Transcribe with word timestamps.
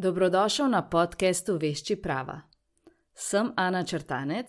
Dobrodošel 0.00 0.68
na 0.68 0.80
podkastu 0.88 1.58
Vešči 1.60 1.96
prava. 2.00 2.40
Sem 3.14 3.50
Ana 3.56 3.82
Črtanec 3.84 4.48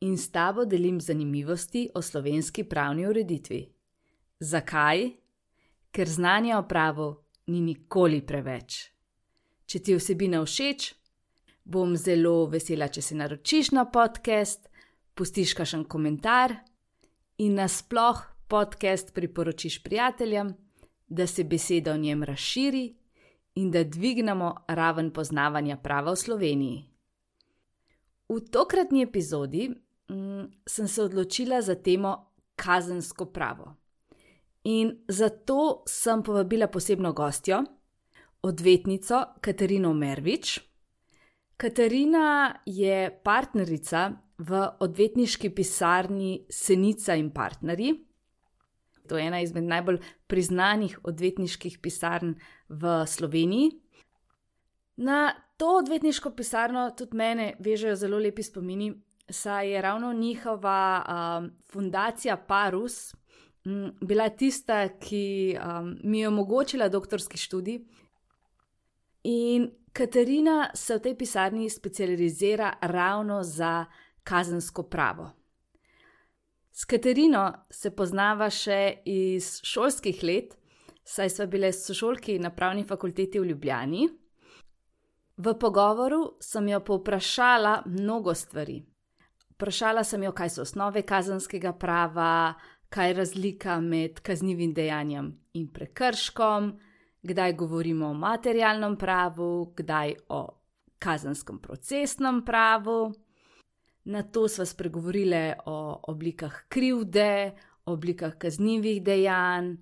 in 0.00 0.14
s 0.14 0.30
tabo 0.30 0.64
delim 0.64 1.00
zanimivosti 1.00 1.88
o 1.94 2.02
slovenski 2.02 2.64
pravni 2.64 3.06
ureditvi. 3.06 3.66
Zakaj? 4.38 5.10
Ker 5.90 6.08
znanja 6.08 6.58
o 6.58 6.68
pravu 6.68 7.16
ni 7.46 7.60
nikoli 7.60 8.20
preveč. 8.22 8.76
Če 9.66 9.80
ti 9.82 9.96
vsebina 9.98 10.44
všeč, 10.44 10.94
bom 11.64 11.96
zelo 11.96 12.44
vesela, 12.46 12.86
če 12.86 13.02
se 13.02 13.18
naročiš 13.18 13.72
na 13.74 13.88
podcast, 13.90 14.68
pustiš 15.18 15.56
kakšen 15.58 15.82
komentar 15.90 16.54
in 17.42 17.58
nasploh 17.58 18.22
podcast 18.46 19.10
priporočiš 19.14 19.80
prijateljem, 19.82 20.54
da 21.08 21.26
se 21.26 21.42
beseda 21.44 21.92
o 21.92 21.98
njem 21.98 22.22
razširi 22.22 22.84
in 23.56 23.70
da 23.70 23.84
dvignemo 23.84 24.54
raven 24.68 25.10
poznavanja 25.10 25.76
prava 25.76 26.12
v 26.12 26.16
Sloveniji. 26.16 26.84
V 28.28 28.40
tokratni 28.50 29.02
epizodi 29.02 29.68
mm, 30.10 30.44
sem 30.66 30.88
se 30.88 31.02
odločila 31.02 31.62
za 31.62 31.74
temo 31.74 32.32
kazensko 32.56 33.26
pravo. 33.26 33.74
In 34.64 35.04
zato 35.08 35.82
sem 35.86 36.22
povabila 36.22 36.66
posebno 36.66 37.12
gostjo, 37.12 37.62
odvetnico 38.42 39.24
Katarino 39.40 39.92
Mervič. 39.94 40.60
Katarina 41.56 42.54
je 42.66 43.20
partnerica 43.24 44.10
v 44.38 44.66
odvetniški 44.80 45.50
pisarni 45.50 46.46
Senica 46.50 47.14
in 47.14 47.30
partnerji. 47.30 47.94
To 49.08 49.18
je 49.18 49.26
ena 49.26 49.40
izmed 49.40 49.64
najbolj 49.64 50.00
priznanih 50.26 50.98
odvetniških 51.04 51.78
pisarn 51.78 52.34
v 52.68 53.06
Sloveniji. 53.06 53.70
Na 54.96 55.34
to 55.56 55.76
odvetniško 55.76 56.30
pisarno 56.30 56.90
tudi 56.90 57.16
mene 57.16 57.54
vežejo 57.58 57.96
zelo 57.96 58.18
lepi 58.18 58.42
spomini, 58.42 58.92
saj 59.28 59.70
je 59.70 59.82
ravno 59.82 60.12
njihova 60.12 61.04
um, 61.04 61.50
fundacija 61.72 62.36
Parus 62.36 63.14
um, 63.64 63.92
bila 64.00 64.28
tista, 64.28 64.88
ki 64.88 65.56
um, 65.56 65.96
mi 66.04 66.20
je 66.20 66.28
omogočila 66.28 66.88
doktorski 66.88 67.36
študij. 67.36 67.80
In 69.24 69.70
Katarina 69.92 70.70
se 70.74 70.96
v 70.96 71.00
tej 71.00 71.14
pisarni 71.16 71.70
specializira 71.70 72.72
ravno 72.80 73.42
za 73.42 73.84
kazensko 74.22 74.82
pravo. 74.82 75.30
S 76.72 76.84
Katarino 76.84 77.52
se 77.70 77.90
poznava 77.90 78.50
še 78.50 78.98
iz 79.04 79.60
šolskih 79.64 80.22
let, 80.22 80.56
saj 81.06 81.30
smo 81.30 81.46
bile 81.46 81.72
sošolki 81.72 82.38
na 82.38 82.50
pravni 82.50 82.84
fakulteti 82.84 83.40
v 83.40 83.44
Ljubljani. 83.52 84.08
V 85.36 85.54
pogovoru 85.60 86.36
sem 86.40 86.68
jo 86.68 86.80
povprašala 86.80 87.82
mnogo 87.86 88.34
stvari. 88.34 88.82
Vprašala 89.54 90.04
sem 90.04 90.22
jo, 90.22 90.32
kaj 90.32 90.50
so 90.50 90.62
osnove 90.62 91.02
kazenskega 91.02 91.72
prava, 91.72 92.54
kaj 92.88 93.08
je 93.08 93.14
razlika 93.14 93.80
med 93.80 94.20
kaznivim 94.20 94.74
dejanjem 94.74 95.30
in 95.54 95.68
prekrškom, 95.72 96.72
kdaj 97.22 97.52
govorimo 97.52 98.06
o 98.10 98.14
materialnem 98.14 98.96
pravu, 98.96 99.72
kdaj 99.76 100.14
o 100.28 100.40
kazenskem 100.98 101.58
procesnem 101.58 102.44
pravu. 102.44 103.12
Na 104.04 104.22
to 104.22 104.48
smo 104.48 104.64
spregovorili 104.64 105.52
o 105.66 106.00
oblikah 106.08 106.62
krivde, 106.68 107.52
oblikah 107.84 108.36
kaznivih 108.38 109.02
dejanj, 109.02 109.76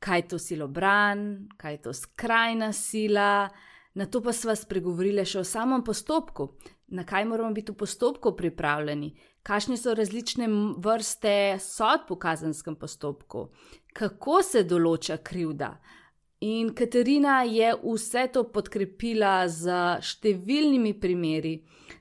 kaj 0.00 0.18
je 0.18 0.28
to 0.28 0.38
silobran, 0.38 1.48
kaj 1.56 1.72
je 1.72 1.82
to 1.82 1.92
skrajna 1.92 2.72
sila. 2.72 3.48
Na 3.94 4.06
to 4.06 4.22
pa 4.22 4.32
smo 4.32 4.54
spregovorili 4.56 5.24
še 5.26 5.40
o 5.40 5.44
samem 5.44 5.82
postopku, 5.84 6.52
na 6.94 7.04
kaj 7.04 7.24
moramo 7.26 7.54
biti 7.54 7.72
v 7.72 7.78
postopku 7.82 8.32
pripravljeni, 8.38 9.10
kakšne 9.42 9.76
so 9.76 9.94
različne 9.94 10.46
vrste 10.78 11.58
sodb 11.60 12.12
v 12.14 12.18
kazenskem 12.22 12.76
postopku, 12.78 13.48
kako 13.92 14.42
se 14.46 14.62
določa 14.64 15.18
krivda. 15.26 15.74
In 16.40 16.70
Katarina 16.74 17.42
je 17.42 17.74
vse 17.82 18.28
to 18.32 18.46
podkrepila 18.48 19.42
z 19.48 19.74
številnimi 20.00 20.94
primeri, 21.00 21.58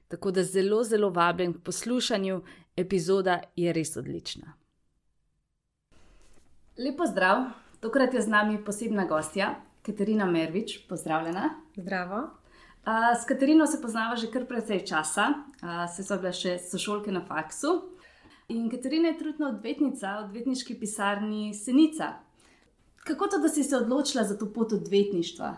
tako 0.07 0.31
da 0.31 0.45
zelo, 0.45 0.83
zelo 0.87 1.09
vabim 1.11 1.57
k 1.57 1.63
poslušanju, 1.65 2.37
epizoda 2.77 3.41
je 3.57 3.73
res 3.75 3.97
odlična. 3.99 4.53
Lepo 6.79 7.09
zdrav! 7.09 7.49
Tokrat 7.79 8.13
je 8.13 8.21
z 8.21 8.27
nami 8.27 8.57
posebna 8.65 9.05
gostja, 9.05 9.55
Katarina 9.81 10.25
Mervič, 10.25 10.77
pozdravljena. 10.87 11.49
Zdravo. 11.75 12.27
S 13.21 13.25
Katarino 13.25 13.67
se 13.67 13.81
poznava 13.81 14.15
že 14.15 14.27
kar 14.27 14.45
precej 14.45 14.83
časa, 14.85 15.29
se 15.95 16.03
so 16.03 16.17
bile 16.19 16.33
še 16.35 16.57
sošolke 16.59 17.11
na 17.11 17.21
faksu. 17.23 17.71
In 18.51 18.67
Katarina 18.67 19.13
je 19.13 19.17
trudna 19.21 19.53
odvetnica, 19.53 20.17
odvetniški 20.25 20.75
pisarni 20.75 21.53
Senica. 21.53 22.17
Kako 23.07 23.27
to, 23.27 23.39
da 23.39 23.47
si 23.47 23.63
se 23.63 23.77
odločila 23.77 24.27
za 24.27 24.35
to 24.37 24.51
pot 24.53 24.75
odvetništva? 24.75 25.55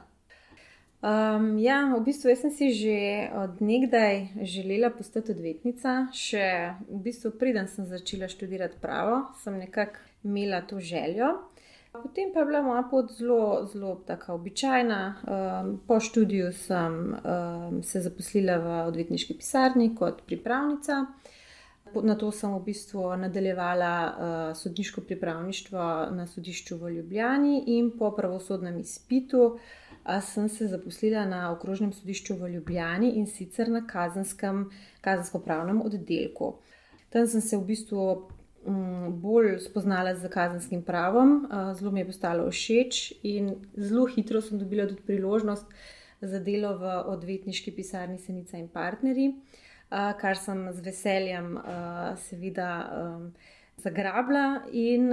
Um, 1.02 1.58
ja, 1.58 1.82
v 1.90 2.04
bistvu 2.06 2.36
sem 2.38 2.54
si 2.54 2.70
že 2.70 3.32
od 3.34 3.66
nekdaj 3.66 4.46
želela 4.46 4.94
postati 4.94 5.34
odvetnica. 5.34 6.12
Še 6.14 6.78
v 6.86 7.02
bistvu, 7.02 7.34
preden 7.34 7.66
sem 7.66 7.90
začela 7.90 8.30
študirati 8.30 8.78
pravo, 8.78 9.32
sem 9.42 9.58
nekako 9.58 10.06
imela 10.22 10.62
to 10.62 10.78
željo. 10.78 11.51
Potem 11.92 12.32
pa 12.34 12.40
je 12.40 12.46
bila 12.46 12.62
moja 12.62 12.84
pot 12.92 13.12
zelo, 13.12 13.68
zelo 13.74 13.96
tako 14.08 14.34
običajna. 14.34 15.16
Um, 15.28 15.82
po 15.88 16.00
študiju 16.00 16.54
sem 16.54 16.94
um, 16.94 17.84
se 17.84 18.00
zaposlila 18.00 18.58
v 18.58 18.88
odvetniški 18.88 19.34
pisarni 19.34 19.96
kot 19.96 20.22
pripravnica. 20.26 21.06
Na 22.04 22.16
to 22.16 22.32
sem 22.32 22.54
v 22.56 22.62
bistvu 22.64 23.04
nadaljevala 23.20 23.92
uh, 24.08 24.58
sodniško 24.58 25.02
pripravništvo 25.02 25.84
na 26.16 26.28
sodišču 26.28 26.78
v 26.78 26.94
Ljubljani, 26.96 27.64
in 27.68 27.92
po 28.00 28.12
pravosodnem 28.16 28.80
izpitu 28.80 29.42
uh, 29.44 29.60
sem 30.22 30.50
se 30.50 30.68
zaposlila 30.68 31.26
na 31.26 31.52
okrožnem 31.52 31.94
sodišču 31.94 32.36
v 32.36 32.50
Ljubljani 32.50 33.10
in 33.20 33.28
sicer 33.28 33.70
na 33.70 33.84
kazenskem, 33.88 34.70
kazensko-pravnem 35.02 35.82
oddelku. 35.82 36.56
Tam 37.10 37.28
sem 37.28 37.42
se 37.42 37.58
v 37.58 37.66
bistvu 37.66 38.32
bolj 39.22 39.60
spoznala 39.60 40.16
z 40.16 40.30
kazenskim 40.30 40.84
pravom, 40.84 41.48
zelo 41.74 41.92
mi 41.92 42.00
je 42.00 42.06
postalo 42.06 42.50
všeč 42.52 43.14
in 43.24 43.56
zelo 43.76 44.06
hitro 44.06 44.42
sem 44.42 44.60
dobila 44.60 44.88
tudi 44.88 45.02
priložnost 45.02 45.66
za 46.22 46.40
delo 46.40 46.78
v 46.78 46.92
odvetniški 47.16 47.72
pisarni 47.72 48.20
Senica 48.20 48.58
in 48.58 48.68
partnerji, 48.70 49.34
kar 49.90 50.38
sem 50.38 50.68
z 50.74 50.86
veseljem 50.86 51.58
seveda 52.28 52.70
zagrabila 53.82 54.62
in 54.72 55.10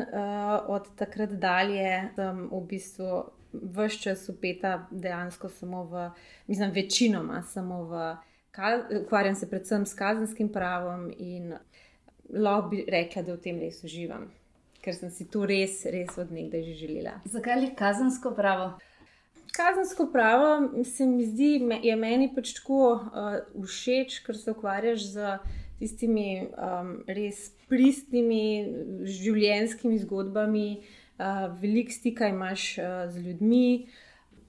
od 0.69 0.93
takrat 0.97 1.33
dalje 1.41 2.13
sem 2.17 2.49
v 2.53 2.63
bistvu 2.69 3.25
vse 3.53 3.99
čas 4.03 4.29
upeta 4.29 4.87
dejansko 4.91 5.49
samo 5.49 5.85
v, 5.85 6.11
mislim, 6.47 6.71
večinoma 6.71 7.43
samo 7.43 7.85
v, 7.85 8.17
ukvarjam 9.05 9.35
se 9.35 9.51
predvsem 9.51 9.87
s 9.87 9.95
kazenskim 9.95 10.53
pravom 10.53 11.11
in 11.19 11.55
lahko 12.33 12.69
bi 12.69 12.85
rekla, 12.89 13.23
da 13.23 13.35
v 13.35 13.43
tem 13.43 13.61
res 13.61 13.81
uživam, 13.85 14.29
ker 14.83 14.95
sem 14.97 15.11
si 15.11 15.27
to 15.31 15.47
res, 15.49 15.81
res 15.89 16.19
od 16.21 16.33
nekdaj 16.35 16.65
že 16.71 16.75
želela. 16.83 17.19
Zakaj 17.29 17.65
je 17.65 17.71
kazensko 17.79 18.35
pravo? 18.37 18.73
Kazensko 19.57 20.11
pravo 20.13 20.85
se 20.85 21.07
mi 21.07 21.25
zdi, 21.27 21.57
je 21.83 21.97
meni 21.97 22.29
pač 22.35 22.53
tako 22.61 22.99
uh, 22.99 23.41
všeč, 23.65 24.21
ker 24.27 24.37
se 24.37 24.53
ukvarjaš 24.53 25.09
z 25.15 25.39
tistimi 25.81 26.49
um, 26.53 26.99
res 27.09 27.49
pristnimi 27.71 28.69
življenjskimi 29.07 29.99
zgodbami, 30.05 30.69
uh, 31.19 31.49
veliko 31.59 31.95
stika 31.95 32.29
imaš 32.29 32.77
uh, 32.79 33.09
z 33.11 33.25
ljudmi, 33.25 33.89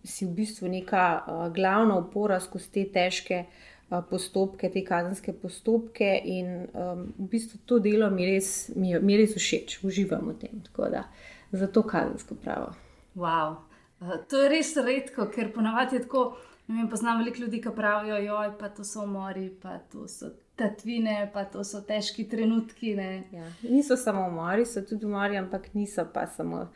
si 0.04 0.26
v 0.28 0.36
bistvu 0.36 0.70
neka 0.72 1.08
uh, 1.16 1.42
glavna 1.54 1.98
opora 2.00 2.40
skozi 2.44 2.72
te 2.75 2.86
težke 2.94 3.44
uh, 3.46 3.69
postopke, 4.09 4.69
te 4.69 4.83
kazenske 4.86 5.33
postopke. 5.33 6.09
In 6.25 6.68
um, 6.74 7.07
v 7.18 7.30
bistvu 7.31 7.62
to 7.65 7.80
delo 7.83 8.09
mi 8.13 8.27
res, 8.30 8.69
mi, 8.75 8.94
mi 9.01 9.18
res 9.18 9.33
všeč, 9.38 9.80
uživam 9.88 10.30
v 10.33 10.38
tem. 10.44 10.62
Da, 10.94 11.07
zato 11.51 11.83
kazensko 11.83 12.38
pravo. 12.44 12.74
Wow. 13.15 13.57
To 14.00 14.44
je 14.44 14.51
res 14.51 14.75
redko, 14.77 15.27
ker 15.33 15.51
ponavadi 15.56 16.00
je 16.00 16.06
tako. 16.06 16.30
Vem, 16.69 16.86
poznam 16.89 17.18
veliko 17.18 17.41
ljudi, 17.41 17.57
ki 17.63 17.71
pravijo, 17.75 18.19
joj, 18.21 18.51
pa 18.59 18.69
to 18.69 18.83
so 18.86 19.01
umori, 19.01 19.47
pa 19.62 19.80
to 19.89 20.06
so 20.07 20.30
tatvine, 20.56 21.31
pa 21.33 21.47
to 21.50 21.63
so 21.65 21.81
težki 21.81 22.27
trenutki. 22.30 22.91
Ja, 23.33 23.47
niso 23.63 23.97
samo 23.97 24.27
umori, 24.30 24.68
so 24.69 24.83
tudi 24.86 25.07
umori, 25.09 25.38
ampak 25.38 25.74
niso 25.74 26.06
pa 26.13 26.27
samo, 26.27 26.68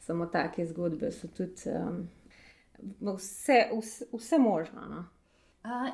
samo 0.00 0.26
take 0.32 0.64
zgodbe. 0.66 1.12
So 1.12 1.28
tudi 1.28 1.68
um, 1.76 2.06
vse, 3.12 3.66
vse, 3.76 4.08
vse 4.12 4.38
možno. 4.38 4.86
No? 4.88 5.04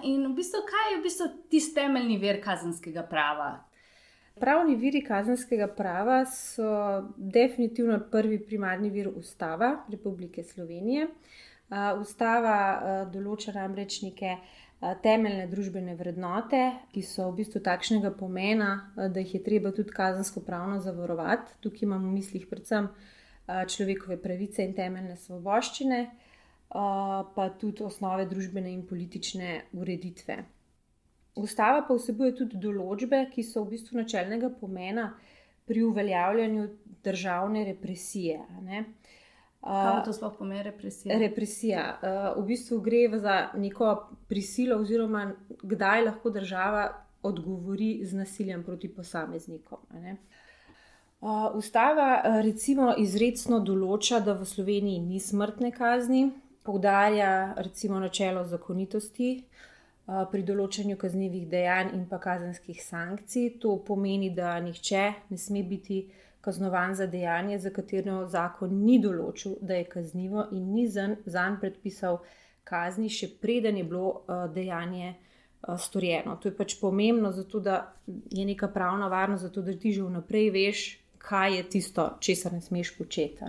In 0.02 0.26
v 0.26 0.34
bistvu, 0.36 0.62
kaj 0.68 0.92
je 0.92 0.98
v 0.98 1.02
bistvu 1.02 1.26
tisti 1.50 1.74
temeljni 1.74 2.18
vir 2.18 2.40
kazenskega 2.44 3.02
prava? 3.08 3.64
Pravni 4.38 4.76
viri 4.78 5.02
kazenskega 5.02 5.66
prava 5.74 6.20
so 6.30 6.68
definitivno 7.16 7.98
prvi 8.10 8.38
primarni 8.38 8.90
vir 8.90 9.08
Ustava 9.08 9.84
Republike 9.90 10.44
Slovenije. 10.46 11.08
Ustava 12.00 12.54
določa 13.12 13.52
namreč 13.56 13.98
neke 14.04 14.36
temeljne 15.02 15.48
družbene 15.50 15.96
vrednote, 15.98 16.62
ki 16.94 17.02
so 17.02 17.26
v 17.32 17.40
bistvu 17.42 17.60
takšnega 17.66 18.12
pomena, 18.14 18.92
da 18.94 19.18
jih 19.18 19.34
je 19.34 19.42
treba 19.42 19.72
tudi 19.74 19.90
kazensko 19.90 20.44
pravno 20.46 20.78
zavarovati. 20.80 21.58
Tukaj 21.60 21.84
imamo 21.88 22.06
v 22.06 22.20
mislih 22.20 22.46
predvsem 22.46 22.88
človekove 23.48 24.20
pravice 24.22 24.62
in 24.62 24.76
temeljne 24.78 25.16
svoboščine, 25.18 26.00
pa 26.68 27.48
tudi 27.60 27.82
osnove 27.82 28.26
družbene 28.28 28.72
in 28.72 28.86
politične 28.86 29.64
ureditve. 29.72 30.44
Ustava 31.38 31.84
pa 31.86 31.94
vsebuje 31.94 32.34
tudi 32.34 32.58
določbe, 32.60 33.28
ki 33.32 33.42
so 33.46 33.62
v 33.64 33.76
bistvu 33.76 34.00
načelnega 34.00 34.50
pomena 34.60 35.12
pri 35.68 35.82
uveljavljanju 35.86 36.68
državne 37.04 37.64
represije. 37.64 38.40
Kaj 39.62 40.04
to 40.04 40.12
sploh 40.12 40.34
pomeni 40.38 40.62
represija? 40.66 41.18
Represija. 41.18 41.84
V 42.36 42.44
bistvu 42.46 42.80
gre 42.80 43.18
za 43.18 43.36
neko 43.56 43.92
prisilo, 44.28 44.80
oziroma 44.82 45.32
kdaj 45.62 46.04
lahko 46.04 46.30
država 46.30 46.88
odgovori 47.22 48.00
z 48.04 48.16
nasiljem 48.16 48.64
proti 48.64 48.88
posameznikom. 48.88 49.78
Ustava 51.54 52.40
recimo 52.42 52.92
izredno 52.98 53.58
določa, 53.60 54.20
da 54.22 54.36
v 54.38 54.46
Sloveniji 54.46 55.00
ni 55.02 55.18
smrtne 55.20 55.72
kazni, 55.74 56.28
poudarja 56.68 57.54
recimo 57.56 57.96
načelo 57.98 58.44
zakonitosti, 58.44 59.32
pri 60.08 60.42
določanju 60.44 60.96
kaznjivih 60.96 61.48
dejanj 61.48 61.92
in 61.96 62.06
pa 62.08 62.16
kazenskih 62.20 62.80
sankcij. 62.80 63.58
To 63.60 63.76
pomeni, 63.84 64.30
da 64.32 64.54
nihče 64.64 65.04
ne 65.28 65.38
sme 65.40 65.62
biti 65.68 66.02
kaznovan 66.44 66.94
za 66.96 67.06
dejanje, 67.06 67.58
za 67.60 67.72
katero 67.74 68.22
zakon 68.28 68.72
ni 68.86 68.98
določil, 69.04 69.58
da 69.60 69.76
je 69.76 69.88
kaznivo 69.88 70.46
in 70.56 70.70
ni 70.72 70.86
zanj 70.88 71.58
predpisal 71.60 72.22
kazni, 72.68 73.08
še 73.12 73.34
preden 73.40 73.76
je 73.80 73.84
bilo 73.88 74.24
dejanje 74.54 75.16
storjeno. 75.76 76.38
To 76.40 76.48
je 76.48 76.56
pač 76.56 76.78
pomembno, 76.80 77.32
zato 77.36 77.60
da 77.60 77.82
je 78.06 78.44
neka 78.48 78.70
pravna 78.72 79.10
varnost, 79.12 79.48
zato 79.48 79.64
da 79.64 79.76
ti 79.76 79.92
že 79.92 80.06
vnaprej 80.08 80.50
veš, 80.56 80.86
kaj 81.20 81.56
je 81.56 81.68
tisto, 81.76 82.10
česar 82.24 82.56
ne 82.56 82.64
smeš 82.64 82.96
početi. 82.96 83.44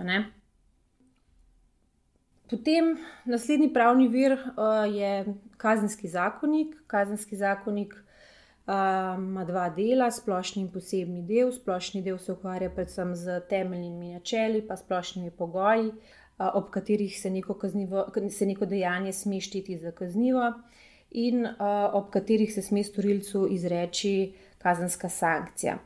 Potem 2.50 2.96
naslednji 3.30 3.68
pravni 3.72 4.08
vir 4.10 4.32
uh, 4.32 4.82
je 4.90 5.34
kazenski 5.56 6.08
zakonik. 6.08 6.74
Kazenski 6.86 7.36
zakonik 7.36 7.94
uh, 7.94 9.14
ima 9.18 9.44
dva 9.44 9.68
dela, 9.70 10.10
splošni 10.10 10.64
in 10.64 10.70
posebni 10.72 11.22
del. 11.22 11.52
Splošni 11.54 12.02
del 12.02 12.18
se 12.18 12.32
ukvarja 12.32 12.72
predvsem 12.74 13.14
z 13.14 13.38
temeljnimi 13.48 14.16
načeli, 14.16 14.64
pa 14.66 14.76
splošnimi 14.76 15.30
pogoji, 15.30 15.92
uh, 15.92 16.48
ob 16.54 16.72
katerih 16.74 17.20
se 17.20 17.30
neko, 17.30 17.54
kaznivo, 17.54 18.08
se 18.30 18.46
neko 18.46 18.66
dejanje 18.66 19.12
sme 19.12 19.40
šteti 19.40 19.78
za 19.78 19.94
kaznivo, 19.94 20.50
in 21.10 21.46
uh, 21.46 21.54
ob 21.94 22.10
katerih 22.10 22.50
se 22.54 22.62
sme 22.62 22.82
storilcu 22.84 23.46
izreči 23.50 24.32
kazenska 24.58 25.08
sankcija. 25.08 25.78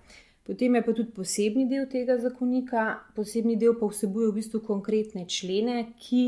Potem 0.47 0.75
je 0.75 0.83
pa 0.85 0.93
tudi 0.93 1.13
posebni 1.13 1.69
del 1.69 1.87
tega 1.89 2.19
zakonika. 2.21 2.99
Posebni 3.17 3.57
del 3.57 3.77
pa 3.81 3.89
vsebuje 3.89 4.29
v 4.29 4.41
bistvu 4.41 4.61
konkretne 4.65 5.25
člene, 5.29 5.93
ki 6.01 6.25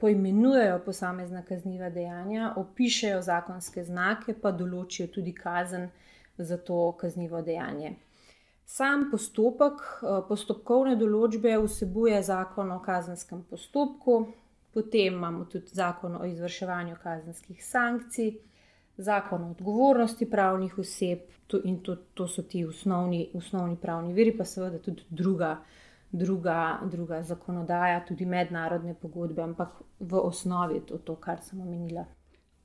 poimenujejo 0.00 0.78
posamezna 0.84 1.42
kazniva 1.42 1.90
dejanja, 1.90 2.54
opišajo 2.56 3.22
zakonske 3.22 3.84
znake, 3.84 4.34
pa 4.42 4.52
določijo 4.52 5.06
tudi 5.06 5.34
kazen 5.34 5.88
za 6.38 6.56
to 6.56 6.92
kaznivo 7.00 7.42
dejanje. 7.42 7.94
Sam 8.64 9.08
postopek, 9.10 9.80
eh, 9.82 10.20
postopkovne 10.28 10.96
določbe 10.96 11.56
vsebuje 11.58 12.22
zakon 12.22 12.70
o 12.70 12.78
kazenskem 12.82 13.42
postopku, 13.50 14.20
potem 14.74 15.14
imamo 15.14 15.44
tudi 15.44 15.74
zakon 15.74 16.16
o 16.16 16.24
izvrševanju 16.24 16.96
kazenskih 17.02 17.64
sankcij, 17.66 18.30
zakon 18.96 19.44
o 19.44 19.50
odgovornosti 19.50 20.30
pravnih 20.30 20.78
oseb, 20.78 21.26
in 21.64 21.80
to, 21.82 21.96
to 22.14 22.28
so 22.28 22.42
ti 22.42 22.64
osnovni, 22.64 23.30
osnovni 23.34 23.76
pravni 23.76 24.14
viri, 24.14 24.36
pa 24.36 24.44
seveda 24.44 24.78
tudi 24.78 25.02
druga 25.10 25.56
druga, 26.12 26.78
druga 26.90 27.22
zakonodaja, 27.22 28.04
tudi 28.08 28.26
mednarodne 28.26 28.94
pogodbe, 28.94 29.42
ampak 29.42 29.68
v 30.00 30.14
osnovi 30.14 30.74
je 30.74 30.86
to, 30.86 30.98
to 30.98 31.16
kar 31.16 31.42
sem 31.42 31.60
omenila. 31.60 32.04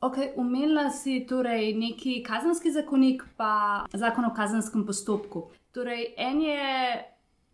Okay, 0.02 0.34
umenila 0.38 0.90
si 0.90 1.26
torej 1.30 1.74
neki 1.74 2.20
kazenski 2.24 2.72
zakonik, 2.72 3.24
pa 3.38 3.86
zakon 3.94 4.26
o 4.26 4.34
kazenskem 4.36 4.86
postopku. 4.86 5.50
Torej, 5.74 6.14
en 6.18 6.42
je 6.42 6.66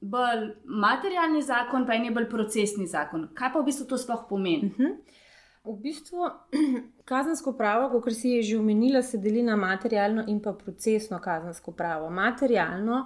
bolj 0.01 0.47
materialni 0.65 1.41
zakon, 1.41 1.85
pa 1.85 1.95
en 1.95 2.09
je 2.09 2.11
bolj 2.11 2.27
procesni 2.29 2.87
zakon. 2.87 3.29
Kaj 3.37 3.53
pa 3.53 3.61
v 3.61 3.69
bistvu 3.69 3.87
to 3.87 3.99
sploh 4.01 4.25
pomeni? 4.29 4.71
Uh 4.71 4.79
mhm. 4.79 4.83
-huh. 4.83 5.19
V 5.63 5.77
bistvu 5.77 6.17
kazensko 7.11 7.53
pravo, 7.53 8.01
kot 8.01 8.13
si 8.13 8.29
je 8.29 8.41
že 8.41 8.57
omenila, 8.57 9.01
se 9.01 9.17
deli 9.17 9.43
na 9.43 9.55
materialno 9.55 10.23
in 10.27 10.41
pa 10.41 10.53
procesno 10.53 11.19
kazensko 11.19 11.71
pravo. 11.71 12.09
Materialno 12.09 13.05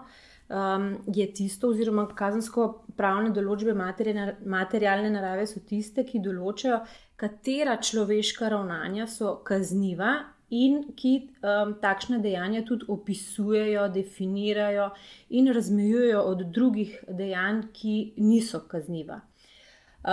um, 0.50 0.88
je 1.08 1.26
tisto, 1.34 1.72
oziroma 1.74 2.06
kazensko-pravne 2.18 3.34
določbe 3.36 3.74
materialne 3.76 5.12
narave 5.14 5.48
so 5.50 5.60
tiste, 5.60 6.06
ki 6.06 6.24
določajo, 6.26 6.82
katera 7.20 7.78
človeška 7.82 8.50
ravnanja 8.52 9.08
so 9.08 9.38
kazniva 9.48 10.16
in 10.54 10.82
ki 10.96 11.14
um, 11.42 11.76
takšne 11.82 12.20
dejanja 12.22 12.66
tudi 12.68 12.90
opisujejo, 12.94 13.88
definirajo 13.94 14.90
in 15.30 15.54
razmejujejo 15.54 16.26
od 16.34 16.44
drugih 16.58 17.00
dejanj, 17.10 17.64
ki 17.74 17.96
niso 18.18 18.62
kazniva. 18.70 19.22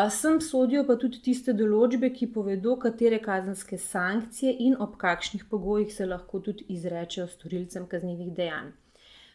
Sem 0.09 0.39
sodijo 0.41 0.87
pa 0.89 0.95
tudi 0.97 1.19
tiste 1.21 1.53
določbe, 1.53 2.09
ki 2.17 2.31
povedo, 2.33 2.79
katere 2.81 3.19
kazenske 3.21 3.77
sankcije 3.77 4.55
in 4.67 4.79
ob 4.81 4.95
kakšnih 4.97 5.45
pogojih 5.51 5.93
se 5.93 6.07
lahko 6.09 6.41
tudi 6.41 6.65
izrečejo 6.73 7.27
storilcem 7.29 7.85
kaznjivih 7.91 8.31
dejanj. 8.39 8.71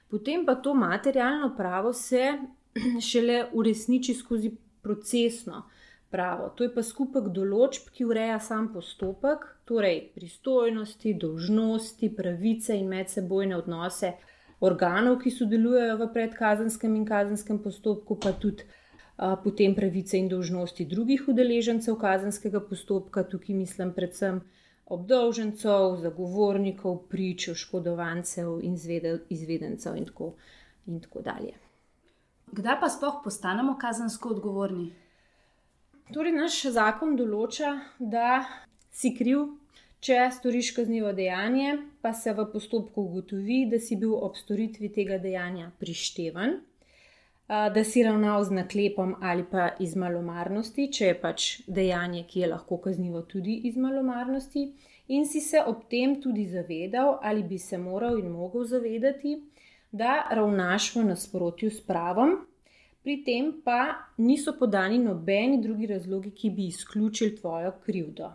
Potem 0.09 0.45
pa 0.45 0.55
to 0.55 0.73
materialno 0.73 1.53
pravo 1.57 1.93
se 1.93 2.33
šele 3.09 3.45
uresniči 3.53 4.13
skozi 4.13 4.51
procesno 4.81 5.63
pravo. 6.09 6.49
To 6.55 6.63
je 6.63 6.71
pa 6.73 6.83
skupek 6.83 7.27
določb, 7.35 7.89
ki 7.93 8.07
ureja 8.07 8.39
sam 8.39 8.69
postopek, 8.73 9.43
torej 9.67 9.99
pristojnosti, 10.15 11.13
dožnosti, 11.19 12.09
pravice 12.15 12.77
in 12.79 12.87
medsebojne 12.87 13.57
odnose 13.57 14.13
organov, 14.63 15.19
ki 15.21 15.33
sodelujejo 15.33 15.97
v 15.99 16.09
predkazenskem 16.13 16.95
in 16.95 17.05
kazenskem 17.05 17.59
postopku, 17.63 18.15
pa 18.15 18.31
tudi 18.31 18.63
potem 19.17 19.73
pravice 19.75 20.17
in 20.17 20.29
dožnosti 20.29 20.85
drugih 20.85 21.27
udeležencev 21.27 21.97
kazenskega 21.99 22.61
postopka. 22.61 23.23
Tukaj 23.23 23.55
mislim 23.55 23.93
predvsem 23.93 24.41
obdolžencev, 24.89 25.97
zagovornikov, 26.01 27.01
prič, 27.11 27.49
oškodovancev 27.53 28.59
in 28.63 28.77
izvedencev 29.29 29.97
in 29.97 30.05
tako, 30.05 30.33
in 30.87 31.01
tako 31.03 31.21
dalje. 31.21 31.53
Kdaj 32.51 32.79
pa 32.79 32.89
sploh 32.89 33.19
postanemo 33.23 33.75
kazensko 33.79 34.29
odgovorni? 34.37 34.91
Torej, 36.13 36.31
naš 36.31 36.61
zakon 36.71 37.17
določa, 37.19 37.73
da 37.99 38.45
si 38.95 39.11
kriv, 39.17 39.41
če 39.99 40.29
storiš 40.31 40.71
kaznivo 40.77 41.11
dejanje, 41.11 41.73
pa 42.01 42.13
se 42.15 42.31
v 42.31 42.45
postopku 42.53 43.03
ugotovi, 43.09 43.65
da 43.67 43.81
si 43.83 43.97
bil 43.99 44.15
ob 44.15 44.39
storitvi 44.39 44.87
tega 44.95 45.17
dejanja 45.19 45.73
prišteven, 45.81 46.61
da 47.47 47.83
si 47.83 48.03
ravnal 48.03 48.43
z 48.43 48.51
naklepom 48.51 49.15
ali 49.21 49.43
pa 49.51 49.69
iz 49.79 49.95
malomarnosti, 49.95 50.89
če 50.91 51.05
je 51.05 51.19
pač 51.21 51.45
dejanje, 51.67 52.25
ki 52.27 52.43
je 52.43 52.49
lahko 52.51 52.77
kaznivo 52.83 53.21
tudi 53.23 53.61
iz 53.69 53.77
malomarnosti, 53.79 54.65
in 55.07 55.23
si 55.25 55.39
se 55.41 55.61
ob 55.63 55.85
tem 55.87 56.17
tudi 56.21 56.47
zavedal 56.51 57.19
ali 57.23 57.43
bi 57.43 57.57
se 57.57 57.77
moral 57.77 58.19
in 58.19 58.27
mogel 58.31 58.67
zavedati, 58.67 59.37
da 59.91 60.27
ravnaš 60.31 60.95
v 60.95 61.05
nasprotju 61.07 61.71
s 61.71 61.79
pravom. 61.81 62.35
Pri 63.03 63.21
tem 63.23 63.53
pa 63.63 63.95
niso 64.17 64.57
podani 64.59 64.99
nobeni 64.99 65.61
drugi 65.63 65.87
razlogi, 65.87 66.31
ki 66.35 66.49
bi 66.49 66.67
izključili 66.67 67.35
tvojo 67.35 67.71
krivdo. 67.85 68.33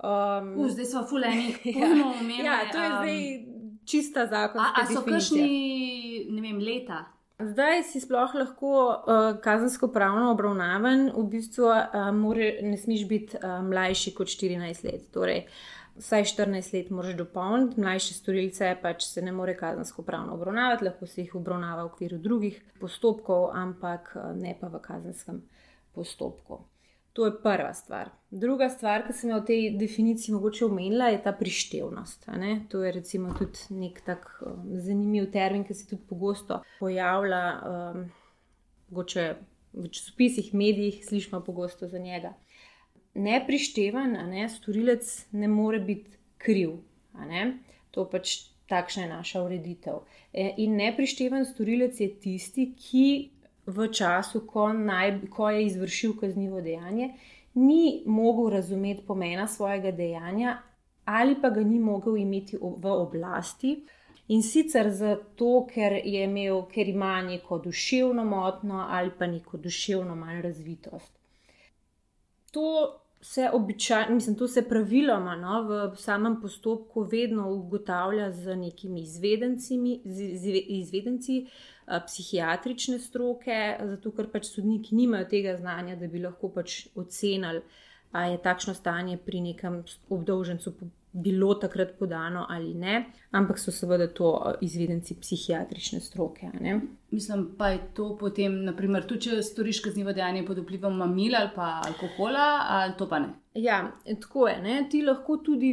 Um, 0.00 0.54
U, 0.56 0.68
zdaj 0.68 0.84
smo 0.84 1.04
fuleni, 1.04 1.52
ja, 2.40 2.44
ja, 2.44 2.58
to 2.72 2.78
je 2.78 2.88
um, 2.88 2.96
zdaj 2.96 3.20
čista 3.84 4.26
zakonska. 4.26 4.80
A, 4.80 4.88
a 4.88 4.92
so 4.94 5.04
kakšni, 5.04 6.26
ne 6.30 6.40
vem, 6.40 6.56
leta? 6.56 7.04
Zdaj 7.40 7.82
si 7.88 8.00
sploh 8.00 8.34
lahko 8.34 8.70
uh, 8.70 9.40
kazensko 9.40 9.88
pravno 9.88 10.30
obravnavan, 10.34 11.08
v 11.16 11.24
bistvu 11.32 11.68
uh, 11.72 12.10
more, 12.12 12.52
ne 12.62 12.76
smeš 12.76 13.06
biti 13.08 13.38
uh, 13.38 13.62
mlajši 13.64 14.12
kot 14.16 14.28
14 14.28 14.84
let. 14.84 15.06
Torej, 15.14 15.46
vsaj 15.96 16.26
14 16.34 16.74
let 16.76 16.90
moraš 16.92 17.16
dopolniti, 17.16 17.80
mlajše 17.80 18.16
storilce 18.18 18.74
pač 18.82 19.06
se 19.08 19.24
ne 19.24 19.32
more 19.32 19.56
kazensko 19.56 20.04
pravno 20.04 20.36
obravnavati, 20.36 20.84
lahko 20.84 21.08
se 21.08 21.24
jih 21.24 21.34
obravnava 21.40 21.86
v 21.86 21.92
okviru 21.92 22.18
drugih 22.18 22.60
postopkov, 22.80 23.50
ampak 23.56 24.12
ne 24.36 24.56
pa 24.60 24.68
v 24.68 24.82
kazenskem 24.84 25.40
postopku. 25.96 26.60
To 27.12 27.26
je 27.26 27.32
prva 27.42 27.74
stvar. 27.74 28.10
Druga 28.30 28.68
stvar, 28.70 29.02
ki 29.06 29.12
sem 29.12 29.30
jo 29.32 29.40
v 29.40 29.46
tej 29.48 29.64
definiciji 29.78 30.34
mogoče 30.34 30.64
omenila, 30.64 31.08
je 31.10 31.22
ta 31.22 31.32
prištevnost. 31.32 32.28
To 32.70 32.82
je 32.84 32.92
recimo 32.92 33.34
tudi 33.38 33.58
nek 33.70 33.98
tak 34.06 34.28
um, 34.46 34.68
zanimiv 34.78 35.26
termin, 35.32 35.64
ki 35.66 35.74
se 35.74 35.88
tudi 35.90 36.06
pogosto 36.08 36.60
pojavlja 36.78 37.42
um, 37.58 38.06
v 38.90 39.04
časopisih, 39.90 40.54
medijih, 40.54 41.02
slišimo 41.06 41.42
pogosto 41.44 41.88
za 41.88 41.98
njega. 41.98 42.34
neprištevan, 43.14 44.10
ne, 44.30 44.48
storilec 44.48 45.26
ne 45.32 45.48
more 45.48 45.78
biti 45.78 46.10
kriv. 46.38 46.78
To 47.90 48.06
pač 48.10 48.36
takšna 48.70 49.02
je 49.02 49.08
naša 49.08 49.42
ureditev. 49.42 50.04
E, 50.32 50.54
in 50.62 50.76
neprištevan 50.76 51.44
storilec 51.44 52.00
je 52.00 52.08
tisti, 52.20 52.70
ki 52.78 53.30
v 53.66 53.88
času, 53.92 54.46
ko, 54.46 54.72
naj, 54.72 55.20
ko 55.30 55.50
je 55.50 55.66
izvršil 55.66 56.16
kaznivo 56.20 56.60
dejanje, 56.60 57.14
ni 57.54 58.02
mogel 58.06 58.50
razumeti 58.56 59.06
pomena 59.06 59.46
svojega 59.48 59.90
dejanja 59.90 60.58
ali 61.04 61.34
pa 61.42 61.50
ga 61.50 61.60
ni 61.60 61.78
mogel 61.78 62.16
imeti 62.16 62.56
v 62.56 62.86
oblasti. 62.86 63.80
In 64.30 64.42
sicer 64.42 64.92
zato, 64.94 65.66
ker, 65.66 65.96
imel, 66.04 66.62
ker 66.70 66.88
ima 66.88 67.16
neko 67.22 67.58
duševno 67.58 68.24
motno 68.24 68.84
ali 68.88 69.10
pa 69.18 69.26
neko 69.26 69.58
duševno 69.58 70.14
manj 70.14 70.42
razvitost. 70.42 71.18
To 72.50 73.00
se 73.20 73.50
običajno, 73.52 74.14
mislim, 74.14 74.36
to 74.36 74.48
se 74.48 74.62
praviloma 74.68 75.34
no, 75.36 75.62
v 75.62 75.96
samem 75.96 76.40
postopku 76.40 77.02
vedno 77.02 77.50
ugotavlja 77.52 78.30
z 78.32 78.56
nekimi 78.56 79.02
izvedenci, 79.02 79.74
izvedenci 80.68 81.46
psihiatrične 82.06 82.98
stroke, 82.98 83.58
zato 83.92 84.12
ker 84.16 84.30
pač 84.32 84.50
sodniki 84.52 84.94
nimajo 84.94 85.28
tega 85.30 85.56
znanja, 85.58 85.96
da 85.96 86.06
bi 86.06 86.22
lahko 86.22 86.52
pač 86.54 86.86
ocenili, 86.94 87.62
ali 88.12 88.32
je 88.34 88.42
takšno 88.42 88.74
stanje 88.74 89.18
pri 89.24 89.40
nekem 89.40 89.82
obdolžencu 90.10 90.74
bilo 91.12 91.54
takrat 91.54 91.98
podano 91.98 92.46
ali 92.48 92.74
ne, 92.74 93.04
ampak 93.30 93.58
so 93.58 93.72
seveda 93.74 94.06
to 94.14 94.30
izvedenci 94.60 95.16
psihiatrične 95.20 96.00
stroke. 96.00 96.46
Mislim, 97.10 97.48
pa 97.58 97.68
je 97.68 97.80
to 97.94 98.16
potem, 98.20 98.64
naprimer, 98.64 99.06
tudi 99.06 99.20
če 99.26 99.42
storiš 99.42 99.80
kaznivo 99.82 100.12
dejanje 100.14 100.44
pod 100.46 100.62
vplivom 100.62 100.96
mamila 101.02 101.42
ali 101.42 101.50
pa 101.54 101.70
alkohola, 101.86 102.48
ali 102.68 102.94
to 102.98 103.08
pa 103.08 103.18
ne. 103.18 103.32
Ja, 103.54 103.82
tako 104.20 104.48
je. 104.48 104.60
Ne? 104.62 104.76
Ti 104.90 105.02
lahko 105.02 105.40
tudi 105.44 105.72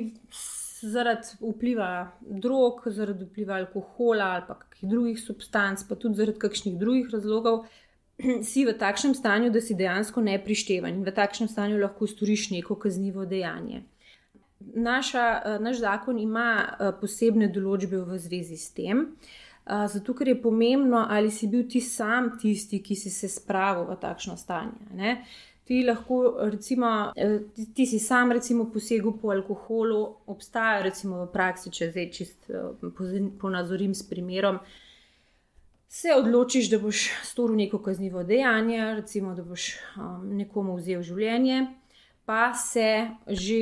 zaradi 0.82 1.38
vpliva 1.42 2.12
drog, 2.22 2.82
zaradi 2.86 3.26
vpliva 3.26 3.58
alkohola 3.62 4.32
ali 4.36 4.46
pa 4.48 4.56
kakšnih 4.60 4.92
drugih 4.92 5.20
substanc, 5.20 5.84
pa 5.90 5.96
tudi 5.96 6.22
zaradi 6.22 6.40
kakšnih 6.40 6.80
drugih 6.80 7.12
razlogov. 7.14 7.66
Si 8.50 8.66
v 8.66 8.74
takšnem 8.74 9.14
stanju, 9.14 9.52
da 9.54 9.62
si 9.62 9.76
dejansko 9.78 10.22
neprišteven 10.26 10.96
in 10.96 11.04
v 11.06 11.12
takšnem 11.14 11.50
stanju 11.52 11.78
lahko 11.78 12.08
storiš 12.10 12.50
neko 12.50 12.76
kaznivo 12.82 13.26
dejanje 13.30 13.84
naša, 14.60 15.42
eh, 15.46 15.60
naš 15.60 15.80
zakon 15.80 16.20
ima 16.20 16.66
eh, 16.80 16.92
posebne 17.02 17.48
določbe 17.48 18.02
v 18.06 18.18
zvezi 18.20 18.58
s 18.58 18.72
tem. 18.74 19.06
Eh, 19.68 19.88
zato, 19.88 20.14
ker 20.14 20.28
je 20.28 20.42
pomembno, 20.42 21.06
ali 21.10 21.32
si 21.32 21.48
bil 21.48 21.68
ti 21.70 21.82
sam 21.82 22.38
tisti, 22.40 22.82
ki 22.82 22.96
si 22.96 23.10
se 23.10 23.28
spravil 23.28 23.86
v 23.92 24.00
takšno 24.02 24.38
stanje. 24.38 24.92
Ne? 24.96 25.18
Ti 25.68 25.82
lahko, 25.84 26.18
recimo, 26.48 27.12
ti 27.76 27.86
si 27.86 28.00
sam, 28.00 28.32
recimo, 28.32 28.70
posegel 28.72 29.12
po 29.22 29.34
alkoholu, 29.36 30.00
obstajajo, 30.32 30.84
recimo, 30.86 31.26
v 31.26 31.32
praksi, 31.34 31.72
če 31.76 31.90
zdaj 31.92 32.06
čist 32.16 32.48
ponazorim 33.42 33.92
s 33.92 34.06
primerom. 34.08 34.62
Se 35.92 36.16
odločiš, 36.16 36.70
da 36.72 36.80
boš 36.80 37.10
storil 37.24 37.60
neko 37.60 37.82
kaznivo 37.84 38.24
dejanje, 38.24 38.80
recimo, 38.96 39.36
da 39.36 39.44
boš 39.44 39.74
um, 39.96 40.24
nekomu 40.40 40.76
vzel 40.80 41.04
življenje, 41.04 41.62
pa 42.28 42.54
se 42.56 43.08
že 43.28 43.60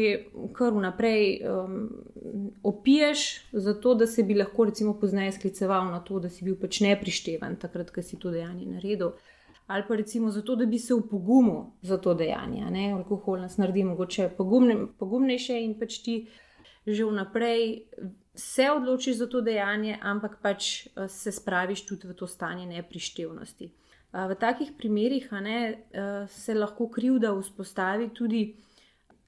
kar 0.53 0.73
vnaprej 0.73 1.41
um, 1.45 1.75
opiješ, 2.65 3.27
zato 3.53 3.93
da 3.97 4.07
se 4.09 4.23
bi 4.23 4.37
lahko, 4.37 4.65
recimo, 4.69 4.93
pozneje 4.97 5.39
skliceval 5.39 5.89
na 5.89 6.01
to, 6.05 6.21
da 6.21 6.29
si 6.29 6.45
bil 6.45 6.57
pač 6.57 6.81
neprišteven 6.85 7.57
takrat, 7.61 7.89
ko 7.93 8.05
si 8.05 8.17
to 8.21 8.33
dejanje 8.33 8.69
naredil. 8.73 9.13
Ali 9.67 9.83
pa 9.87 9.95
recimo 9.95 10.29
zato, 10.31 10.55
da 10.55 10.65
bi 10.65 10.79
se 10.79 10.93
upogumil 10.93 11.63
za 11.81 11.97
to 11.97 12.13
dejanje. 12.13 12.65
Ne? 12.71 12.91
Alkohol 12.93 13.41
nas 13.41 13.57
naredi 13.57 13.83
mogoče 13.83 14.29
pogumne, 14.37 14.77
pogumnejše 14.99 15.61
in 15.63 15.79
pač 15.79 16.01
ti 16.05 16.25
že 16.85 17.01
vnaprej 17.05 17.81
se 18.35 18.67
odločiš 18.71 19.15
za 19.17 19.25
to 19.27 19.41
dejanje, 19.41 19.97
ampak 20.01 20.37
pač 20.41 20.85
uh, 20.85 21.07
se 21.09 21.31
spraviš 21.31 21.81
tudi 21.85 22.07
v 22.07 22.13
to 22.13 22.27
stanje 22.27 22.65
neprištevnosti. 22.65 23.71
V 24.15 24.35
takih 24.39 24.71
primerih 24.77 25.27
ne, 25.43 25.83
se 26.31 26.53
lahko 26.53 26.87
krivda 26.87 27.33
vzpostavi 27.35 28.09
tudi, 28.15 28.55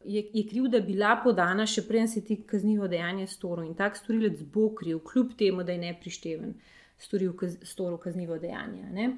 je, 0.05 0.21
je 0.33 0.43
krivda 0.47 0.79
bila 0.79 1.17
podana, 1.23 1.65
še 1.67 1.83
preden 1.87 2.07
se 2.07 2.23
ti 2.23 2.37
kaznivo 2.47 2.87
dejanje 2.87 3.27
storil 3.27 3.65
in 3.67 3.75
tak 3.75 3.99
storilec 3.99 4.39
bo 4.53 4.69
kriv, 4.75 5.01
kljub 5.03 5.33
temu, 5.35 5.65
da 5.67 5.75
je 5.75 5.81
neprišteven, 5.81 6.53
storil, 7.03 7.33
kaz, 7.35 7.57
storil 7.67 7.97
kaznivo 7.99 8.39
dejanje. 8.39 9.09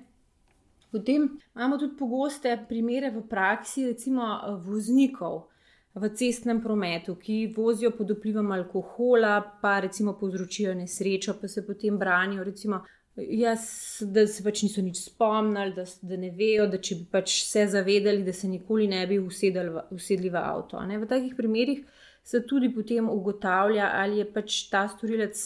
Potem 0.92 1.30
imamo 1.56 1.78
tudi 1.78 1.96
pogoste 1.96 2.66
primere 2.68 3.12
v 3.12 3.22
praksi, 3.30 3.86
recimo 3.86 4.26
voznikov 4.66 5.48
v 5.94 6.10
cestnem 6.16 6.62
prometu, 6.62 7.16
ki 7.16 7.54
vozijo 7.56 7.92
pod 7.92 8.12
vplivom 8.14 8.52
alkohola, 8.52 9.42
pa 9.62 9.80
recimo 9.80 10.14
povzročijo 10.18 10.74
nesrečo, 10.74 11.36
pa 11.42 11.48
se 11.48 11.66
potem 11.66 11.98
branijo. 11.98 12.44
Recimo, 12.44 12.84
Jaz, 13.20 14.00
da 14.02 14.24
se 14.28 14.44
pač 14.44 14.62
niso 14.64 14.82
nič 14.82 15.02
spomnili, 15.02 15.74
da, 15.76 15.84
da 16.08 16.18
ne 16.18 16.30
vejo, 16.32 16.70
da 16.72 16.78
če 16.80 17.02
bi 17.02 17.08
pač 17.12 17.34
se 17.44 17.66
zavedali, 17.68 18.24
da 18.24 18.32
se 18.34 18.48
nikoli 18.48 18.88
ne 18.88 19.02
bi 19.10 19.18
usedli 19.20 19.66
v, 19.74 19.84
usedli 19.96 20.30
v 20.32 20.40
avto. 20.40 20.80
Ne? 20.88 21.00
V 21.02 21.10
takih 21.10 21.34
primerih 21.36 21.82
se 22.24 22.46
tudi 22.48 22.70
potem 22.72 23.10
ugotavlja, 23.12 23.90
ali 24.00 24.22
je 24.22 24.28
pač 24.32 24.62
ta 24.72 24.86
storilec 24.88 25.42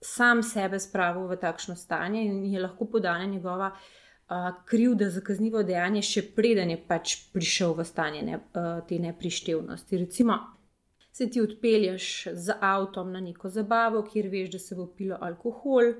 sam 0.00 0.42
sebe 0.44 0.80
spravil 0.80 1.28
v 1.28 1.36
takšno 1.40 1.76
stanje 1.76 2.24
in 2.24 2.44
je 2.48 2.60
lahko 2.60 2.88
podana 2.88 3.24
njegova 3.28 3.70
uh, 4.30 4.52
krivda 4.64 5.10
za 5.10 5.20
kaznivo 5.20 5.62
dejanje, 5.66 6.02
še 6.06 6.22
preden 6.36 6.70
je 6.70 6.78
pač 6.88 7.16
prišel 7.34 7.74
v 7.74 7.84
stanje 7.84 8.22
ne, 8.22 8.38
uh, 8.38 8.80
te 8.88 8.98
neprištevnosti. 9.02 9.98
Recimo, 10.06 10.38
se 11.12 11.26
ti 11.30 11.42
odpelješ 11.42 12.28
z 12.32 12.56
avtom 12.60 13.12
na 13.12 13.20
neko 13.20 13.50
zabavo, 13.50 14.06
kjer 14.06 14.30
veš, 14.30 14.50
da 14.54 14.62
se 14.62 14.78
bo 14.78 14.86
pilo 14.86 15.18
alkohol 15.20 15.94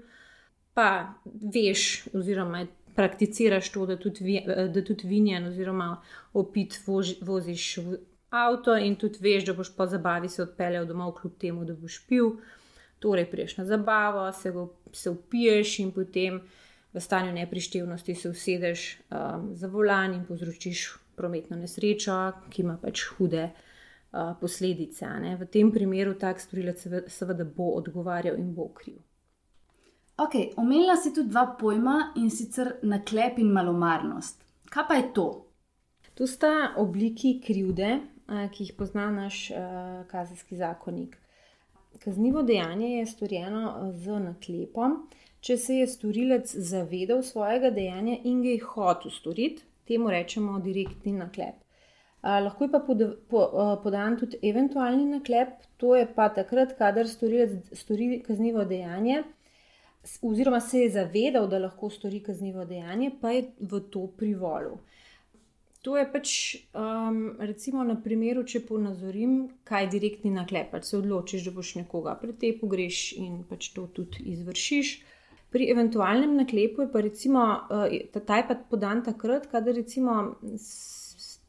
pa 0.74 1.14
veš, 1.54 2.06
oziroma 2.14 2.66
prakticiraš 2.94 3.72
to, 3.72 3.86
da 3.86 3.96
tudi, 3.96 4.40
da 4.46 4.84
tudi 4.84 5.08
vinjen, 5.08 5.46
oziroma 5.46 6.02
opit 6.32 6.78
vož, 6.86 7.14
voziš 7.20 7.76
v 7.78 7.98
avto 8.30 8.76
in 8.76 8.96
tudi 8.96 9.18
veš, 9.22 9.44
da 9.44 9.54
boš 9.54 9.74
po 9.76 9.86
zabavi 9.86 10.28
se 10.28 10.42
odpeljal 10.42 10.86
domov, 10.86 11.14
kljub 11.20 11.36
temu, 11.38 11.64
da 11.64 11.74
boš 11.74 12.00
pil. 12.08 12.32
Torej, 13.00 13.30
priješ 13.30 13.56
na 13.56 13.64
zabavo, 13.64 14.26
se, 14.32 14.50
go, 14.52 14.66
se 14.92 15.10
upiješ 15.10 15.78
in 15.78 15.92
potem 15.92 16.40
v 16.92 17.00
stanju 17.00 17.32
neprištevnosti 17.32 18.14
se 18.14 18.28
usedeš 18.28 18.98
um, 18.98 19.50
za 19.54 19.66
volan 19.66 20.14
in 20.14 20.24
povzročiš 20.26 20.94
prometno 21.16 21.56
nesrečo, 21.56 22.32
ki 22.50 22.62
ima 22.62 22.78
pač 22.82 23.04
hude 23.16 23.44
uh, 23.50 24.32
posledice. 24.40 25.06
Ne? 25.20 25.36
V 25.36 25.46
tem 25.46 25.72
primeru 25.72 26.14
tak 26.18 26.40
storilec 26.40 26.86
seveda 27.06 27.44
bo 27.44 27.74
odgovarjal 27.78 28.38
in 28.38 28.54
bo 28.54 28.68
kriv. 28.74 28.98
Ok, 30.20 30.34
omenila 30.56 30.96
si 30.96 31.14
tudi 31.14 31.30
dva 31.30 31.46
pojma 31.60 32.12
in 32.20 32.30
sicer 32.30 32.74
naklep 32.82 33.38
in 33.38 33.52
malomarnost. 33.52 34.42
Kaj 34.70 34.84
pa 34.88 34.98
je 34.98 35.06
to? 35.14 35.28
To 36.14 36.26
sta 36.26 36.74
obliki 36.76 37.38
krivde, 37.40 38.00
ki 38.52 38.66
jih 38.66 38.74
pozna 38.76 39.06
naš 39.10 39.46
kazenski 40.10 40.58
zakonik. 40.60 41.16
Kaznivo 42.04 42.42
dejanje 42.42 42.90
je 42.98 43.06
storjeno 43.06 43.92
z 43.96 44.20
naklepom, 44.20 44.98
če 45.40 45.56
se 45.56 45.80
je 45.80 45.88
storilec 45.88 46.52
zavedal 46.54 47.22
svojega 47.22 47.70
dejanja 47.70 48.18
in 48.24 48.42
ga 48.44 48.54
je 48.54 48.62
hotel 48.64 49.10
storiti, 49.10 49.64
temu 49.88 50.10
rečemo 50.10 50.58
direktni 50.60 51.16
naklep. 51.16 51.56
Lahko 52.22 52.66
je 52.66 52.70
pa 52.70 52.80
podan 53.82 54.18
tudi 54.20 54.36
eventualni 54.44 55.06
naklep, 55.08 55.56
to 55.80 55.94
je 55.96 56.06
pa 56.14 56.28
takrat, 56.28 56.76
kadar 56.78 57.08
storilec 57.08 57.72
stori 57.72 58.20
kaznivo 58.26 58.64
dejanje 58.64 59.22
oziroma 60.22 60.60
se 60.60 60.78
je 60.78 60.90
zavedal, 60.90 61.48
da 61.48 61.58
lahko 61.58 61.90
stori 61.90 62.22
kaznivo 62.24 62.64
dejanje, 62.64 63.10
pa 63.20 63.30
je 63.30 63.50
v 63.60 63.80
to 63.90 64.06
privolil. 64.16 64.78
To 65.82 65.96
je 65.96 66.04
pač, 66.12 66.56
um, 66.76 67.36
recimo, 67.40 67.84
na 67.84 67.96
primeru, 67.96 68.44
če 68.44 68.60
ponazorim, 68.68 69.36
kaj 69.64 69.88
direktni 69.92 70.32
naklep. 70.34 70.74
Se 70.84 70.98
odločiš, 70.98 71.46
da 71.48 71.54
boš 71.56 71.74
nekoga 71.78 72.14
pretepel, 72.20 72.68
greš 72.68 73.00
in 73.16 73.38
pač 73.48 73.70
to 73.76 73.86
tudi 73.96 74.26
izvršiš. 74.34 74.92
Pri 75.50 75.66
eventualnem 75.70 76.36
naklepu 76.38 76.84
je 76.84 76.92
pa 76.92 77.00
recimo, 77.02 77.42
uh, 77.70 78.20
ta 78.26 78.36
je 78.38 78.46
pa 78.46 78.54
podan 78.70 79.02
takrat, 79.02 79.48
kadar 79.50 79.74
recimo 79.74 80.36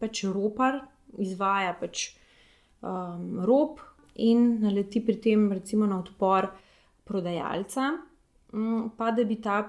pač 0.02 0.24
ropar 0.26 0.82
izvaja 1.22 1.76
pač, 1.80 2.08
um, 2.82 3.42
rop 3.46 3.82
in 4.16 4.60
naleti 4.64 5.04
pri 5.06 5.20
tem 5.22 5.52
recimo 5.52 5.86
na 5.86 6.00
odpor 6.02 6.50
prodajalca. 7.06 7.92
Mm, 8.54 8.90
pa 8.98 9.12
da 9.12 9.24
bi 9.24 9.38
ta 9.42 9.62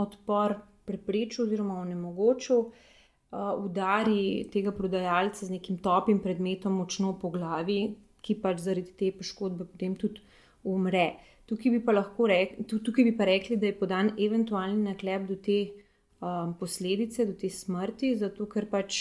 odpor 0.00 0.56
preprečil 0.84 1.44
oziroma 1.44 1.76
onemogočil, 1.82 2.64
uh, 2.64 3.52
udari 3.60 4.48
tega 4.52 4.72
prodajalca 4.72 5.46
z 5.46 5.58
nekim 5.58 5.78
topim 5.78 6.20
predmetom 6.24 6.80
močno 6.80 7.14
po 7.20 7.30
glavi, 7.30 7.94
ki 8.24 8.40
pač 8.40 8.64
zaradi 8.64 8.96
te 8.96 9.12
poškodbe 9.12 9.68
potem 9.68 9.94
tudi 10.00 10.24
umre. 10.64 11.06
Tukaj 11.46 11.74
bi 11.74 11.80
pa 11.84 11.92
lahko 11.92 12.26
rekli, 12.28 12.64
tukaj 12.64 13.04
bi 13.04 13.12
pa 13.16 13.26
rekli 13.28 13.58
da 13.60 13.68
je 13.68 13.78
podan 13.78 14.14
eventualni 14.18 14.80
naklep 14.86 15.26
do 15.28 15.36
te 15.36 15.58
um, 16.20 16.54
posledice, 16.60 17.26
do 17.28 17.34
te 17.36 17.50
smrti, 17.52 18.14
zato 18.16 18.46
ker 18.48 18.68
pač 18.70 19.00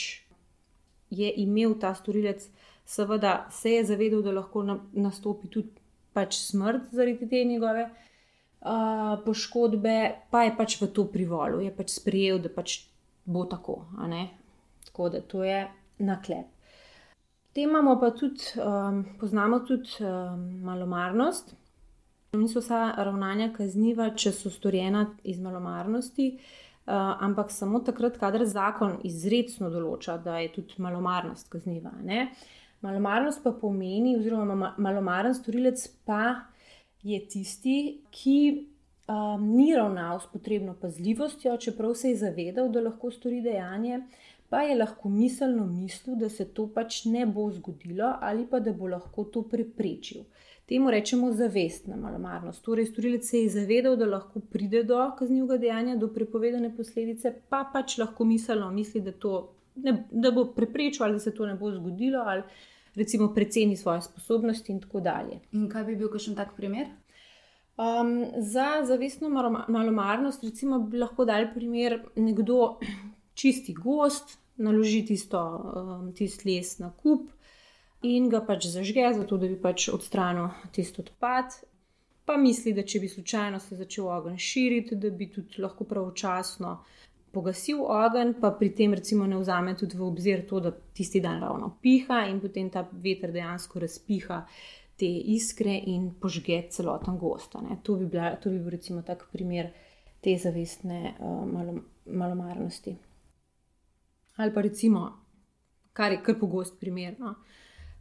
je 1.14 1.30
imel 1.44 1.78
ta 1.80 1.94
storilec, 1.96 2.44
seveda 2.86 3.48
se 3.52 3.78
je 3.78 3.86
zavedal, 3.86 4.22
da 4.26 4.34
lahko 4.36 4.64
nastopi 4.92 5.48
tudi 5.48 5.72
pač 6.14 6.36
smrt 6.42 6.92
zaradi 6.92 7.30
te 7.30 7.44
njegove 7.48 7.88
uh, 7.88 9.16
poškodbe, 9.26 9.98
pa 10.30 10.44
je 10.44 10.56
pač 10.58 10.78
v 10.82 10.92
to 10.94 11.08
privolil, 11.12 11.64
je 11.64 11.72
pač 11.72 11.96
sprejel, 11.96 12.42
da 12.44 12.52
pač 12.52 12.82
bo 13.26 13.46
tako. 13.48 13.86
Tako 14.84 15.10
da 15.10 15.22
to 15.22 15.44
je 15.48 15.64
naklep. 16.04 16.50
Tem 17.54 17.70
imamo 17.70 18.00
pa 18.02 18.10
tudi, 18.12 18.44
um, 18.60 19.04
poznamo 19.20 19.60
tudi 19.64 20.02
um, 20.02 20.48
malomarnost. 20.66 21.54
Niso 22.34 22.64
vsa 22.64 22.88
ravnanja 22.98 23.52
kazniva, 23.54 24.08
če 24.18 24.32
so 24.34 24.50
storjena 24.50 25.04
iz 25.30 25.38
malomarnosti, 25.38 26.32
uh, 26.34 26.94
ampak 27.22 27.52
samo 27.54 27.84
takrat, 27.86 28.18
kadar 28.18 28.42
zakon 28.50 28.96
izredno 29.06 29.70
določa, 29.70 30.16
da 30.18 30.40
je 30.42 30.50
tudi 30.56 30.82
malomarnost 30.82 31.52
kazniva. 31.54 31.92
Ne? 32.02 32.32
Malomarnost 32.82 33.44
pa 33.44 33.54
pomeni, 33.54 34.16
oziroma 34.18 34.74
malomaren 34.82 35.38
storilec 35.38 35.86
pa 36.10 36.24
je 37.06 37.20
tisti, 37.30 37.78
ki 38.10 38.38
um, 38.58 39.46
ni 39.54 39.70
ravnal 39.78 40.24
s 40.24 40.32
potrebno 40.34 40.74
pazljivostjo, 40.82 41.60
čeprav 41.62 41.94
se 42.00 42.16
je 42.16 42.22
zavedal, 42.26 42.74
da 42.74 42.82
lahko 42.88 43.14
stori 43.14 43.44
dejanje, 43.46 44.02
pa 44.50 44.66
je 44.66 44.80
lahko 44.82 45.10
miselno 45.10 45.68
mislil, 45.70 46.18
da 46.18 46.34
se 46.34 46.50
to 46.50 46.66
pač 46.74 47.04
ne 47.06 47.28
bo 47.30 47.46
zgodilo 47.54 48.10
ali 48.22 48.50
pa 48.50 48.60
da 48.60 48.74
bo 48.74 48.90
lahko 48.90 49.30
to 49.30 49.46
preprečil. 49.54 50.26
Temu 50.66 50.92
rečemo 50.92 51.32
zavestna 51.32 51.96
malomarnost. 51.96 52.64
Torej, 52.64 52.86
storilec 52.86 53.30
se 53.30 53.42
je 53.42 53.50
zavedal, 53.50 53.98
da 54.00 54.06
lahko 54.06 54.40
pride 54.40 54.84
do 54.84 55.00
kaznjivega 55.20 55.58
dejanja, 55.58 55.96
do 56.00 56.08
prepovedane 56.08 56.70
posledice, 56.76 57.34
pa 57.50 57.66
pač 57.74 57.98
lahko 58.00 58.24
miselno 58.26 58.70
misli, 58.72 59.02
da, 59.04 59.12
ne, 59.76 59.96
da 60.12 60.32
bo 60.32 60.46
preprečil 60.56 61.04
ali 61.04 61.20
da 61.20 61.20
se 61.20 61.36
to 61.36 61.46
ne 61.46 61.58
bo 61.60 61.72
zgodilo, 61.72 62.24
ali 62.26 62.44
recimo 62.96 63.34
preceni 63.34 63.78
svoje 63.78 64.02
sposobnosti 64.02 64.72
in 64.72 64.80
tako 64.80 65.04
dalje. 65.04 65.42
In 65.52 65.68
kaj 65.70 65.84
bi 65.84 65.98
bil 66.00 66.12
kakšen 66.14 66.40
tak 66.40 66.56
primer? 66.56 66.88
Um, 67.76 68.26
za 68.38 68.86
zavestno 68.86 69.30
malomarnost, 69.68 70.44
recimo, 70.44 70.80
bi 70.80 70.98
lahko 70.98 71.26
dal 71.26 71.50
primer 71.54 72.00
nekdo 72.16 72.78
čisti 73.40 73.74
gost, 73.74 74.38
naloži 74.56 75.04
tisto, 75.06 75.44
um, 75.76 76.12
tisti 76.16 76.50
les 76.50 76.78
na 76.80 76.94
kup 76.94 77.28
in 78.04 78.30
ga 78.30 78.42
pač 78.46 78.68
zažge, 78.68 79.06
zato 79.16 79.38
da 79.38 79.48
bi 79.48 79.60
pač 79.60 79.88
odstranil 79.90 80.50
tisto 80.72 81.02
odpad. 81.02 81.56
Pa 82.26 82.38
misli, 82.40 82.72
da 82.74 82.86
če 82.88 83.02
bi 83.04 83.10
slučajno 83.12 83.60
se 83.60 83.76
začel 83.76 84.08
ogenj 84.08 84.38
širiti, 84.40 84.96
da 84.96 85.10
bi 85.12 85.28
tudi 85.32 85.60
lahko 85.62 85.84
pravočasno 85.84 86.78
pogasil 87.34 87.82
ogenj, 87.82 88.36
pa 88.40 88.54
pri 88.56 88.70
tem 88.78 88.94
recimo 88.94 89.28
ne 89.28 89.40
vzame 89.42 89.74
tudi 89.76 89.98
v 89.98 90.06
obzir 90.06 90.46
to, 90.48 90.62
da 90.64 90.72
tisti 90.72 91.20
dan 91.22 91.42
ravno 91.42 91.74
piha 91.82 92.24
in 92.30 92.40
potem 92.40 92.70
ta 92.70 92.86
veter 92.92 93.34
dejansko 93.34 93.82
razpiha 93.84 94.44
te 95.00 95.10
iskre 95.36 95.74
in 95.90 96.12
požge 96.22 96.62
celoten 96.70 97.18
gost. 97.18 97.58
To, 97.84 97.96
bi 97.98 98.08
to 98.42 98.54
bi 98.54 98.60
bil 98.60 98.70
recimo 98.70 99.02
tak 99.02 99.26
primer 99.32 99.72
te 100.22 100.38
zavestne 100.38 101.16
uh, 101.20 101.42
malo, 101.50 101.82
malomarnosti. 102.06 102.96
Ali 104.38 104.54
pa 104.54 104.62
recimo, 104.62 105.10
kar 105.94 106.12
je 106.12 106.22
kar 106.24 106.40
pogost 106.40 106.80
primer. 106.80 107.18
No? 107.20 107.36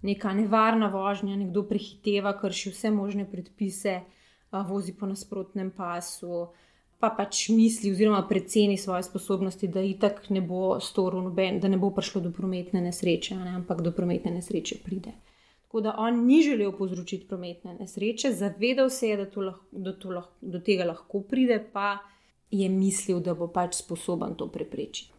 Neka 0.03 0.33
nevarna 0.35 0.89
vožnja, 0.89 1.37
nekdo 1.37 1.63
prehiteva, 1.69 2.35
krši 2.41 2.71
vse 2.71 2.91
možne 2.91 3.27
predpise, 3.31 4.01
vozi 4.69 4.93
po 4.93 5.07
nasprotnem 5.07 5.71
pasu, 5.71 6.49
pa 7.01 7.11
pač 7.11 7.49
misli 7.51 7.91
oziroma 7.91 8.23
preceni 8.29 8.77
svoje 8.79 9.03
sposobnosti, 9.03 9.69
da 9.69 9.83
itak 9.83 10.29
ne 10.31 10.41
bo 10.41 10.79
storil 10.81 11.25
noben, 11.25 11.59
da 11.61 11.69
ne 11.69 11.79
bo 11.81 11.91
prišlo 11.91 12.21
do 12.21 12.31
prometne 12.31 12.81
nesreče, 12.81 13.37
ne, 13.41 13.57
ampak 13.59 13.81
do 13.83 13.91
prometne 13.93 14.31
nesreče 14.31 14.79
pride. 14.85 15.15
Tako 15.65 15.81
da 15.81 15.95
on 15.99 16.27
ni 16.27 16.43
želel 16.45 16.73
povzročiti 16.77 17.27
prometne 17.27 17.75
nesreče, 17.81 18.33
zavedal 18.37 18.91
se 18.91 19.09
je, 19.09 19.17
da, 19.17 19.27
to 19.27 19.41
lahko, 19.41 19.67
da 19.73 19.97
to 19.99 20.11
lahko, 20.11 20.37
do 20.41 20.61
tega 20.61 20.85
lahko 20.85 21.23
pride, 21.27 21.59
pa 21.73 21.97
je 22.51 22.69
mislil, 22.69 23.21
da 23.25 23.35
bo 23.35 23.49
pač 23.49 23.81
sposoben 23.81 24.37
to 24.37 24.47
preprečiti. 24.53 25.11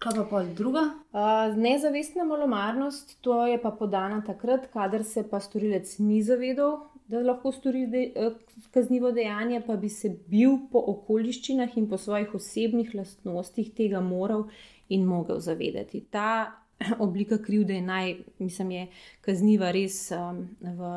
Kaj 0.00 0.14
pa 0.16 0.22
pol 0.24 0.46
druga? 0.56 0.80
Uh, 1.12 1.56
nezavestna 1.60 2.24
malomarnost, 2.24 3.18
to 3.20 3.34
je 3.46 3.58
pa 3.60 3.68
podana 3.70 4.22
takrat, 4.24 4.70
kadar 4.72 5.04
se 5.04 5.26
pa 5.28 5.40
storilec 5.44 5.98
ni 5.98 6.22
zavedal, 6.24 6.78
da 7.04 7.20
lahko 7.20 7.52
stori 7.52 7.82
de, 7.86 8.06
uh, 8.16 8.62
kaznivo 8.72 9.10
dejanje, 9.12 9.60
pa 9.66 9.76
bi 9.76 9.90
se 9.92 10.14
bil 10.32 10.56
po 10.72 10.80
okoliščinah 10.94 11.76
in 11.76 11.90
po 11.90 12.00
svojih 12.00 12.32
osebnih 12.40 12.94
lastnostih 12.96 13.74
tega 13.76 14.00
moral 14.00 14.46
in 14.88 15.04
mogel 15.04 15.44
zavedati. 15.44 16.00
Ta 16.08 16.56
oblika 17.06 17.36
krivde 17.44 17.76
je 17.76 17.84
naj, 17.92 18.16
mislim, 18.40 18.70
je 18.78 18.88
kazniva 19.20 19.68
res 19.76 20.06
um, 20.16 20.46
v 20.64 20.96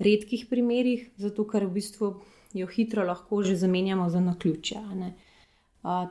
redkih 0.00 0.48
primerih, 0.48 1.10
zato 1.20 1.44
ker 1.44 1.68
v 1.68 1.76
bistvu 1.76 2.14
jo 2.56 2.66
hitro 2.72 3.04
lahko 3.04 3.44
že 3.44 3.60
zamenjamo 3.60 4.08
za 4.08 4.24
naključje 4.24 4.86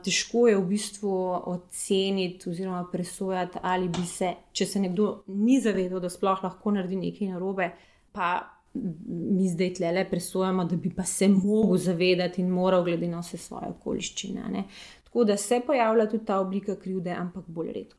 težko 0.04 0.48
je 0.48 0.56
v 0.56 0.66
bistvu 0.68 1.14
oceniti 1.52 2.50
oziroma 2.50 2.84
presojati, 2.92 3.58
ali 3.62 3.88
bi 3.88 4.06
se, 4.06 4.32
če 4.52 4.66
se 4.66 4.80
nekdo 4.80 5.22
ni 5.26 5.60
zavedal, 5.60 6.00
da 6.00 6.10
sploh 6.10 6.44
lahko 6.44 6.72
naredi 6.72 6.96
nekaj 6.96 7.34
narobe, 7.34 7.70
pa 8.12 8.30
mi 8.74 9.48
zdaj 9.48 9.74
tle 9.74 9.92
le 9.92 10.04
presojamo, 10.10 10.64
da 10.64 10.76
bi 10.76 10.90
pa 10.94 11.04
se 11.04 11.28
mogel 11.28 11.76
zavedati 11.76 12.40
in 12.40 12.48
moral 12.48 12.84
glede 12.84 13.08
na 13.08 13.20
vse 13.20 13.38
svoje 13.38 13.70
okoliščine. 13.70 14.48
Ne? 14.52 14.64
Tako 15.04 15.24
da 15.24 15.36
se 15.36 15.60
pojavlja 15.66 16.08
tudi 16.10 16.24
ta 16.24 16.40
oblika 16.40 16.76
krivde, 16.76 17.10
ampak 17.10 17.44
bolj 17.46 17.72
redko. 17.72 17.98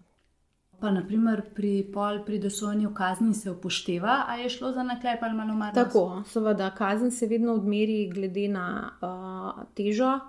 Pa 0.79 0.91
naprimer 0.95 1.41
pri 1.55 1.89
pol 1.93 2.21
pri 2.25 2.37
dosojanju 2.39 2.93
kazni 2.95 3.33
se 3.33 3.51
upošteva, 3.51 4.23
ali 4.27 4.43
je 4.43 4.49
šlo 4.49 4.71
za 4.71 4.83
naklep 4.83 5.23
ali 5.23 5.35
malo 5.35 5.53
manj. 5.53 5.73
Tako, 5.75 6.23
seveda, 6.27 6.69
kazen 6.75 7.11
se 7.11 7.27
vedno 7.27 7.53
odmeri 7.53 8.07
glede 8.13 8.47
na 8.47 8.67
uh, 9.01 9.63
težo. 9.75 10.19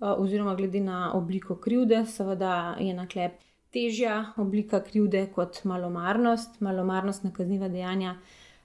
Eh, 0.00 0.04
oziroma 0.04 0.54
glede 0.54 0.80
na 0.80 1.12
obliko 1.14 1.56
krivde, 1.56 2.04
seveda 2.06 2.76
je 2.80 2.94
naklep 2.94 3.40
težja 3.72 4.32
oblika 4.36 4.82
krivde 4.84 5.26
kot 5.34 5.62
malomarnost. 5.64 6.60
Malomarnost 6.60 7.24
na 7.24 7.32
kazniva 7.32 7.68
dejanja 7.68 8.16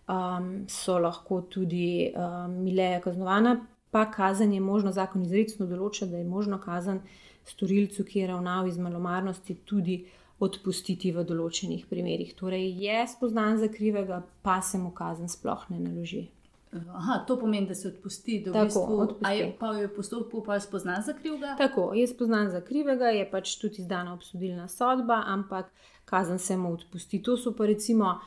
um, 0.08 0.65
so 0.67 0.98
lahko 1.00 1.41
tudi 1.41 2.12
um, 2.12 2.58
mileje 2.63 3.00
kaznovana, 3.02 3.56
pa 3.91 4.12
kazen 4.12 4.54
je 4.54 4.60
možno, 4.60 4.91
zakon 4.91 5.24
izredno 5.24 5.70
določa, 5.72 6.06
da 6.06 6.20
je 6.20 6.28
možno 6.28 6.60
kazen 6.60 7.00
storilcu, 7.48 8.04
ki 8.04 8.20
je 8.20 8.28
ravnal 8.28 8.67
iz 8.67 8.78
malomarnosti, 8.78 9.56
tudi 9.65 10.02
odpustiti 10.41 11.13
v 11.15 11.24
določenih 11.24 11.88
primerjih. 11.88 12.36
Torej 12.36 12.67
je 12.82 13.08
spoznan 13.08 13.56
za 13.62 13.72
krivega, 13.72 14.20
pa 14.44 14.60
se 14.62 14.78
mu 14.82 14.91
kazen 14.91 15.32
sploh 15.32 15.63
ne 15.72 15.80
naloži. 15.80 16.26
Aha, 16.72 17.24
to 17.28 17.40
pomeni, 17.40 17.68
da 17.68 17.76
se 17.76 17.88
odpusti, 17.88 18.44
da 18.46 18.52
Tako, 18.52 19.08
je 19.32 19.56
pa 19.60 19.72
v 19.72 19.90
postopku 19.96 20.44
pa 20.44 20.60
spoznan 20.60 21.04
za 21.04 21.14
krivega. 21.14 21.56
Tako, 21.58 21.94
je 21.94 22.08
spoznan 22.08 22.50
za 22.50 22.62
krivega, 22.62 23.10
je 23.12 23.26
pač 23.32 23.58
tudi 23.60 23.82
izdana 23.82 24.14
obsodilna 24.14 24.68
sodba, 24.68 25.24
ampak 25.28 25.72
kazen 26.06 26.40
se 26.40 26.58
mu 26.58 26.74
odpusti. 26.74 27.20
To 27.24 27.36
so 27.38 27.52
pa 27.56 27.66
recimo 27.66 28.20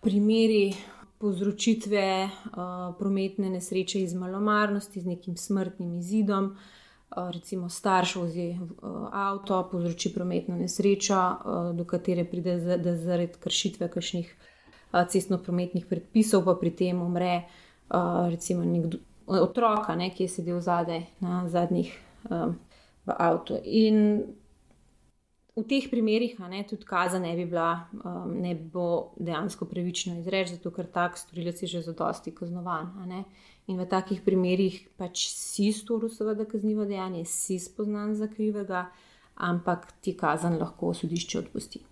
primeri 0.00 0.74
povzročitve 1.18 2.04
uh, 2.24 2.60
prometne 2.98 3.50
nesreče 3.50 4.02
iz 4.02 4.14
malomarnosti, 4.14 5.00
z 5.00 5.06
nekim 5.06 5.36
smrtnim 5.36 5.98
izidom. 5.98 6.44
Uh, 7.10 7.30
recimo 7.30 7.68
starš 7.68 8.14
vozi 8.16 8.48
uh, 8.54 9.08
avto, 9.12 9.68
povzroči 9.72 10.14
prometno 10.14 10.56
nesrečo, 10.56 11.18
uh, 11.18 11.74
do 11.76 11.84
katere 11.84 12.24
pride 12.24 12.54
zaradi 12.96 13.34
kršitve 13.40 13.90
kakšnih 13.90 14.30
uh, 14.30 15.02
cestno-prometnih 15.08 15.90
predpisov, 15.90 16.46
pa 16.46 16.54
pri 16.54 16.70
tem 16.70 17.02
umre 17.02 17.42
recimo 18.30 18.64
nekdo, 18.64 18.98
otroka, 19.26 19.94
ne, 19.96 20.10
ki 20.14 20.26
je 20.26 20.28
sedel 20.28 20.60
zadaj 20.60 21.04
na 21.20 21.44
zadnjih 21.48 21.92
um, 22.30 22.58
v 23.06 23.16
avtu. 23.18 23.58
In 23.64 24.22
v 25.56 25.64
teh 25.68 25.90
primerih 25.90 26.38
ne, 26.48 26.62
tudi 26.68 26.86
kazen 26.86 27.22
ne 27.22 27.34
bi 27.36 27.44
bila, 27.50 27.86
um, 28.04 28.32
ne 28.40 28.54
bo 28.54 29.12
dejansko 29.18 29.68
pravično 29.70 30.18
izreči, 30.20 30.56
zato 30.56 30.72
ker 30.74 30.86
tak 30.86 31.18
storilec 31.18 31.62
je 31.62 31.68
že 31.68 31.82
zadosti 31.82 32.34
kaznovan. 32.34 32.94
In 33.66 33.78
v 33.78 33.86
takih 33.86 34.22
primerih 34.24 34.80
pač 34.98 35.28
si 35.34 35.70
storil, 35.72 36.10
seveda, 36.10 36.46
kaznivo 36.48 36.84
dejanje, 36.84 37.24
si 37.24 37.58
spoznan 37.58 38.14
za 38.14 38.26
krivega, 38.26 38.88
ampak 39.36 39.92
ti 40.00 40.16
kazen 40.16 40.58
lahko 40.58 40.94
sodišče 40.94 41.38
odpusti. 41.38 41.84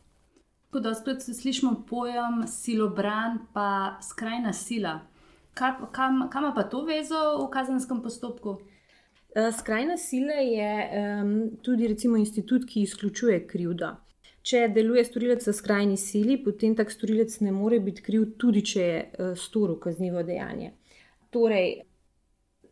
Ko 0.69 0.83
dostakrat 0.85 1.23
slišimo 1.25 1.85
pojem 1.89 2.43
silobran, 2.45 3.47
pa 3.55 3.97
skrajna 4.05 4.53
sila. 4.53 4.99
Kam, 5.59 6.29
kam 6.31 6.51
pa 6.55 6.63
to 6.71 6.85
vezo 6.87 7.21
v 7.45 7.51
kazenskem 7.51 8.03
postopku? 8.03 8.59
Eh, 9.35 9.53
skrajna 9.53 9.97
sila 9.97 10.33
je 10.33 10.91
um, 11.23 11.51
tudi 11.63 11.89
recimo, 11.89 12.17
institut, 12.17 12.65
ki 12.67 12.83
izključuje 12.83 13.47
krivdo. 13.47 13.91
Če 14.43 14.69
deluje 14.73 15.05
storilec 15.05 15.45
v 15.47 15.53
skrajni 15.53 15.99
sili, 16.01 16.39
potem 16.45 16.77
tak 16.79 16.91
storilec 16.91 17.35
ne 17.45 17.53
more 17.53 17.81
biti 17.85 18.03
kriv, 18.03 18.25
tudi 18.41 18.63
če 18.65 18.87
je 18.87 19.03
uh, 19.05 19.35
storil 19.37 19.77
kaznivo 19.83 20.23
dejanje. 20.25 20.73
Torej, 21.35 21.83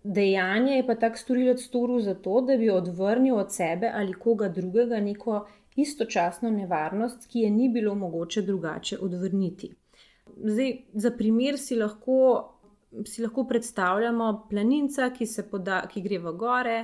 dejanje 0.03 0.79
je 0.79 0.87
pa 0.87 0.97
tak 0.97 1.19
storilec 1.21 1.61
storil 1.61 2.01
zato, 2.01 2.41
da 2.41 2.57
bi 2.57 2.71
odvrnil 2.73 3.37
od 3.37 3.53
sebe 3.53 3.91
ali 3.93 4.15
koga 4.15 4.49
drugega 4.49 5.01
neko 5.01 5.45
istočasno 5.77 6.51
nevarnost, 6.51 7.29
ki 7.29 7.45
je 7.45 7.51
ni 7.51 7.69
bilo 7.69 7.95
mogoče 7.95 8.43
drugače 8.43 8.99
odvrniti. 9.03 9.75
Zdaj, 10.37 10.73
za 10.95 11.11
primer 11.11 11.59
si 11.59 11.77
lahko, 11.77 12.17
si 13.05 13.23
lahko 13.23 13.45
predstavljamo 13.45 14.47
planinca, 14.51 15.11
ki, 15.11 15.27
poda, 15.51 15.83
ki 15.91 16.03
gre 16.03 16.19
v 16.19 16.33
gore 16.39 16.79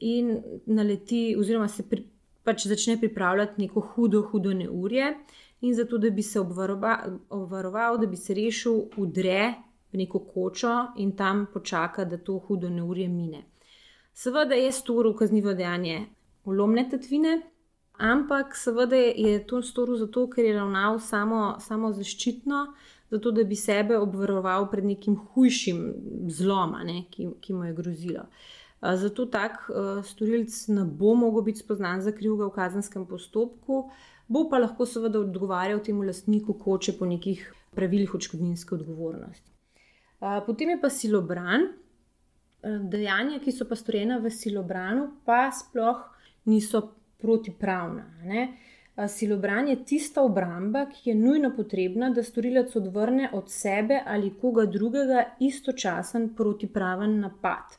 in 0.00 0.34
naleti, 0.66 1.34
oziroma 1.38 1.68
se 1.68 1.86
pri, 1.88 2.04
pač 2.44 2.66
začne 2.66 2.98
pripravljati 3.00 3.62
neko 3.62 3.80
hudo, 3.80 4.22
hudo 4.30 4.52
neurje. 4.52 5.14
In 5.62 5.74
zato, 5.74 5.98
da 5.98 6.10
bi 6.10 6.22
se 6.22 6.40
obvaroval, 6.40 7.18
obvaroval, 7.30 7.98
da 7.98 8.06
bi 8.06 8.16
se 8.16 8.34
rešil, 8.34 8.80
udre 8.98 9.54
v 9.92 10.00
neko 10.00 10.24
kočo 10.26 10.72
in 10.98 11.12
tam 11.16 11.46
počaka, 11.52 12.04
da 12.04 12.18
to 12.18 12.38
hudo 12.38 12.70
neurje 12.70 13.08
mine. 13.08 13.44
Seveda 14.12 14.54
je 14.54 14.72
storil 14.72 15.14
kaznivo 15.16 15.54
dejanje 15.54 16.06
ulomne 16.44 16.88
tatvine, 16.90 17.40
ampak 17.98 18.56
seveda 18.56 18.96
je 18.96 19.38
to 19.46 19.62
storil 19.62 19.96
zato, 19.96 20.26
ker 20.30 20.44
je 20.44 20.56
ravnal 20.56 20.98
samo, 21.00 21.56
samo 21.60 21.92
zaščitno, 21.92 22.66
zato 23.12 23.30
da 23.30 23.44
bi 23.44 23.56
sebe 23.56 23.98
obvaroval 23.98 24.70
pred 24.70 24.84
nekim 24.88 25.18
hujšim 25.34 25.80
zlom, 26.32 26.72
ki, 27.10 27.28
ki 27.40 27.54
mu 27.54 27.66
je 27.68 27.74
grozilo. 27.76 28.24
Zato 28.82 29.26
tak 29.30 29.68
uh, 29.68 30.00
storilec 30.04 30.54
ne 30.68 30.84
bo 30.84 31.12
mogel 31.14 31.44
biti 31.46 31.60
spoznan 31.60 32.00
za 32.02 32.12
krivega 32.12 32.48
v 32.48 32.54
kazenskem 32.56 33.04
postopku, 33.06 33.84
bo 34.28 34.46
pa 34.50 34.58
lahko 34.58 34.86
seveda 34.88 35.20
odgovarjal 35.20 35.82
temu 35.84 36.02
lastniku 36.08 36.56
koče 36.58 36.96
po 36.98 37.06
nekih 37.06 37.44
pravilih 37.76 38.14
odškodninske 38.14 38.74
odgovornosti. 38.74 39.52
Uh, 40.20 40.40
potem 40.46 40.74
je 40.74 40.80
pa 40.80 40.90
silobran. 40.90 41.68
Dejanja, 42.62 43.40
ki 43.42 43.50
so 43.50 43.66
pa 43.66 43.74
storjena 43.74 44.20
v 44.22 44.30
silobranu, 44.30 45.08
pa 45.26 45.48
sploh 45.50 46.04
niso 46.46 46.82
protipravna. 47.18 48.04
Ne? 48.24 48.44
Silobran 49.08 49.68
je 49.68 49.84
tista 49.84 50.22
obramba, 50.22 50.86
ki 50.86 51.10
je 51.10 51.14
nujno 51.16 51.50
potrebna, 51.56 52.10
da 52.10 52.22
storilec 52.22 52.76
odvrne 52.76 53.30
od 53.32 53.50
sebe 53.50 54.02
ali 54.06 54.34
koga 54.40 54.66
drugega 54.66 55.24
istočasen 55.40 56.34
protipraven 56.36 57.20
napad. 57.20 57.78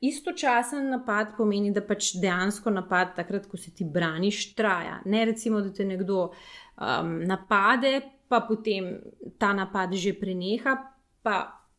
Istočasen 0.00 0.90
napad 0.90 1.32
pomeni, 1.36 1.70
da 1.72 1.80
pač 1.80 2.10
dejansko 2.20 2.70
napad, 2.70 3.14
takrat, 3.16 3.46
ko 3.48 3.56
se 3.56 3.70
ti 3.70 3.84
braniš, 3.84 4.50
traja. 4.54 4.98
Ne 5.04 5.24
recimo, 5.24 5.62
da 5.64 5.72
te 5.72 5.84
nekdo 5.84 6.26
um, 6.28 7.14
napade, 7.24 8.00
pa 8.28 8.42
potem 8.44 8.98
ta 9.38 9.54
napad 9.56 9.94
že 9.96 10.12
preneha, 10.12 10.76
pa 11.22 11.38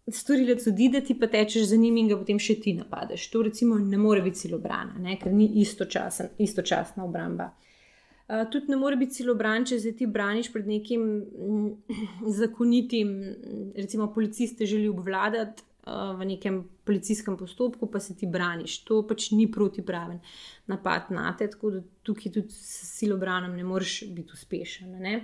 storilec 0.10 0.66
odide, 0.68 1.04
ti 1.06 1.14
pa 1.20 1.28
tečeš 1.28 1.70
za 1.70 1.78
njim 1.78 1.98
in 1.98 2.10
ga 2.10 2.18
potem 2.18 2.40
še 2.42 2.58
ti 2.62 2.74
napadeš. 2.74 3.30
To 3.30 3.44
recimo 3.46 3.78
ne 3.78 3.98
more 3.98 4.26
biti 4.26 4.48
silobrana, 4.48 4.98
ne? 4.98 5.20
ker 5.22 5.34
ni 5.34 5.52
istočasen, 5.62 6.34
istočasna 6.42 7.06
obramba. 7.06 7.52
Uh, 8.26 8.42
tudi 8.50 8.72
ne 8.74 8.78
more 8.82 8.98
biti 8.98 9.20
silobran, 9.20 9.68
če 9.70 9.78
se 9.80 9.92
ti 9.94 10.08
braniš 10.10 10.50
pred 10.54 10.68
nekim 10.68 11.02
mm, 11.22 11.96
zakonitim, 12.42 13.14
recimo, 13.78 14.10
policist 14.14 14.58
te 14.58 14.66
želi 14.66 14.90
obvladati, 14.90 15.64
v 15.86 16.26
nekem 16.26 16.64
policijskem 16.84 17.38
postopku, 17.38 17.88
pa 17.92 18.00
se 18.00 18.16
ti 18.16 18.28
braniš. 18.28 18.80
To 18.84 19.04
pač 19.08 19.32
ni 19.32 19.52
protipraven 19.52 20.20
napad 20.68 21.12
na 21.14 21.36
te, 21.38 21.48
tako 21.50 21.70
da 21.70 21.82
tukaj 22.04 22.32
tudi 22.32 22.54
s 22.54 22.98
silobranom 22.98 23.56
ne 23.56 23.64
moreš 23.64 24.04
biti 24.10 24.34
uspešen. 24.34 24.98
Ne? 25.02 25.20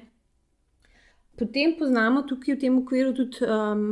Potem 1.37 1.73
poznamo 1.79 2.21
tukaj 2.29 2.55
v 2.55 2.59
tem 2.59 2.77
okviru 2.77 3.13
tudi 3.17 3.41
um, 3.45 3.87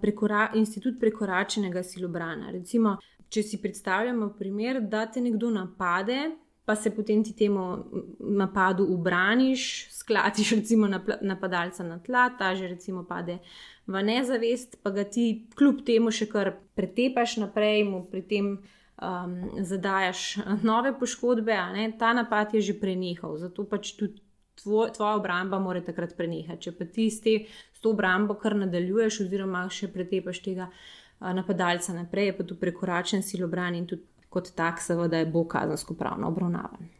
prekora, 0.00 0.50
institut 0.54 0.96
prekoračenega 1.00 1.82
silobrana. 1.84 2.50
Recimo, 2.50 2.96
če 3.28 3.42
si 3.42 3.60
predstavljamo 3.60 4.30
primer, 4.38 4.80
da 4.80 5.04
te 5.06 5.20
nekdo 5.20 5.50
napade, 5.50 6.30
pa 6.66 6.74
se 6.76 6.90
potem 6.90 7.22
ti 7.24 7.32
temu 7.32 7.84
napadu 8.20 8.84
ubraniš, 8.90 9.86
skladiš 9.90 10.50
recimo 10.50 10.88
napadalca 11.22 11.84
na 11.86 11.98
tla, 11.98 12.30
ta 12.38 12.54
že 12.54 12.68
recimo 12.68 13.04
pade 13.06 13.38
v 13.86 14.02
nezavest, 14.02 14.82
pa 14.82 14.90
ga 14.90 15.04
ti 15.04 15.46
kljub 15.54 15.84
temu 15.86 16.10
še 16.10 16.26
kar 16.26 16.56
pretepaš 16.74 17.36
naprej, 17.38 17.84
mu 17.86 18.02
pri 18.10 18.22
tem 18.26 18.48
um, 18.58 19.36
zadajaš 19.62 20.42
nove 20.66 20.90
poškodbe, 20.98 21.54
ta 21.98 22.12
napad 22.12 22.54
je 22.54 22.60
že 22.60 22.74
prenehal, 22.80 23.38
zato 23.38 23.62
pač 23.64 23.94
tudi 23.94 24.26
tvoj, 24.58 24.90
tvoja 24.90 25.14
obramba 25.22 25.62
mora 25.62 25.84
takrat 25.84 26.16
prenehati. 26.18 26.66
Če 26.66 26.74
pa 26.74 26.84
ti 26.90 27.06
s, 27.10 27.22
te, 27.22 27.46
s 27.46 27.78
to 27.78 27.94
obrambo 27.94 28.34
kar 28.34 28.58
nadaljuješ, 28.58 29.22
oziroma 29.28 29.68
še 29.70 29.86
pretepaš 29.94 30.42
tega 30.42 30.66
uh, 30.66 31.30
napadalca 31.30 31.94
naprej, 31.94 32.32
je 32.32 32.36
pa 32.40 32.50
tu 32.50 32.58
prekoračen 32.58 33.22
silobran 33.22 33.78
in 33.78 33.86
tudi 33.86 34.15
kot 34.36 34.52
tak, 34.58 34.82
seveda, 34.84 35.24
bo 35.32 35.46
kazensko 35.48 35.96
pravno 35.96 36.28
obravnavan. 36.28 36.92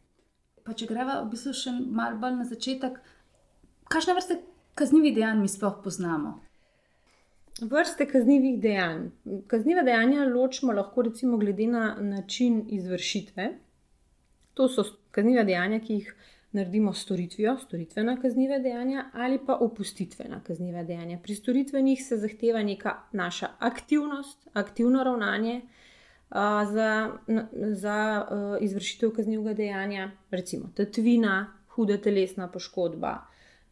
Pa 0.64 0.75
če 0.75 0.88
greva 0.90 1.20
v 1.20 1.31
bistvu 1.35 1.53
še 1.55 1.77
malo 1.77 2.18
bolj 2.22 2.40
na 2.40 2.49
začetek, 2.49 2.99
kakšne 3.92 4.16
vrste 4.16 4.40
kaznjivih 4.77 5.14
dejanj 5.18 5.42
mi 5.44 5.51
sploh 5.53 5.79
poznamo? 5.85 6.38
Vrste 7.61 8.05
kaznjivih 8.09 8.59
dejanj. 8.61 9.07
Kazniva 9.49 9.85
dejanja 9.87 10.27
ločimo 10.29 10.75
lahko 10.77 11.07
recimo 11.07 11.38
glede 11.40 11.68
na 11.72 11.85
način 12.01 12.64
izvršitve. 12.68 13.46
To 14.57 14.66
so 14.68 14.85
kazniva 15.14 15.44
dejanja, 15.44 15.81
ki 15.85 16.01
jih 16.01 16.11
naredimo 16.57 16.92
s 16.92 17.05
storitvijo, 17.05 17.57
storitvena 17.62 18.16
kazniva 18.20 18.59
dejanja 18.59 19.07
ali 19.14 19.38
pa 19.46 19.57
opustitvena 19.61 20.40
kazniva 20.44 20.85
dejanja. 20.85 21.18
Pri 21.22 21.35
storitvenih 21.35 22.05
se 22.05 22.16
zahteva 22.16 22.62
neka 22.62 22.96
naša 23.12 23.49
aktivnost, 23.59 24.49
aktivno 24.53 25.05
ravnanje 25.05 25.61
za, 26.30 27.12
na, 27.26 27.48
za 27.72 27.92
a, 27.92 28.58
izvršitev 28.60 29.10
kaznivega 29.10 29.54
dejanja, 29.54 30.10
recimo 30.30 30.70
tatvina, 30.74 31.52
huda 31.68 31.98
telesna 31.98 32.48
poškodba 32.52 33.18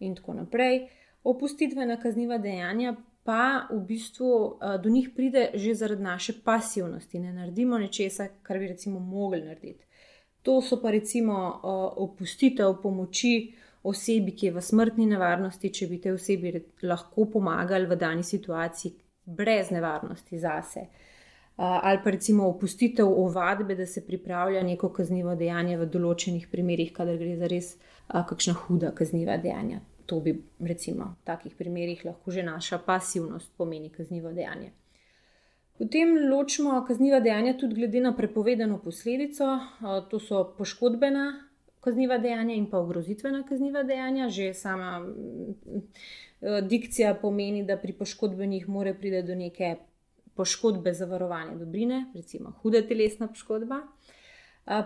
in 0.01 0.15
tako 0.15 0.35
naprej. 0.35 0.89
Opustitvena 1.25 1.97
kazniva 2.01 2.39
dejanja 2.39 2.95
pa 3.25 3.67
v 3.71 3.79
bistvu 3.89 4.29
uh, 4.29 4.75
do 4.83 4.91
njih 4.91 5.09
pride 5.17 5.51
že 5.55 5.75
zaradi 5.75 6.03
naše 6.03 6.33
pasivnosti, 6.45 7.19
ne 7.19 7.33
naredimo 7.33 7.79
nečesa, 7.79 8.29
kar 8.43 8.59
bi 8.59 8.69
recimo 8.69 9.01
mogli 9.01 9.41
narediti. 9.41 9.87
To 10.43 10.61
so 10.63 10.77
pa 10.83 10.91
recimo 10.91 11.33
uh, 11.33 11.61
opustitev 11.97 12.75
pomoči 12.83 13.55
osebi, 13.83 14.37
ki 14.37 14.47
je 14.47 14.53
v 14.53 14.61
smrtni 14.61 15.07
nevarnosti, 15.07 15.73
če 15.73 15.87
bi 15.87 16.01
te 16.01 16.13
osebi 16.13 16.53
lahko 16.83 17.25
pomagali 17.33 17.87
v 17.87 17.97
dani 17.97 18.23
situaciji 18.23 18.93
brez 19.25 19.71
nevarnosti 19.71 20.39
zase. 20.39 20.81
Uh, 20.81 21.14
ali 21.57 22.01
pa 22.05 22.11
recimo 22.11 22.49
opustitev 22.49 23.07
ovadbe, 23.07 23.75
da 23.75 23.87
se 23.87 24.07
pripravlja 24.07 24.63
neko 24.63 24.89
kaznivo 24.93 25.35
dejanje 25.39 25.79
v 25.79 25.87
določenih 25.87 26.49
primerih, 26.51 26.93
kadar 26.93 27.19
gre 27.21 27.37
za 27.39 27.51
res 27.51 27.75
uh, 27.77 28.25
kakšna 28.27 28.55
huda 28.65 28.91
kazniva 28.95 29.37
dejanja 29.39 29.81
to 30.07 30.21
bi, 30.21 30.43
recimo, 30.61 31.17
v 31.21 31.25
takih 31.25 31.55
primerih 31.57 32.05
lahko 32.05 32.31
že 32.31 32.43
naša 32.43 32.79
pasivnost 32.79 33.53
pomeni 33.57 33.91
kaznivo 33.91 34.33
dejanje. 34.33 34.73
Potem 35.79 36.31
ločimo 36.31 36.85
kazniva 36.87 37.21
dejanja 37.21 37.57
tudi 37.59 37.75
glede 37.75 38.01
na 38.01 38.15
prepovedano 38.17 38.79
posledico, 38.79 39.59
to 40.11 40.21
so 40.21 40.45
poškodbena 40.59 41.51
kazniva 41.81 42.19
dejanja 42.19 42.55
in 42.55 42.69
pa 42.71 42.79
ogrozitvena 42.79 43.43
kazniva 43.49 43.83
dejanja. 43.83 44.29
Že 44.29 44.55
sama 44.55 45.03
dikcija 46.63 47.15
pomeni, 47.15 47.65
da 47.65 47.77
pri 47.77 47.93
poškodbenih 47.93 48.69
more 48.69 48.95
priti 48.95 49.23
do 49.27 49.35
neke 49.35 49.77
poškodbe 50.37 50.93
zavarovane 50.93 51.57
dobrine, 51.57 52.07
recimo 52.15 52.53
huda 52.63 52.83
telesna 52.89 53.29
poškodba. 53.29 53.81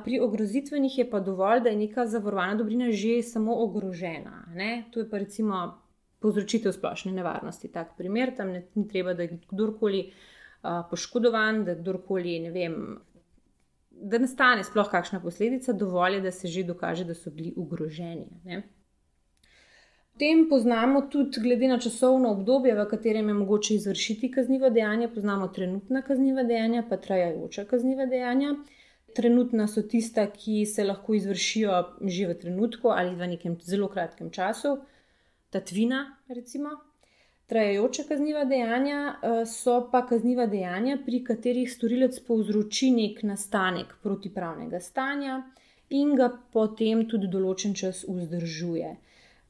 Pri 0.04 0.20
ogrozitvenih 0.20 0.98
je 0.98 1.10
pa 1.10 1.20
dovolj, 1.20 1.60
da 1.62 1.70
je 1.70 1.76
neka 1.76 2.06
zavarovana 2.06 2.58
dobrina 2.58 2.90
že 2.90 3.22
samo 3.22 3.54
ogrožena. 3.64 4.48
Ne? 4.54 4.84
To 4.90 5.00
je 5.00 5.10
pa 5.10 5.18
recimo 5.18 5.78
povzročitev 6.18 6.72
splošne 6.72 7.12
nevarnosti. 7.12 7.68
Tak 7.72 7.96
primer, 7.96 8.34
tam 8.36 8.50
ne, 8.52 8.64
ni 8.74 8.88
treba, 8.88 9.14
da 9.14 9.22
je 9.22 9.38
kdorkoli 9.50 10.00
uh, 10.08 10.82
poškodovan, 10.90 11.62
da, 11.64 11.76
kdorkoli, 11.78 12.40
ne 12.42 12.50
vem, 12.50 12.74
da 13.90 14.18
nastane 14.18 14.64
sploh 14.64 14.90
kakšna 14.90 15.20
posledica, 15.20 15.72
dovolj 15.72 16.18
je, 16.18 16.24
da 16.26 16.32
se 16.34 16.48
že 16.48 16.64
dokaže, 16.66 17.04
da 17.04 17.14
so 17.14 17.30
bili 17.30 17.54
ogroženi. 17.56 18.26
Ne? 18.44 18.62
Potem 20.18 20.48
poznamo 20.48 21.02
tudi, 21.02 21.40
glede 21.40 21.68
na 21.68 21.76
časovno 21.78 22.32
obdobje, 22.34 22.72
v 22.74 22.86
katerem 22.90 23.28
je 23.28 23.34
mogoče 23.34 23.74
izvršiti 23.74 24.30
kaznivo 24.34 24.70
dejanje, 24.70 25.08
poznamo 25.14 25.46
trenutna 25.48 26.02
kazniva 26.02 26.42
dejanja, 26.42 26.82
pa 26.88 26.96
trajajoča 26.96 27.64
kazniva 27.70 28.06
dejanja. 28.06 28.56
Trenutna 29.14 29.68
so 29.70 29.84
tista, 29.92 30.26
ki 30.26 30.66
se 30.66 30.84
lahko 30.84 31.14
izvršijo 31.14 31.78
že 32.02 32.26
v 32.26 32.34
trenutku 32.34 32.90
ali 32.90 33.14
v 33.14 33.30
nekem 33.36 33.56
zelo 33.62 33.86
kratkem 33.88 34.34
času, 34.34 34.80
tatvina, 35.50 36.02
recimo. 36.26 36.74
Trajajoča 37.46 38.08
kazniva 38.10 38.44
dejanja 38.44 39.00
eh, 39.22 39.46
so 39.46 39.80
pa 39.92 40.02
kazniva 40.06 40.50
dejanja, 40.50 40.98
pri 41.06 41.22
katerih 41.30 41.70
storilec 41.70 42.18
povzroči 42.26 42.90
nek 42.90 43.22
nastanek 43.22 43.94
protipravnega 44.02 44.80
stanja 44.80 45.44
in 45.90 46.16
ga 46.18 46.32
potem 46.52 47.06
tudi 47.06 47.30
določen 47.30 47.78
čas 47.78 48.02
vzdržuje, 48.08 48.96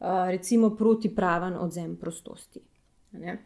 recimo 0.01 0.71
protipraven 0.77 1.57
odzem 1.57 1.97
prostosti. 1.97 2.61
Ne? 3.13 3.39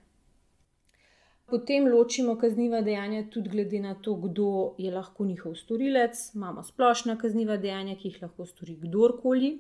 Potem 1.53 1.89
ločimo 1.89 2.37
kazniva 2.41 2.81
dejanja 2.81 3.27
tudi 3.31 3.51
glede 3.51 3.81
na 3.81 3.95
to, 3.95 4.15
kdo 4.15 4.75
je 4.79 4.91
lahko 4.91 5.25
njihov 5.25 5.55
storilec. 5.55 6.35
Imamo 6.35 6.63
splošna 6.63 7.19
kazniva 7.19 7.57
dejanja, 7.57 7.97
ki 7.97 8.09
jih 8.09 8.23
lahko 8.23 8.47
stori 8.47 8.77
kdorkoli. 8.81 9.59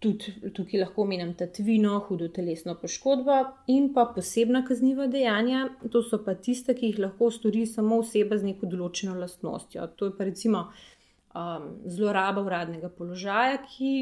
tudi 0.00 0.32
tukaj 0.56 0.80
lahko 0.80 1.02
omenjam 1.02 1.34
tatvino, 1.36 1.98
hudo 2.08 2.28
telesno 2.32 2.74
poškodbo 2.82 3.34
in 3.68 3.90
pa 3.94 4.06
posebna 4.14 4.62
kazniva 4.68 5.06
dejanja. 5.06 5.66
To 5.92 6.02
so 6.02 6.22
pa 6.24 6.34
tiste, 6.34 6.74
ki 6.74 6.92
jih 6.92 7.00
lahko 7.04 7.30
stori 7.30 7.66
samo 7.66 7.98
oseba 8.00 8.38
z 8.40 8.48
neko 8.48 8.68
določeno 8.70 9.18
lastnostjo. 9.20 9.86
To 9.96 10.08
je 10.08 10.16
pa 10.16 10.24
recimo 10.24 10.64
um, 11.34 11.70
zloraba 11.86 12.42
uradnega 12.42 12.88
položaja, 12.88 13.60
ki, 13.68 13.92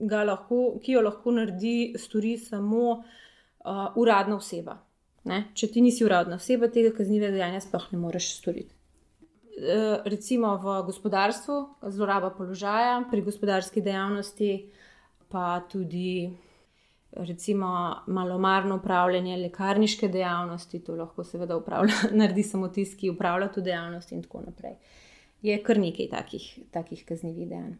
lahko, 0.00 0.62
ki 0.82 0.96
jo 0.96 1.02
lahko 1.04 1.34
naredi, 1.38 1.94
stori 1.98 2.36
samo 2.40 2.86
uh, 2.98 3.88
uradna 3.96 4.36
oseba. 4.36 4.78
Ne? 5.28 5.44
Če 5.54 5.70
ti 5.72 5.82
nisi 5.84 6.04
uradna 6.04 6.40
oseba, 6.40 6.68
tega 6.72 6.90
kaznive 6.96 7.30
dejanja 7.34 7.62
sploh 7.62 7.90
ne 7.92 8.00
moreš 8.02 8.32
storiti. 8.40 8.74
E, 9.52 9.76
recimo 10.10 10.56
v 10.58 10.80
gospodarstvu, 10.88 11.58
zloraba 11.94 12.32
položaja, 12.34 13.02
pri 13.10 13.22
gospodarski 13.22 13.84
dejavnosti, 13.84 14.50
pa 15.30 15.60
tudi 15.70 16.32
recimo 17.12 17.68
malomarno 18.06 18.80
upravljanje 18.80 19.36
lekarniške 19.36 20.08
dejavnosti, 20.08 20.80
to 20.84 20.96
lahko 20.96 21.24
seveda 21.24 21.56
upravlja, 21.56 21.94
naredi 22.20 22.42
samo 22.42 22.68
tisti, 22.68 22.98
ki 23.04 23.14
upravlja 23.14 23.52
to 23.52 23.60
dejavnost 23.60 24.12
in 24.12 24.22
tako 24.26 24.42
naprej. 24.48 24.74
Je 25.42 25.58
kar 25.62 25.78
nekaj 25.78 26.08
takih, 26.08 26.44
takih 26.70 27.04
kaznjivih 27.06 27.48
dejanj. 27.48 27.74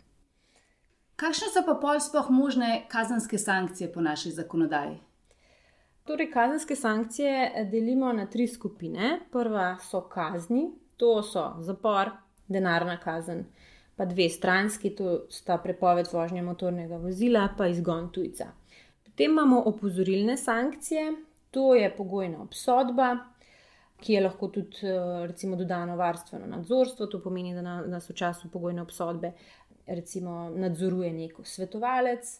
Kakšne 1.16 1.52
so 1.54 1.62
pa 1.66 1.76
pol 1.78 2.00
sploh 2.02 2.30
možne 2.30 2.84
kazenske 2.90 3.38
sankcije 3.38 3.92
po 3.92 4.00
naši 4.00 4.30
zakonodaji? 4.30 4.98
Torej, 6.04 6.30
kazenske 6.32 6.76
sankcije 6.76 7.68
delimo 7.70 8.12
na 8.12 8.26
tri 8.26 8.48
skupine. 8.48 9.20
Prva 9.30 9.76
so 9.78 10.00
kazni, 10.00 10.72
to 10.96 11.22
so 11.22 11.44
zapor, 11.62 12.10
denarna 12.48 12.96
kazen, 13.00 13.44
pa 13.96 14.04
dve 14.04 14.28
stranski, 14.28 14.90
to 14.96 15.20
sta 15.30 15.58
prepoved 15.62 16.10
vožnje 16.12 16.42
motornega 16.42 16.96
vozila, 16.96 17.48
pa 17.58 17.68
izgon 17.70 18.10
tujca. 18.12 18.50
Potem 19.04 19.30
imamo 19.30 19.62
opozorilne 19.66 20.36
sankcije, 20.36 21.12
to 21.50 21.74
je 21.74 21.96
pogojna 21.96 22.42
obsodba, 22.42 23.16
ki 24.02 24.16
je 24.16 24.22
lahko 24.24 24.48
tudi 24.52 24.92
recimo, 25.26 25.56
dodano 25.56 25.96
varstveno 25.96 26.46
nadzorstvo, 26.50 27.06
to 27.06 27.20
pomeni, 27.22 27.54
da 27.54 27.80
nas 27.86 28.08
v 28.10 28.16
času 28.18 28.50
pogojne 28.50 28.82
obsodbe 28.82 29.32
recimo, 29.86 30.50
nadzoruje 30.50 31.12
neko 31.12 31.44
svetovalec. 31.44 32.32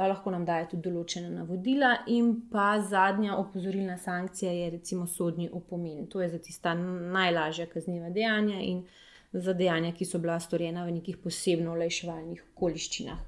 Lahko 0.00 0.30
nam 0.32 0.46
daje 0.46 0.70
tudi 0.70 0.88
določene 0.88 1.28
navodila, 1.34 1.90
in 2.08 2.30
pa 2.48 2.72
zadnja 2.80 3.34
opozorilna 3.36 3.98
sankcija 4.00 4.52
je 4.54 4.70
recimo 4.78 5.06
sodni 5.06 5.50
opomin. 5.52 6.06
To 6.08 6.22
je 6.22 6.30
za 6.30 6.38
tista 6.38 6.72
najlažja 6.74 7.66
kazniva 7.68 8.08
dejanja 8.14 8.62
in 8.64 8.78
uh, 8.78 8.94
za 9.32 9.52
dejanja, 9.52 9.92
ki 9.92 10.04
so 10.04 10.18
bila 10.18 10.40
storjena 10.40 10.84
v 10.84 10.96
nekih 10.98 11.18
posebno 11.22 11.74
olajševalnih 11.76 12.42
okoliščinah. 12.52 13.18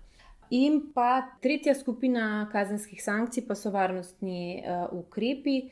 In 0.52 0.80
pa 0.94 1.22
tretja 1.40 1.74
skupina 1.74 2.48
kazenskih 2.52 3.00
sankcij, 3.00 3.46
pa 3.48 3.56
so 3.56 3.70
varnostni 3.72 4.60
uh, 4.60 4.90
ukrepi. 4.92 5.62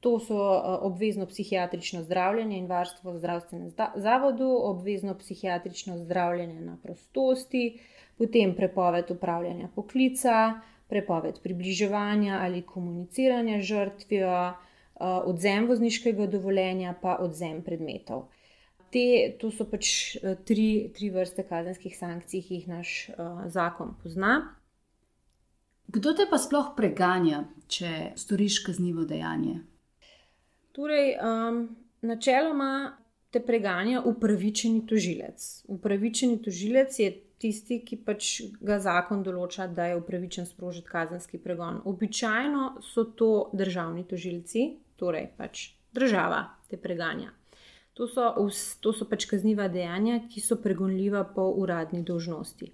To 0.00 0.18
so 0.22 0.34
uh, 0.38 0.78
obvezno 0.86 1.26
psihiatrično 1.26 2.02
zdravljenje 2.02 2.58
in 2.58 2.66
varstvo 2.66 3.12
v 3.12 3.18
zdravstvenem 3.18 3.70
zavodu, 3.96 4.46
obvezno 4.46 5.14
psihiatrično 5.18 5.98
zdravljenje 5.98 6.60
na 6.60 6.76
prostosti, 6.82 7.80
potem 8.18 8.54
prepoved 8.54 9.10
upravljanja 9.10 9.68
poklica, 9.74 10.60
prepoved 10.88 11.40
približevanja 11.42 12.38
ali 12.42 12.62
komuniciranja 12.62 13.60
žrtvijo, 13.60 14.52
uh, 14.52 15.06
odzem 15.24 15.66
vozniškega 15.66 16.26
dovoljenja, 16.26 16.94
pa 17.02 17.16
odzem 17.20 17.62
predmetov 17.62 18.28
te, 18.92 19.36
to 19.40 19.50
so 19.52 19.66
pač 19.68 19.90
uh, 20.16 20.36
tri, 20.48 20.92
tri 20.96 21.10
vrste 21.12 21.42
kazenskih 21.44 21.96
sankcij, 21.96 22.44
ki 22.46 22.54
jih 22.54 22.68
naš 22.70 22.92
zakon 23.52 23.96
pozna. 24.02 24.54
Kdo 25.88 26.14
te 26.16 26.24
pa 26.30 26.38
sploh 26.40 26.70
preganja, 26.76 27.42
če 27.68 28.12
storiš 28.16 28.62
kaznivo 28.64 29.04
dejanje? 29.08 29.58
Torej, 30.78 31.16
um, 31.18 31.64
načeloma 32.06 32.96
te 33.34 33.40
preganja 33.42 34.04
upravičeni 34.06 34.84
tožilec. 34.86 35.64
Upravičeni 35.74 36.36
tožilec 36.42 36.98
je 36.98 37.08
tisti, 37.42 37.80
ki 37.82 37.98
pač 38.06 38.28
ga 38.62 38.78
zakon 38.82 39.24
določa, 39.26 39.66
da 39.66 39.88
je 39.90 39.98
upravičen 39.98 40.46
sprožiti 40.46 40.86
kazenski 40.90 41.42
pregon. 41.42 41.82
Običajno 41.82 42.68
so 42.86 43.08
to 43.18 43.50
državni 43.58 44.06
tožilci, 44.06 44.68
torej 45.02 45.32
pač 45.34 45.72
država 45.98 46.44
te 46.70 46.78
preganja. 46.78 47.34
To 47.98 48.06
so, 48.06 48.30
to 48.78 48.94
so 48.94 49.10
pač 49.10 49.26
kazniva 49.26 49.66
dejanja, 49.66 50.22
ki 50.30 50.38
so 50.38 50.62
pregonljiva 50.62 51.24
po 51.34 51.50
uradni 51.58 52.04
dožnosti. 52.06 52.70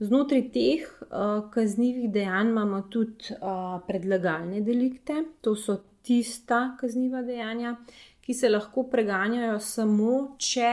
Znotraj 0.00 0.48
teh 0.54 0.88
uh, 0.88 1.44
kaznivih 1.52 2.08
dejanj 2.12 2.56
imamo 2.56 2.86
tudi 2.88 3.36
uh, 3.36 3.82
predlagalne 3.84 4.64
delikte, 4.64 5.26
to 5.44 5.52
so 5.54 5.82
tista 6.04 6.76
kazniva 6.80 7.22
dejanja, 7.22 7.76
ki 8.24 8.34
se 8.34 8.48
lahko 8.48 8.86
preganjajo 8.90 9.58
samo, 9.60 10.36
če 10.38 10.72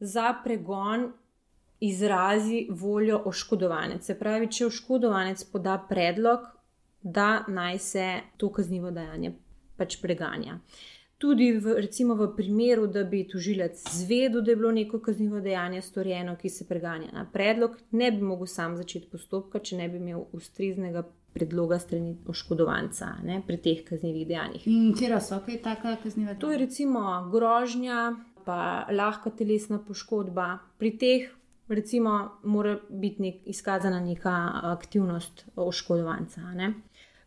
za 0.00 0.32
pregon 0.44 1.12
izrazi 1.80 2.66
voljo 2.70 3.22
oškodovanec. 3.26 4.06
Se 4.06 4.18
pravi, 4.18 4.50
če 4.52 4.66
oškodovanec 4.66 5.44
poda 5.52 5.76
predlog, 5.88 6.44
da 7.02 7.44
naj 7.48 7.78
se 7.78 8.08
to 8.36 8.52
kaznivo 8.52 8.90
dejanje 8.90 9.32
pač 9.76 9.96
preganja. 10.02 10.58
Tudi 11.22 11.52
v, 11.54 11.76
recimo 11.78 12.14
v 12.18 12.28
primeru, 12.36 12.86
da 12.90 13.04
bi 13.06 13.22
tožilec 13.30 13.78
zvedel, 13.94 14.42
da 14.42 14.50
je 14.50 14.58
bilo 14.58 14.72
neko 14.74 14.98
kaznivo 15.02 15.40
dejanje 15.40 15.82
storjeno, 15.82 16.36
ki 16.38 16.50
se 16.50 16.66
preganja 16.68 17.12
na 17.14 17.26
predlog, 17.32 17.76
ne 17.90 18.10
bi 18.10 18.26
mogel 18.26 18.50
sam 18.50 18.76
začeti 18.76 19.10
postopka, 19.10 19.62
če 19.62 19.78
ne 19.78 19.88
bi 19.88 20.00
imel 20.02 20.24
ustreznega 20.34 21.04
predloga 21.34 21.78
strani 21.78 22.16
oškodovanca 22.28 23.06
ne, 23.24 23.42
pri 23.46 23.56
teh 23.56 23.84
kaznjivih 23.88 24.26
dejanjih. 24.28 24.66
In 24.66 24.92
kje 24.98 25.20
so 25.20 25.40
kaj 25.46 25.62
taka 25.62 25.96
kazniva 26.02 26.32
dejanja? 26.32 26.40
To 26.40 26.52
je 26.52 26.58
recimo 26.58 27.04
grožnja, 27.32 28.00
pa 28.44 28.86
lahka 28.90 29.30
telesna 29.30 29.78
poškodba. 29.78 30.58
Pri 30.78 30.96
teh 30.98 31.30
recimo 31.68 32.38
mora 32.44 32.78
biti 32.90 33.22
nek, 33.22 33.42
izkazana 33.46 34.00
neka 34.00 34.34
aktivnost 34.62 35.44
oškodovanca. 35.56 36.40
Ne. 36.54 36.72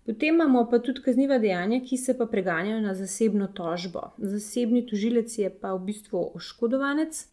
Potem 0.06 0.36
imamo 0.36 0.68
pa 0.70 0.80
tudi 0.80 1.02
kazniva 1.02 1.40
dejanja, 1.42 1.80
ki 1.82 1.98
se 1.98 2.18
pa 2.18 2.26
preganjajo 2.30 2.82
na 2.82 2.94
zasebno 2.94 3.48
tožbo. 3.48 4.12
Zasebni 4.18 4.86
tožilec 4.86 5.38
je 5.38 5.50
pa 5.50 5.74
v 5.74 5.86
bistvu 5.88 6.32
oškodovanec. 6.36 7.26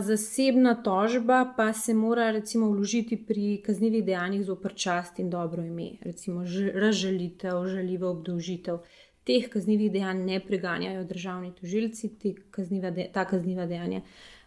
Zasebna 0.00 0.74
tožba 0.82 1.54
pa 1.56 1.72
se 1.72 1.94
mora 1.94 2.30
recimo 2.30 2.70
vložiti 2.70 3.16
pri 3.26 3.62
kaznivih 3.66 4.04
dejanjih 4.04 4.44
za 4.44 4.52
oprčast 4.52 5.18
in 5.18 5.30
dobro 5.30 5.62
ime, 5.62 5.90
recimo 6.00 6.42
razžalitev, 6.74 7.66
žaljiva 7.66 8.08
obdolžitev. 8.10 8.80
Teh 9.24 9.46
kaznivih 9.48 9.92
dejanj 9.92 10.24
ne 10.26 10.40
preganjajo 10.40 11.04
državni 11.04 11.52
tožilci, 11.54 12.10
kazniva 12.50 12.90
de, 12.90 13.06
ta 13.12 13.24
kazniva 13.24 13.66
dejanja 13.66 14.00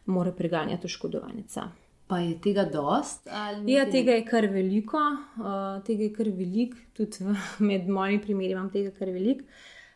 mora 0.06 0.32
preganjati 0.32 0.86
oškodovanca. 0.86 1.70
Pa 2.08 2.20
je 2.20 2.36
tega 2.42 2.66
dost? 2.66 3.30
Ja, 3.66 3.86
tega 3.90 4.12
je 4.20 4.26
kar 4.26 4.46
veliko, 4.52 5.00
uh, 5.00 5.80
tega 5.88 6.04
je 6.04 6.14
kar 6.14 6.28
velik, 6.30 6.76
tudi 6.94 7.24
v, 7.24 7.38
med 7.66 7.88
mojimi 7.90 8.22
primeri 8.22 8.52
imam 8.52 8.68
tega 8.70 8.92
kar 9.00 9.10
velik. 9.10 9.42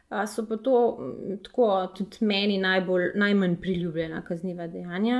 So 0.10 0.46
pa 0.50 0.58
to 0.58 0.98
tako, 1.44 1.88
tudi 1.98 2.26
meni 2.26 2.58
najbolj, 2.58 3.12
najmanj 3.16 3.56
priljubljena 3.62 4.24
kazniva 4.26 4.66
dejanja, 4.68 5.20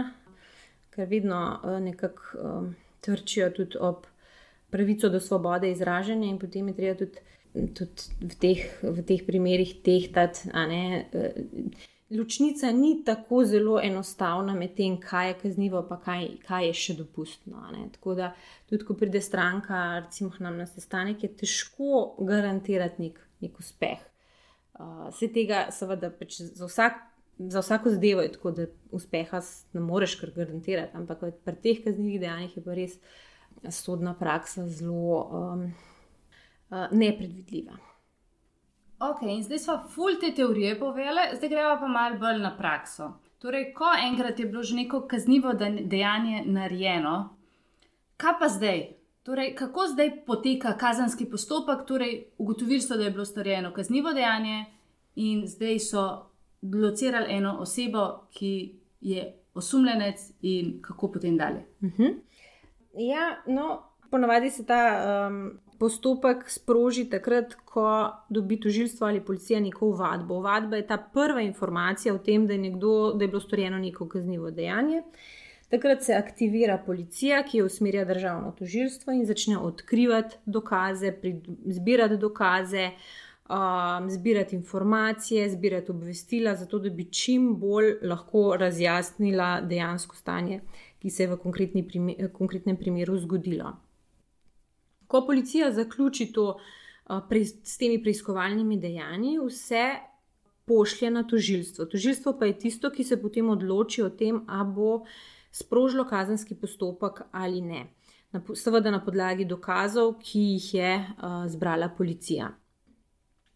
ker 0.90 1.06
vedno 1.10 1.42
uh, 1.64 1.76
nekako 1.84 2.40
um, 2.42 2.72
trčijo 3.06 3.52
tudi 3.54 3.78
ob 3.80 4.08
pravico 4.70 5.10
do 5.10 5.20
svobode 5.20 5.70
izražanja 5.72 6.28
in 6.30 6.40
potem 6.40 6.68
je 6.68 6.76
treba 6.76 6.98
tudi, 6.98 7.22
tudi 7.78 8.10
v, 8.22 8.34
teh, 8.42 8.66
v 8.82 9.06
teh 9.06 9.24
primerih 9.28 9.78
tehtati. 9.86 10.50
Uh, 10.50 11.86
ločnica 12.10 12.72
ni 12.72 13.04
tako 13.06 13.46
zelo 13.46 13.78
enostavna 13.84 14.58
med 14.58 14.74
tem, 14.74 14.98
kaj 14.98 15.28
je 15.28 15.40
kaznivo, 15.44 15.86
pa 15.90 16.02
kaj, 16.02 16.30
kaj 16.50 16.72
je 16.72 16.74
še 16.74 16.98
dopustno. 17.04 17.62
Tako 17.94 18.18
da, 18.18 18.34
tudi 18.70 18.90
ko 18.90 18.98
pride 18.98 19.22
stranka, 19.22 20.00
recimo, 20.02 20.34
nam 20.42 20.58
na 20.58 20.66
sestanek, 20.66 21.24
je 21.24 21.36
težko 21.46 22.16
garantirati 22.26 23.06
nek, 23.06 23.28
nek 23.46 23.62
uspeh. 23.62 24.09
Uh, 24.80 25.10
se 25.12 25.28
tega, 25.28 25.66
seveda, 25.76 26.08
pač 26.16 26.38
za, 26.40 26.66
vsak, 26.66 27.02
za 27.52 27.60
vsako 27.60 27.92
zadevo 27.98 28.22
je 28.24 28.32
tako, 28.32 28.52
da 28.56 28.68
uspeha 28.96 29.42
ne 29.74 29.82
moreš 29.84 30.16
kar 30.22 30.32
garantirati, 30.36 30.96
ampak 30.96 31.26
pri 31.44 31.56
teh 31.64 31.82
kaznjivih 31.84 32.22
dejanjih 32.22 32.58
je 32.58 32.64
pa 32.64 32.78
res 32.78 32.96
sodna 33.76 34.14
praksa 34.16 34.64
zelo 34.72 35.20
um, 35.20 35.66
uh, 36.72 36.86
nepredvidljiva. 36.92 37.76
Ok, 39.00 39.26
in 39.28 39.44
zdaj 39.44 39.60
smo 39.60 39.76
full 39.92 40.16
te 40.20 40.32
teorije 40.36 40.80
povedali, 40.80 41.28
zdaj 41.36 41.50
gremo 41.50 41.76
pa 41.80 41.88
malo 41.88 42.20
bolj 42.20 42.40
na 42.40 42.54
prakso. 42.58 43.12
Torej, 43.40 43.74
ko 43.74 43.92
enkrat 44.08 44.40
je 44.40 44.46
bilo 44.46 44.64
že 44.64 44.76
neko 44.76 45.06
kaznivo 45.08 45.54
dejanje 45.56 46.44
narejeno, 46.46 47.36
kaj 48.18 48.40
pa 48.40 48.48
zdaj? 48.48 48.99
Torej, 49.24 49.56
kako 49.56 49.88
zdaj 49.94 50.26
poteka 50.26 50.78
kazenski 50.78 51.26
postopek? 51.26 51.86
Torej, 51.88 52.24
ugotovili 52.38 52.82
so, 52.82 52.98
da 52.98 53.04
je 53.04 53.12
bilo 53.12 53.26
storjeno 53.26 53.74
kaznivo 53.74 54.14
dejanje, 54.14 54.66
in 55.16 55.48
zdaj 55.48 55.80
so 55.80 56.26
blokirali 56.62 57.26
eno 57.30 57.58
osebo, 57.60 58.28
ki 58.32 58.76
je 59.02 59.34
osumljenec, 59.54 60.32
in 60.42 60.82
kako 60.82 61.12
potem 61.12 61.38
dalje. 61.38 61.66
Uh 61.82 61.88
mhm. 61.88 62.04
-huh. 62.04 62.16
Ja, 62.94 63.44
no, 63.48 63.90
Ponavadi 64.10 64.50
se 64.50 64.66
ta 64.66 64.82
um, 65.30 65.60
postopek 65.80 66.50
sproži 66.50 67.06
takrat, 67.10 67.54
ko 67.66 67.86
dobi 68.30 68.60
tožilstvo 68.60 69.08
ali 69.08 69.26
policija 69.26 69.60
neko 69.60 69.92
vadbo. 69.92 70.42
Vadba 70.42 70.76
je 70.76 70.88
ta 70.88 70.98
prva 71.14 71.42
informacija 71.42 72.14
o 72.14 72.18
tem, 72.18 72.48
da 72.48 72.54
je, 72.54 72.60
nekdo, 72.60 73.14
da 73.14 73.24
je 73.24 73.28
bilo 73.28 73.42
storjeno 73.42 73.78
neko 73.78 74.08
kaznivo 74.10 74.52
dejanje. 74.52 75.04
Takrat 75.70 76.04
se 76.04 76.14
aktivira 76.14 76.78
policija, 76.86 77.44
ki 77.46 77.58
jo 77.58 77.66
usmerja 77.66 78.06
državno 78.06 78.52
tožilstvo 78.58 79.14
in 79.14 79.26
začne 79.26 79.58
odkrivati 79.58 80.38
dokaze, 80.46 81.14
zbirati 81.66 82.18
dokaze, 82.18 82.90
um, 83.50 84.10
zbirati 84.10 84.56
informacije, 84.56 85.50
zbirati 85.50 85.92
obvestila, 85.92 86.56
zato 86.56 86.80
da 86.80 86.90
bi 86.90 87.06
čim 87.12 87.56
bolj 87.60 87.94
lahko 88.02 88.56
razjasnila 88.58 89.62
dejansko 89.62 90.16
stanje, 90.16 90.62
ki 91.00 91.10
se 91.10 91.24
je 91.24 91.28
v 91.28 91.38
primer, 91.88 92.32
konkretnem 92.34 92.78
primeru 92.78 93.18
zgodilo. 93.18 93.76
Ko 95.08 95.26
policija 95.26 95.72
zaključi 95.72 96.32
to 96.34 96.50
uh, 96.50 96.62
s 97.64 97.78
temi 97.78 98.02
preiskovalnimi 98.04 98.78
dejanji, 98.78 99.38
vse 99.40 99.86
pošlje 100.66 101.12
na 101.12 101.24
tožilstvo. 101.28 101.86
Tožilstvo 101.86 102.38
pa 102.40 102.46
je 102.46 102.60
tisto, 102.60 102.90
ki 102.90 103.04
se 103.04 103.22
potem 103.22 103.50
odloči 103.50 104.02
o 104.02 104.10
tem, 104.10 104.44
ali 104.48 104.74
bo 104.74 105.04
sprožilo 105.52 106.06
kazenski 106.08 106.56
postopek 106.56 107.22
ali 107.32 107.62
ne. 107.62 107.88
Seveda 108.56 108.92
na 108.92 109.02
podlagi 109.06 109.46
dokazov, 109.46 110.20
ki 110.22 110.40
jih 110.40 110.74
je 110.74 110.92
uh, 110.98 111.48
zbrala 111.50 111.90
policija. 111.98 112.52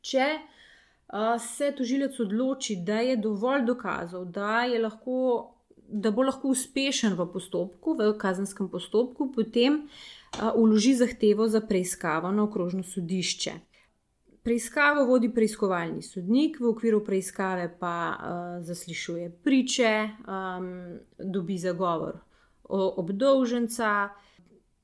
Če 0.01 0.25
uh, 0.33 1.35
se 1.39 1.69
tožilec 1.77 2.17
odloči, 2.19 2.79
da 2.81 3.03
je 3.05 3.17
dovolj 3.21 3.67
dokazov, 3.67 4.25
da, 4.33 4.63
lahko, 4.81 5.17
da 5.87 6.11
bo 6.11 6.25
lahko 6.25 6.49
uspešen 6.55 7.13
v 7.13 7.27
postopku, 7.35 7.93
v 7.99 8.15
kazenskem 8.17 8.69
postopku, 8.69 9.29
potem 9.35 9.83
uh, 9.83 10.49
uloži 10.55 10.95
zahtevo 10.97 11.47
za 11.47 11.61
preiskavo 11.61 12.31
na 12.31 12.49
okrožno 12.49 12.83
sodišče. 12.83 13.53
Preiskavo 14.43 15.05
vodi 15.07 15.29
preiskovalni 15.31 16.01
sodnik, 16.03 16.59
v 16.59 16.67
okviru 16.73 16.99
preiskave 17.05 17.69
pa 17.79 17.95
uh, 18.11 18.65
zaslišuje 18.65 19.29
priče, 19.43 19.93
um, 20.27 20.99
dobi 21.17 21.57
zagovor 21.57 22.19
obdolženca, 22.73 24.09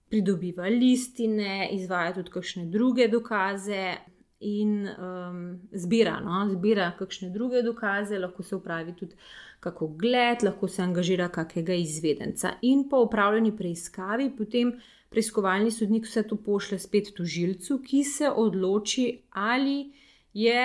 pridobiva 0.10 0.68
listine, 0.68 1.70
izvaja 1.72 2.14
tudi 2.14 2.32
kakšne 2.34 2.66
druge 2.66 3.08
dokaze 3.08 3.98
in 4.40 4.88
um, 4.88 5.44
zbira, 5.72 6.20
no, 6.24 6.46
zbira 6.50 6.92
kakšne 6.98 7.30
druge 7.30 7.62
dokaze, 7.64 8.20
lahko 8.20 8.44
se 8.44 8.56
upravi 8.56 8.96
tudi 8.96 9.16
kako 9.60 9.88
gled, 9.88 10.44
lahko 10.44 10.68
se 10.68 10.82
angažira 10.82 11.28
kakega 11.30 11.74
izvedenca. 11.74 12.54
In 12.62 12.88
po 12.90 13.04
upravljeni 13.04 13.56
preiskavi 13.58 14.32
potem 14.38 14.74
preiskovalni 15.10 15.72
sodnik 15.72 16.06
vse 16.06 16.24
to 16.28 16.38
pošle 16.38 16.80
spet 16.80 17.14
tožilcu, 17.18 17.80
ki 17.86 18.04
se 18.04 18.30
odloči, 18.30 19.08
ali 19.32 19.92
je 20.34 20.64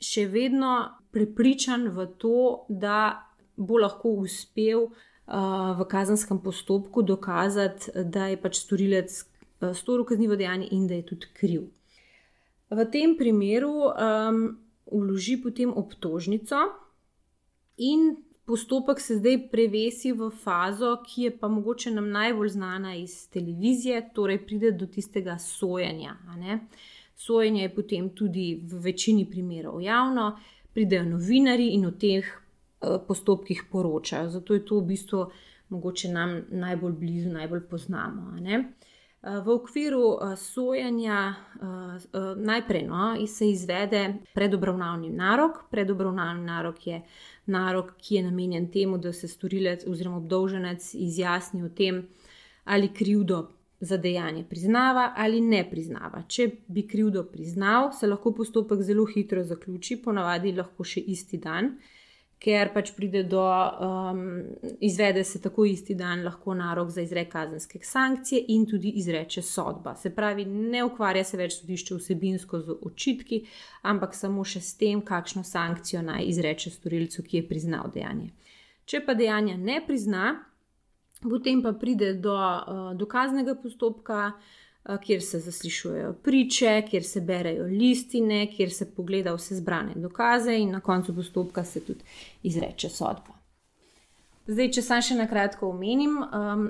še 0.00 0.26
vedno 0.30 0.74
prepričan 1.14 1.88
v 1.94 2.06
to, 2.18 2.66
da 2.68 3.30
bo 3.56 3.78
lahko 3.78 4.16
uspel 4.24 4.88
uh, 4.88 5.74
v 5.78 5.86
kazenskem 5.90 6.40
postopku 6.42 7.02
dokazati, 7.02 7.90
da 8.04 8.28
je 8.32 8.40
pač 8.40 8.58
storilec 8.62 9.14
uh, 9.14 9.72
storil 9.74 10.06
kaznivo 10.06 10.36
dejanje 10.36 10.68
in 10.74 10.86
da 10.90 10.98
je 10.98 11.06
tudi 11.12 11.30
kriv. 11.34 11.68
V 12.70 12.86
tem 12.90 13.14
primeru 13.18 13.90
um, 13.90 14.40
vloži 14.90 15.36
potem 15.42 15.70
obtožnico 15.70 16.58
in 17.78 18.14
postopek 18.44 19.00
se 19.00 19.16
zdaj 19.16 19.38
prevesi 19.50 20.12
v 20.12 20.30
fazo, 20.30 20.96
ki 21.06 21.22
je 21.22 21.38
pa 21.38 21.48
mogoče 21.48 21.90
nam 21.90 22.10
najbolj 22.10 22.48
znana 22.48 22.94
iz 22.94 23.28
televizije, 23.28 24.10
torej 24.14 24.46
pride 24.46 24.72
do 24.72 24.86
tistega 24.86 25.38
sojenja. 25.38 26.16
Sojenje 27.16 27.62
je 27.62 27.74
potem 27.74 28.10
tudi 28.10 28.60
v 28.62 28.80
večini 28.84 29.24
primerov 29.30 29.82
javno, 29.82 30.38
pridejo 30.74 31.04
novinari 31.04 31.68
in 31.74 31.86
o 31.86 31.90
teh 31.90 32.26
uh, 32.26 32.98
postopkih 33.08 33.64
poročajo. 33.70 34.28
Zato 34.28 34.54
je 34.54 34.64
to 34.64 34.80
v 34.80 34.86
bistvu 34.86 35.26
mogoče 35.68 36.08
nam 36.08 36.42
najbolj 36.50 36.92
blizu, 36.92 37.30
najbolj 37.30 37.60
poznamo. 37.70 38.34
V 39.24 39.48
okviru 39.48 40.18
sojenja 40.36 41.34
najprej 42.36 42.82
no, 42.86 43.26
se 43.26 43.48
izvede 43.50 44.14
predobravnavni 44.34 45.08
narok. 45.10 45.62
Predobravnavni 45.70 46.44
narok 46.44 46.86
je 46.86 47.02
narok, 47.46 47.94
ki 47.96 48.14
je 48.14 48.22
namenjen 48.22 48.68
temu, 48.70 48.98
da 48.98 49.12
se 49.12 49.28
storilec 49.28 49.86
oziroma 49.88 50.16
obdolženec 50.16 50.90
izjasni 50.94 51.62
o 51.64 51.68
tem, 51.68 52.02
ali 52.64 52.92
krivdo 52.92 53.48
za 53.80 53.96
dejanje 53.96 54.44
priznava 54.48 55.12
ali 55.16 55.40
ne 55.40 55.64
priznava. 55.70 56.22
Če 56.28 56.50
bi 56.68 56.86
krivdo 56.88 57.24
priznal, 57.24 57.92
se 57.92 58.06
lahko 58.06 58.32
postopek 58.32 58.82
zelo 58.82 59.06
hitro 59.06 59.44
zaključi, 59.44 60.02
ponavadi 60.04 60.52
lahko 60.52 60.84
še 60.84 61.00
isti 61.00 61.40
dan 61.40 61.78
ker 62.42 62.70
pač 62.74 62.90
pride 62.96 63.22
do, 63.28 63.42
um, 63.42 64.22
izvede 64.80 65.24
se 65.24 65.40
tako 65.42 65.64
isti 65.64 65.94
dan, 65.94 66.24
lahko 66.24 66.54
narok 66.54 66.90
za 66.92 67.02
izrek 67.04 67.30
kazenske 67.32 67.78
sankcije 67.82 68.44
in 68.48 68.66
tudi 68.66 68.92
izreče 69.00 69.42
sodba. 69.42 69.94
Se 69.96 70.10
pravi, 70.14 70.44
ne 70.44 70.84
ukvarja 70.84 71.24
se 71.24 71.40
več 71.40 71.58
sodišče 71.60 71.98
vsebinsko 71.98 72.60
z 72.60 72.78
očitki, 72.82 73.44
ampak 73.82 74.14
samo 74.14 74.44
še 74.44 74.60
s 74.60 74.74
tem, 74.80 75.00
kakšno 75.02 75.44
sankcijo 75.44 76.02
naj 76.02 76.28
izreče 76.34 76.74
storilcu, 76.74 77.22
ki 77.22 77.40
je 77.40 77.48
priznal 77.48 77.92
dejanje. 77.94 78.32
Če 78.84 79.00
pa 79.06 79.14
dejanja 79.16 79.56
ne 79.56 79.80
prizna, 79.86 80.34
potem 81.22 81.62
pa 81.64 81.72
pride 81.72 82.12
do 82.20 82.36
uh, 82.36 82.92
dokaznega 82.98 83.56
postopka. 83.62 84.34
Eh, 84.88 84.98
kjer 85.02 85.22
se 85.22 85.38
zaslišujejo 85.40 86.12
priče, 86.12 86.82
kjer 86.90 87.04
se 87.04 87.20
berejo 87.20 87.64
listine, 87.64 88.50
kjer 88.52 88.72
se 88.72 88.84
pogleda 88.94 89.32
vse 89.34 89.56
zbrane 89.56 89.94
dokaze 89.96 90.58
in 90.60 90.70
na 90.70 90.80
koncu 90.80 91.14
postopka 91.14 91.64
se 91.64 91.80
tudi 91.80 92.04
izreče 92.42 92.88
sodba. 92.88 93.38
Zdaj, 94.46 94.68
če 94.76 94.82
sam 94.82 95.00
še 95.00 95.16
na 95.16 95.24
kratko 95.24 95.70
omenim, 95.72 96.18
um, 96.20 96.66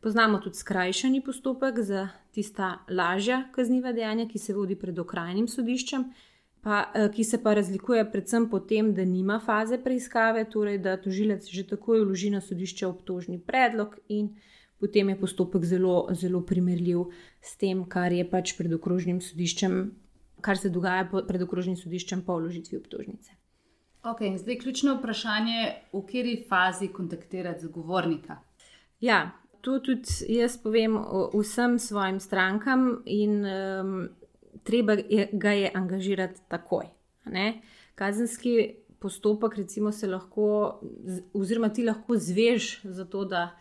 poznamo 0.00 0.38
tudi 0.38 0.54
skrajšani 0.54 1.18
postopek 1.26 1.80
za 1.82 2.08
tista 2.30 2.76
lažja 2.88 3.40
kazniva 3.56 3.90
dejanja, 3.92 4.28
ki 4.30 4.38
se 4.38 4.54
vodi 4.54 4.76
pred 4.78 4.98
okrajnim 5.02 5.48
sodiščem, 5.50 6.04
pa, 6.62 6.84
uh, 6.94 7.08
ki 7.10 7.26
se 7.26 7.42
pa 7.42 7.56
razlikuje 7.58 8.04
predvsem 8.12 8.46
po 8.52 8.60
tem, 8.60 8.92
da 8.94 9.02
nima 9.02 9.40
faze 9.42 9.80
preiskave, 9.82 10.46
torej 10.46 10.78
da 10.86 10.94
tožilec 10.94 11.50
že 11.50 11.66
takoj 11.74 12.04
vloži 12.04 12.30
na 12.30 12.38
sodišče 12.40 12.86
obtožni 12.86 13.42
predlog 13.42 13.98
in 14.06 14.36
potem 14.80 15.08
je 15.08 15.20
postopek 15.20 15.64
zelo, 15.64 16.08
zelo 16.12 16.42
primerljiv 16.46 17.08
s 17.40 17.56
tem, 17.56 17.84
kar 17.88 18.12
je 18.12 18.24
pač 18.28 18.54
pred 18.58 18.72
okrožnim 18.72 19.20
sodiščem, 19.24 19.80
kar 20.44 20.58
se 20.58 20.70
dogaja 20.70 21.08
pred 21.10 21.42
okrožnim 21.42 21.76
sodiščem 21.76 22.22
po 22.26 22.38
vložitvi 22.38 22.78
obtožnice. 22.78 23.34
Ok, 24.06 24.22
zdaj 24.38 24.60
ključno 24.62 24.94
vprašanje, 25.00 25.72
v 25.92 26.02
kateri 26.06 26.36
fazi 26.48 26.88
kontaktirati 26.94 27.66
zagovornika. 27.66 28.38
Ja, 29.00 29.32
to 29.60 29.80
tudi 29.82 30.06
jaz 30.30 30.56
povem 30.62 30.96
vsem 31.34 31.78
svojim 31.82 32.20
strankam, 32.20 33.02
in 33.06 33.42
um, 33.44 34.08
treba 34.64 34.92
je, 34.92 35.28
ga 35.32 35.52
je 35.52 35.70
angažirati 35.74 36.40
takoj. 36.48 36.86
Kazenski 37.98 38.54
postopek, 38.98 39.56
recimo, 39.56 39.92
se 39.92 40.06
lahko, 40.06 40.80
oziroma 41.34 41.68
ti 41.68 41.84
lahko 41.84 42.16
zvež 42.16 42.80
za 42.84 43.04
to, 43.04 43.24
da 43.24 43.58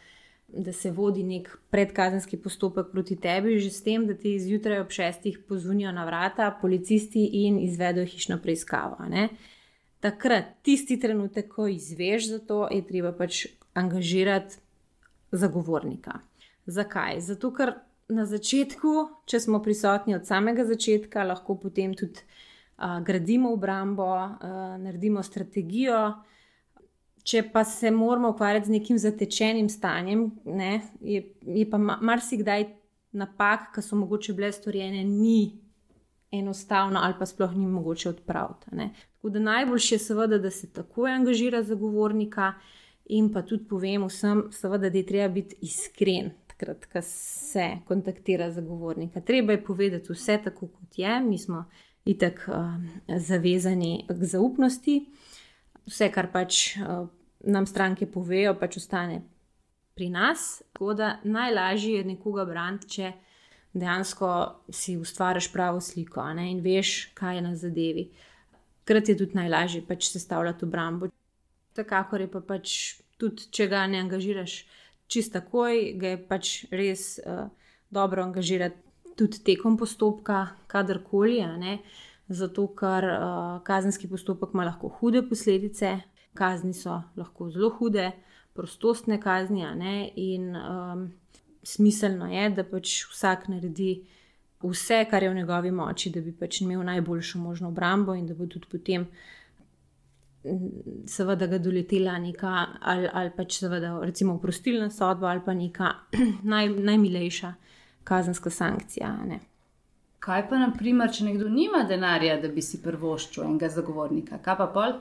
da 0.48 0.74
se 0.74 0.92
vodi 0.92 1.24
nek 1.24 1.50
predkazenski 1.70 2.38
postopek 2.38 2.92
proti 2.92 3.16
tebi, 3.20 3.60
že 3.60 3.70
s 3.70 3.84
tem, 3.84 4.08
da 4.08 4.14
ti 4.16 4.40
zjutraj 4.40 4.80
ob 4.80 4.92
šestih 4.92 5.40
pozvonijo 5.48 5.92
na 5.92 6.06
vrata 6.06 6.52
policisti 6.62 7.26
in 7.46 7.60
izvedo 7.60 8.06
hišno 8.06 8.40
preiskavo. 8.44 9.06
Ne? 9.10 9.30
Takrat, 10.00 10.56
tisti 10.64 11.00
trenutek, 11.00 11.50
ko 11.52 11.68
izveš 11.68 12.30
za 12.30 12.40
to, 12.40 12.68
je 12.72 12.86
treba 12.88 13.12
pač 13.12 13.46
angažirati 13.74 14.56
zagovornika. 15.32 16.20
Zakaj? 16.66 17.20
Zato, 17.22 17.52
ker 17.52 17.74
na 18.10 18.26
začetku, 18.26 18.94
če 19.28 19.40
smo 19.44 19.60
prisotni 19.64 20.16
od 20.16 20.28
samega 20.28 20.64
začetka, 20.68 21.26
lahko 21.28 21.58
potem 21.60 21.96
tudi 21.98 22.24
uh, 22.24 23.00
gradimo 23.04 23.52
obrambo, 23.54 24.08
uh, 24.16 24.78
naredimo 24.80 25.24
strategijo. 25.24 26.00
Če 27.28 27.44
pa 27.52 27.64
se 27.68 27.92
moramo 27.92 28.30
ukvarjati 28.32 28.70
z 28.70 28.72
nekim 28.78 28.98
zatečenim 28.98 29.70
stanjem, 29.70 30.30
ne, 30.46 30.82
je, 31.02 31.26
je 31.44 31.66
pa 31.70 31.78
marsikdaj 31.78 32.70
napak, 33.12 33.74
ki 33.76 33.84
so 33.84 34.00
mogoče 34.00 34.36
bile 34.38 34.52
storjene, 34.56 35.04
ni 35.04 35.68
enostavno 36.32 37.00
ali 37.04 37.16
pa 37.20 37.26
sploh 37.26 37.56
ni 37.56 37.68
mogoče 37.68 38.10
odpraviti. 38.10 38.76
Ne. 38.76 38.94
Tako 39.16 39.30
da 39.30 39.40
najboljše 39.40 39.96
je 39.96 40.00
seveda, 40.00 40.38
da 40.38 40.52
se 40.52 40.72
takoj 40.74 41.12
angažira 41.12 41.64
zagovornika 41.64 42.54
in 43.06 43.32
pa 43.34 43.42
tudi 43.42 43.68
povem 43.68 44.08
vsem, 44.08 44.48
seveda, 44.52 44.90
da 44.90 44.98
je 44.98 45.06
treba 45.06 45.28
biti 45.34 45.56
iskren. 45.62 46.32
Takrat, 46.48 46.86
ko 46.86 47.02
se 47.06 47.70
kontaktira 47.88 48.52
zagovornika, 48.52 49.22
treba 49.22 49.52
je 49.54 49.64
povedati 49.64 50.14
vse 50.14 50.40
tako, 50.44 50.68
kot 50.68 51.00
je, 51.00 51.20
mi 51.22 51.38
smo 51.38 51.66
itak 52.06 52.50
uh, 52.50 53.18
zavezani 53.20 54.06
k 54.10 54.24
zaupnosti. 54.24 55.06
Vse, 55.88 56.10
kar 56.12 56.28
pač 56.32 56.78
uh, 56.78 57.08
nam 57.48 57.68
stranke 57.68 58.08
povejo, 58.12 58.56
pač 58.60 58.78
ostane 58.82 59.22
pri 59.98 60.10
nas. 60.14 60.62
Tako 60.74 60.94
da 60.94 61.18
najlažje 61.24 61.98
je 61.98 62.08
nekoga 62.08 62.46
braniti, 62.46 62.90
če 62.98 63.12
dejansko 63.78 64.30
si 64.70 64.98
ustvariš 64.98 65.52
pravo 65.54 65.82
sliko 65.82 66.26
ne, 66.38 66.50
in 66.52 66.62
veš, 66.66 67.14
kaj 67.18 67.40
je 67.40 67.46
na 67.46 67.54
zadevi. 67.56 68.08
Krat 68.88 69.10
je 69.10 69.18
tudi 69.20 69.38
najlažje 69.38 69.84
pač 69.88 70.10
sestavljati 70.12 70.66
obrambo. 70.66 71.10
Tako 71.78 72.18
je 72.18 72.28
pa 72.32 72.42
pač 72.42 72.74
tudi, 73.18 73.50
če 73.52 73.68
ga 73.68 73.86
ne 73.88 74.02
angažiraš 74.06 74.60
čist 75.08 75.34
takoj, 75.34 75.94
ga 76.00 76.14
je 76.16 76.20
pač 76.30 76.54
res 76.72 77.18
uh, 77.24 77.48
dobro 77.90 78.24
angažirati 78.24 78.84
tudi 79.18 79.42
tekom 79.44 79.78
postopka, 79.78 80.48
kadarkoli. 80.70 81.42
Zato, 82.30 82.68
ker 82.76 83.06
uh, 83.08 83.62
kazenski 83.64 84.10
postopek 84.12 84.54
ima 84.54 84.66
lahko 84.68 84.90
hude 85.00 85.22
posledice, 85.30 85.94
kazni 86.36 86.74
so 86.74 87.02
lahko 87.16 87.50
zelo 87.50 87.70
hude, 87.80 88.12
prostostne 88.54 89.20
kazni. 89.22 89.64
In 90.16 90.56
um, 90.56 91.08
smiselno 91.64 92.28
je, 92.32 92.50
da 92.50 92.64
pač 92.68 93.04
vsak 93.12 93.48
naredi 93.48 94.02
vse, 94.64 95.06
kar 95.10 95.24
je 95.24 95.30
v 95.30 95.40
njegovi 95.40 95.72
moči, 95.72 96.12
da 96.12 96.22
bi 96.22 96.34
pač 96.36 96.62
imel 96.62 96.84
najboljšo 96.84 97.40
možno 97.40 97.70
obrambo 97.70 98.16
in 98.16 98.28
da 98.28 98.36
bo 98.36 98.48
tudi 98.48 98.68
potem 98.72 99.08
seveda 101.06 101.48
ga 101.48 101.58
doletela 101.58 102.18
neka 102.20 102.66
ali, 102.82 103.10
ali 103.14 103.32
pač 103.36 103.60
seveda 103.60 103.98
recimo 104.04 104.38
oprostilna 104.38 104.90
sodba 104.90 105.32
ali 105.32 105.42
pa 105.46 105.54
neka 105.54 105.92
naj, 106.54 106.70
najmilejša 106.70 107.54
kazenska 108.08 108.50
sankcija. 108.50 109.12
Ne. 109.28 109.40
Kaj 110.24 110.48
pa, 110.50 110.58
naprimer, 110.58 111.12
če 111.14 111.28
nekdo 111.28 111.50
nima 111.50 111.84
denarja, 111.90 112.40
da 112.42 112.50
bi 112.50 112.64
si 112.66 112.82
prvoščil 112.82 113.46
enega 113.46 113.70
zagovornika, 113.70 114.42
kaj 114.44 114.58
pa 114.58 114.68
pol? 114.74 114.98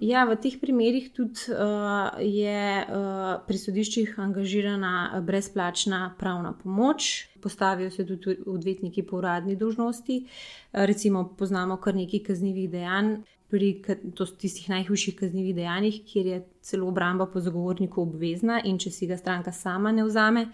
Ja, 0.00 0.26
v 0.28 0.34
teh 0.36 0.58
primerih 0.60 1.06
tudi 1.16 1.54
uh, 1.56 2.18
je 2.20 2.64
uh, 2.84 3.38
pri 3.46 3.60
sodiščih 3.60 4.18
angažirana 4.20 5.22
brezplačna 5.24 6.00
pravna 6.20 6.52
pomoč. 6.52 7.30
Postavijo 7.40 7.90
se 7.90 8.04
tudi 8.04 8.36
odvetniki 8.44 9.06
po 9.08 9.22
uradni 9.22 9.56
dožnosti. 9.56 10.18
Uh, 10.26 10.84
recimo, 10.84 11.24
poznamo 11.38 11.78
kar 11.80 11.96
nekaj 11.96 12.26
kaznjivih 12.28 12.68
dejanj, 12.74 13.14
pri 13.48 13.70
tistih 14.38 14.68
najhujših 14.68 15.16
kaznjivih 15.16 15.54
dejanjih, 15.54 16.00
kjer 16.04 16.26
je 16.26 16.38
celo 16.60 16.88
obramba 16.88 17.26
po 17.26 17.40
zagovorniku 17.40 18.02
obvezna 18.02 18.60
in 18.64 18.78
če 18.78 18.90
si 18.90 19.06
ga 19.06 19.16
stranka 19.16 19.52
sama 19.52 19.92
ne 19.94 20.04
vzame, 20.04 20.48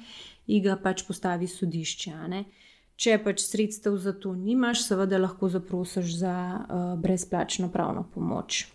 jih 0.46 0.62
ga 0.62 0.76
pač 0.76 1.02
postavi 1.08 1.48
sodišče. 1.48 2.14
Če 2.96 3.18
pač 3.24 3.40
sredstev 3.42 3.96
za 3.98 4.12
to 4.12 4.34
nimaš, 4.36 4.84
seveda 4.86 5.18
lahko 5.18 5.48
zaprosiš 5.48 6.16
za 6.20 6.34
uh, 6.34 6.82
brezplačno 7.00 7.70
pravno 7.72 8.04
pomoč. 8.14 8.66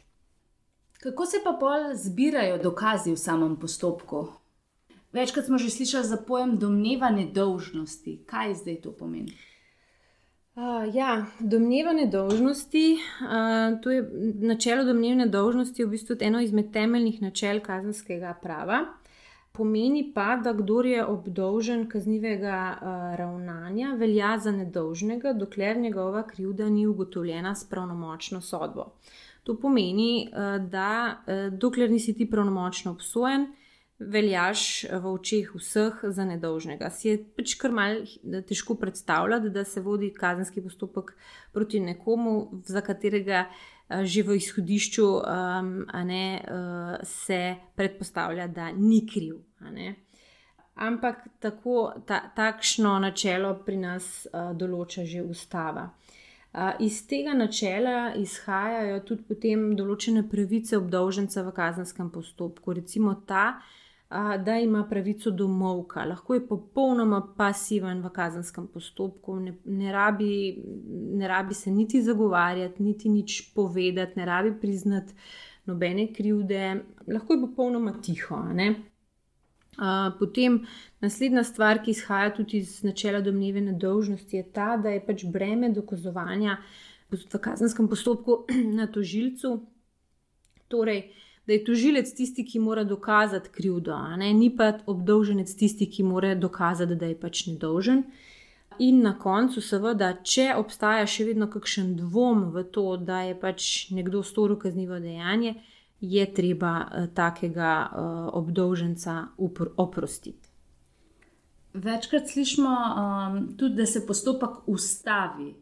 Kako 0.99 1.25
se 1.25 1.37
pa 1.43 1.53
pol 1.59 1.93
zbirajo 1.95 2.57
dokazi 2.57 3.13
v 3.13 3.17
samem 3.21 3.55
postopku? 3.55 4.27
Večkrat 5.13 5.45
smo 5.45 5.57
že 5.57 5.69
slišali 5.69 6.03
za 6.03 6.17
pojem 6.17 6.57
domnevane 6.57 7.29
dolžnosti. 7.33 8.23
Kaj 8.25 8.53
zdaj 8.53 8.81
to 8.81 8.91
pomeni? 8.91 9.37
Uh, 10.57 10.95
ja, 10.95 11.25
domnevane 11.39 12.07
dolžnosti, 12.09 12.97
uh, 12.97 13.77
to 13.81 13.91
je 13.91 14.01
načelo 14.41 14.83
domnevne 14.83 15.27
dolžnosti, 15.29 15.83
v 15.83 15.89
bistvu 15.89 16.17
eno 16.19 16.41
izmed 16.41 16.73
temeljnih 16.73 17.21
načel 17.21 17.61
kazenskega 17.61 18.33
prava. 18.41 18.79
Pomeni 19.57 20.11
pa, 20.13 20.35
da 20.43 20.53
kdo 20.53 20.81
je 20.85 21.05
obdolžen 21.05 21.87
kaznivega 21.89 22.57
uh, 22.77 22.89
ravnanja, 23.17 23.95
velja 23.97 24.35
za 24.37 24.51
nedolžnega, 24.51 25.33
dokler 25.33 25.77
njegova 25.77 26.27
krivda 26.27 26.69
ni 26.69 26.87
ugotovljena 26.87 27.55
s 27.55 27.65
pravnomočno 27.69 28.41
sodbo. 28.41 28.81
Uh, 28.81 29.15
To 29.47 29.55
pomeni, 29.55 30.27
eh, 30.27 30.59
da 30.59 31.17
eh, 31.27 31.49
dokler 31.51 31.91
nisi 31.91 32.13
ti 32.13 32.25
pravnomočno 32.29 32.91
obsojen, 32.91 33.47
veljaš 33.99 34.83
v 34.91 35.13
očeh 35.13 35.53
vseh 35.55 36.01
za 36.03 36.25
nedolžnega. 36.27 36.89
Si 36.91 37.07
je 37.07 37.21
pač 37.37 37.55
kar 37.57 37.71
mal 37.71 38.03
težko 38.49 38.75
predstavljati, 38.75 39.49
da 39.49 39.63
se 39.63 39.81
vodi 39.81 40.11
kazenski 40.13 40.61
postopek 40.61 41.15
proti 41.55 41.79
nekomu, 41.79 42.61
za 42.67 42.83
katerega 42.85 43.47
že 44.03 44.21
v 44.27 44.35
izhodišču 44.35 45.05
ne, 46.05 46.23
se 47.07 47.55
predpostavlja, 47.79 48.47
da 48.51 48.67
ni 48.75 48.99
kriv. 49.07 49.46
Ampak 50.77 51.23
tako, 51.39 51.91
ta, 52.05 52.21
takšno 52.35 52.99
načelo 53.01 53.55
pri 53.65 53.77
nas 53.81 54.27
določa 54.53 55.05
že 55.05 55.23
ustava. 55.25 55.87
Iz 56.79 57.01
tega 57.07 57.33
načela 57.33 58.13
izhajajo 58.17 59.01
tudi 59.05 59.25
potem 59.29 59.71
določene 59.77 60.23
pravice 60.29 60.77
obdolženca 60.77 61.43
v 61.43 61.53
kazenskem 61.53 62.09
postopku, 62.09 62.73
recimo 62.73 63.13
ta, 63.27 63.59
da 64.09 64.55
ima 64.57 64.85
pravico 64.89 65.31
do 65.31 65.47
molka, 65.47 66.05
lahko 66.05 66.33
je 66.33 66.45
popolnoma 66.47 67.19
pasiven 67.37 68.01
v 68.01 68.09
kazenskem 68.15 68.67
postopku, 68.73 69.35
ne, 69.43 69.57
ne, 69.65 69.91
rabi, 69.91 70.63
ne 71.19 71.27
rabi 71.27 71.53
se 71.53 71.71
niti 71.71 72.01
zagovarjati, 72.01 72.83
niti 72.83 73.09
nič 73.09 73.41
povedati, 73.55 74.19
ne 74.19 74.25
rabi 74.25 74.53
priznati 74.61 75.13
nobene 75.65 76.07
krivde, 76.13 76.83
lahko 77.07 77.33
je 77.33 77.41
popolnoma 77.41 77.97
tiho. 78.01 78.39
Ne? 78.53 78.75
Potem 80.19 80.65
naslednja 81.01 81.43
stvar, 81.43 81.83
ki 81.83 81.91
izhaja 81.91 82.33
tudi 82.33 82.57
iz 82.57 82.81
načela 82.83 83.21
domneve 83.21 83.61
nedolžnosti, 83.61 84.37
je 84.37 84.43
ta, 84.53 84.77
da 84.77 84.89
je 84.89 85.03
pač 85.05 85.25
breme 85.25 85.69
dokazovanja 85.69 86.57
v 87.11 87.39
kazenskem 87.41 87.87
postopku 87.87 88.45
na 88.79 88.87
tožilcu. 88.87 89.59
Torej, 90.67 91.11
da 91.47 91.53
je 91.53 91.63
tožilec 91.63 92.09
tisti, 92.13 92.43
ki 92.45 92.59
mora 92.59 92.83
dokazati 92.83 93.49
krivdo, 93.53 93.95
ni 94.17 94.49
pa 94.55 94.73
obdolženec 94.85 95.53
tisti, 95.55 95.85
ki 95.89 96.03
mora 96.03 96.35
dokazati, 96.35 96.95
da 96.95 97.05
je 97.05 97.19
pač 97.19 97.45
nedolžen. 97.47 98.03
In 98.79 98.99
na 99.01 99.13
koncu, 99.17 99.61
seveda, 99.61 100.11
če 100.23 100.51
obstaja 100.57 101.05
še 101.07 101.25
vedno 101.25 101.47
kakšen 101.49 101.95
dvom 101.97 102.49
v 102.53 102.65
to, 102.73 102.97
da 102.97 103.23
je 103.29 103.37
pač 103.39 103.89
nekdo 103.95 104.21
storil 104.23 104.59
kaznivo 104.59 104.99
dejanje, 104.99 105.55
je 106.01 106.33
treba 106.33 106.85
uh, 106.85 107.07
takega 107.13 107.89
uh, 107.89 108.29
obdolženca 108.33 109.27
oprostiti. 109.77 110.49
Večkrat 111.73 112.27
slišimo 112.27 112.69
um, 112.69 113.57
tudi, 113.57 113.75
da 113.75 113.85
se 113.85 114.05
postopek 114.07 114.49
ustavi. 114.65 115.55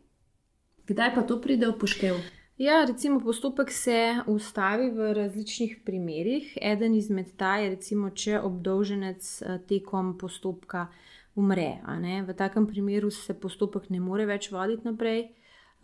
Kdaj 0.88 1.16
pa 1.16 1.22
to 1.22 1.42
pride 1.42 1.68
v 1.68 1.78
poštev? 1.80 2.16
Ja, 2.58 2.86
recimo 2.88 3.20
postopek 3.20 3.72
se 3.72 4.16
ustavi 4.28 4.92
v 4.92 5.14
različnih 5.14 5.82
primerih. 5.86 6.58
Eden 6.62 6.96
izmed 6.96 7.34
ta 7.38 7.58
je, 7.58 7.70
recimo, 7.70 8.10
če 8.10 8.40
obdolženec 8.40 9.42
uh, 9.42 9.58
tekom 9.68 10.18
postopka 10.18 10.88
umre. 11.36 11.82
V 12.28 12.34
takem 12.34 12.68
primeru 12.68 13.12
se 13.12 13.34
postopek 13.34 13.90
ne 13.90 14.00
more 14.00 14.26
več 14.26 14.52
voditi 14.52 14.88
naprej 14.88 15.28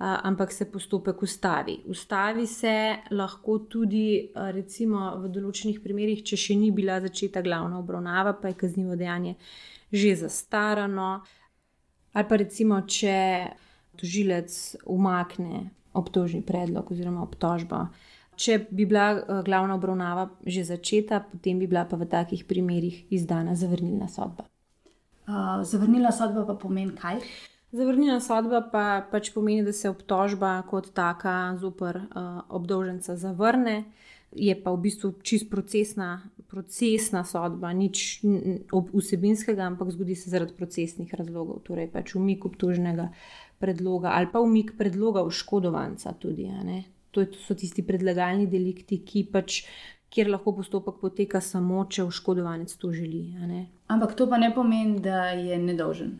ampak 0.01 0.51
se 0.51 0.65
postopek 0.71 1.21
ustavi. 1.21 1.81
Ustavi 1.85 2.47
se 2.47 2.73
lahko 3.11 3.59
tudi, 3.69 4.31
recimo, 4.33 5.11
v 5.21 5.29
določenih 5.29 5.81
primerjih, 5.83 6.23
če 6.25 6.37
še 6.37 6.57
ni 6.57 6.71
bila 6.73 6.99
začeta 7.03 7.43
glavna 7.45 7.77
obravnava, 7.79 8.33
pa 8.33 8.49
je 8.49 8.59
kaznivo 8.63 8.97
dejanje 8.97 9.35
že 9.91 10.15
zastarano, 10.15 11.21
ali 12.15 12.25
pa 12.27 12.35
recimo, 12.39 12.79
če 12.87 13.51
tožilec 13.99 14.55
umakne 14.87 15.67
obtožni 15.93 16.41
predlog 16.41 16.91
oziroma 16.91 17.25
obtožbo. 17.25 17.89
Če 18.39 18.57
bi 18.71 18.87
bila 18.87 19.41
glavna 19.45 19.75
obravnava 19.75 20.29
že 20.47 20.63
začeta, 20.63 21.19
potem 21.27 21.59
bi 21.59 21.67
bila 21.67 21.83
pa 21.85 21.99
v 21.99 22.07
takih 22.09 22.47
primerjih 22.47 23.11
izdana 23.11 23.53
zavrnilna 23.55 24.07
sodba. 24.09 24.47
Uh, 25.27 25.61
zavrnilna 25.67 26.09
sodba 26.15 26.47
pa 26.47 26.55
pomeni 26.55 26.95
kaj? 26.97 27.19
Zavrnjena 27.71 28.19
sodba 28.19 28.59
pa 28.71 28.85
pač 29.11 29.29
pomeni, 29.31 29.63
da 29.63 29.71
se 29.71 29.89
obtožba 29.89 30.57
kot 30.67 30.89
taka 30.93 31.55
zoper 31.59 32.01
uh, 32.03 32.41
obdolženca 32.51 33.15
zavrne, 33.15 33.85
je 34.31 34.55
pa 34.63 34.71
v 34.75 34.79
bistvu 34.87 35.13
čist 35.23 35.47
procesna, 35.51 36.21
procesna 36.51 37.23
sodba, 37.27 37.71
nič 37.75 38.23
vsebinskega, 38.71 39.69
ampak 39.71 39.91
zgodi 39.95 40.15
se 40.19 40.31
zaradi 40.31 40.55
procesnih 40.55 41.13
razlogov, 41.15 41.61
torej 41.67 41.87
pač 41.91 42.15
umik 42.19 42.45
obtoženega 42.47 43.09
predloga 43.61 44.15
ali 44.17 44.27
pa 44.31 44.39
umik 44.43 44.75
predloga 44.77 45.23
oškodovanca. 45.23 46.11
Tudi, 46.19 46.49
to, 47.11 47.23
to 47.23 47.39
so 47.39 47.55
tisti 47.55 47.85
predlagalni 47.87 48.47
delikti, 48.51 48.99
ki 49.05 49.27
pač. 49.31 49.63
Ker 50.11 50.27
lahko 50.27 50.51
postopek 50.57 50.97
poteka 50.99 51.39
samo, 51.39 51.85
če 51.87 52.03
oškodovanec 52.03 52.73
to 52.75 52.89
želi. 52.91 53.31
Ampak 53.87 54.11
to 54.19 54.25
pa 54.27 54.35
ne 54.35 54.49
pomeni, 54.51 54.99
da 54.99 55.29
je 55.31 55.55
nedolžen. 55.55 56.17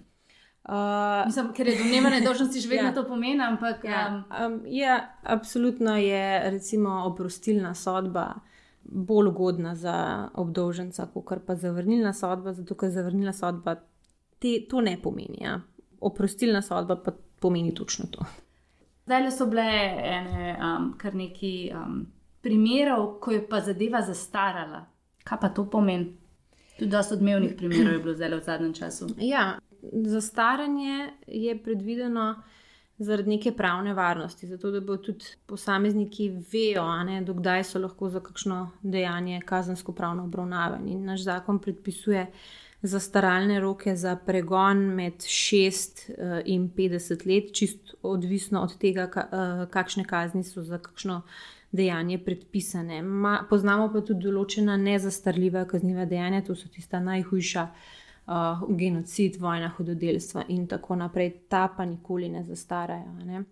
Uh, 0.72 1.26
Mislim, 1.26 1.50
ker 1.54 1.68
je 1.68 1.78
domnevanje 1.78 2.22
dolžnosti 2.22 2.60
že 2.60 2.70
vedno 2.70 2.90
ja. 2.90 2.94
to 2.94 3.04
pomeni. 3.08 3.44
Ampak, 3.44 3.84
ja. 3.84 4.24
Um, 4.46 4.62
ja, 4.66 5.18
absolutno 5.24 5.98
je 5.98 6.52
recimo 6.52 7.04
oprostilna 7.06 7.74
sodba 7.76 8.34
bolj 8.84 9.28
ugodna 9.28 9.76
za 9.76 10.28
obdolženca, 10.34 11.08
kot 11.14 11.44
pa 11.46 11.56
zavrnilna 11.56 12.14
sodba, 12.14 12.54
zato 12.54 12.76
ker 12.76 12.90
zavrnilna 12.90 13.34
sodba 13.34 13.76
te, 14.40 14.62
to 14.70 14.82
ne 14.82 14.96
pomeni. 15.02 15.44
Ja. 15.44 15.60
Oprostilna 16.00 16.62
sodba 16.62 16.96
pa 16.96 17.12
pomeni 17.40 17.74
točno 17.76 18.06
to. 18.12 18.26
Zdaj 19.06 19.24
le 19.24 19.32
so 19.32 19.46
bile 19.52 19.66
ene, 20.16 20.56
um, 20.56 20.94
kar 20.98 21.16
neki 21.16 21.72
um, 21.76 22.06
primerov, 22.42 23.18
ko 23.20 23.32
je 23.32 23.42
pa 23.50 23.60
zadeva 23.60 24.02
zastarala. 24.08 24.86
Kaj 25.24 25.40
pa 25.42 25.50
to 25.50 25.68
pomeni? 25.70 26.14
Tudi 26.80 26.92
dosta 26.92 27.20
odmevnih 27.20 27.58
primerov 27.58 27.94
je 27.94 28.00
bilo 28.00 28.16
zdaj 28.16 28.38
v 28.38 28.42
zadnjem 28.46 28.74
času. 28.74 29.10
Ja, 29.20 29.60
zastaranje 29.92 31.10
je 31.28 31.64
predvideno 31.64 32.36
zaradi 32.98 33.30
neke 33.30 33.52
pravne 33.52 33.94
varnosti, 33.94 34.48
zato 34.48 34.72
da 34.72 34.80
bo 34.80 34.98
tudi 34.98 35.26
posamezniki 35.46 36.30
vejo, 36.52 36.86
dokdaj 37.26 37.64
so 37.64 37.80
lahko 37.80 38.10
za 38.10 38.20
kakšno 38.20 38.72
dejanje 38.82 39.42
kazensko 39.46 39.92
pravno 39.92 40.24
obravnavani. 40.24 40.92
In 40.92 41.06
naš 41.06 41.24
zakon 41.24 41.60
predpisuje 41.60 42.28
zastaralne 42.82 43.60
roke 43.60 43.96
za 43.96 44.16
pregon 44.16 44.78
med 44.78 45.14
6 45.14 46.10
eh, 46.10 46.42
in 46.46 46.70
50 46.70 47.26
let, 47.28 47.54
čist 47.54 47.96
odvisno 48.02 48.62
od 48.62 48.78
tega, 48.78 49.10
eh, 49.16 49.66
kakšne 49.72 50.06
kazni 50.06 50.44
so 50.44 50.64
za 50.64 50.78
kakšno 50.78 51.22
dejanje 51.72 52.18
predpisane. 52.18 53.02
Ma, 53.02 53.46
poznamo 53.50 53.90
pa 53.94 54.02
tudi 54.02 54.28
določena 54.28 54.78
nezastarljiva 54.78 55.66
kazniva 55.66 56.06
dejanja, 56.06 56.44
to 56.46 56.56
so 56.56 56.70
tista 56.70 57.00
najhujša 57.00 57.68
uh, 58.32 58.78
genocid, 58.78 59.38
vojna, 59.40 59.72
hudodelstva 59.78 60.44
in 60.48 60.68
tako 60.68 60.96
naprej, 60.96 61.34
ta 61.50 61.68
pa 61.78 61.86
nikoli 61.86 62.30
ne 62.30 62.44
zastarajo. 62.44 63.14
Ne? 63.26 63.44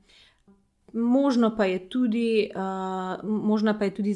Možno 0.94 1.56
pa 1.58 1.66
je 1.66 1.90
tudi, 1.90 2.50
uh, 2.56 3.30
možno 3.30 3.76
pa 3.80 3.86
je 3.86 3.96
tudi, 3.96 4.16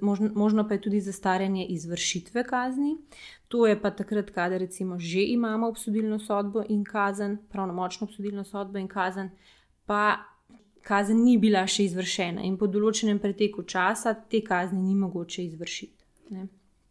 možno, 0.00 0.30
možno 0.34 0.68
pa 0.68 0.74
je 0.74 0.80
tudi 0.80 1.00
zastaranje 1.00 1.66
izvršitve 1.66 2.44
kazni. 2.44 2.96
To 3.48 3.66
je 3.66 3.80
pa 3.80 3.90
takrat, 3.90 4.30
kadar 4.30 4.60
recimo 4.60 4.98
že 4.98 5.22
imamo 5.22 5.68
obsodilno 5.68 6.18
sodbo 6.18 6.64
in 6.68 6.84
kazen, 6.84 7.38
pravnomočno 7.48 8.04
obsodilno 8.04 8.44
sodbo 8.44 8.78
in 8.78 8.88
kazen, 8.88 9.30
pa 9.86 10.16
kazen 10.82 11.24
ni 11.24 11.38
bila 11.38 11.66
še 11.66 11.84
izvršena 11.84 12.42
in 12.42 12.58
po 12.58 12.66
določenem 12.66 13.18
preteku 13.18 13.62
časa 13.62 14.14
te 14.14 14.40
kazni 14.44 14.82
ni 14.82 14.94
mogoče 14.94 15.44
izvršiti. 15.44 16.04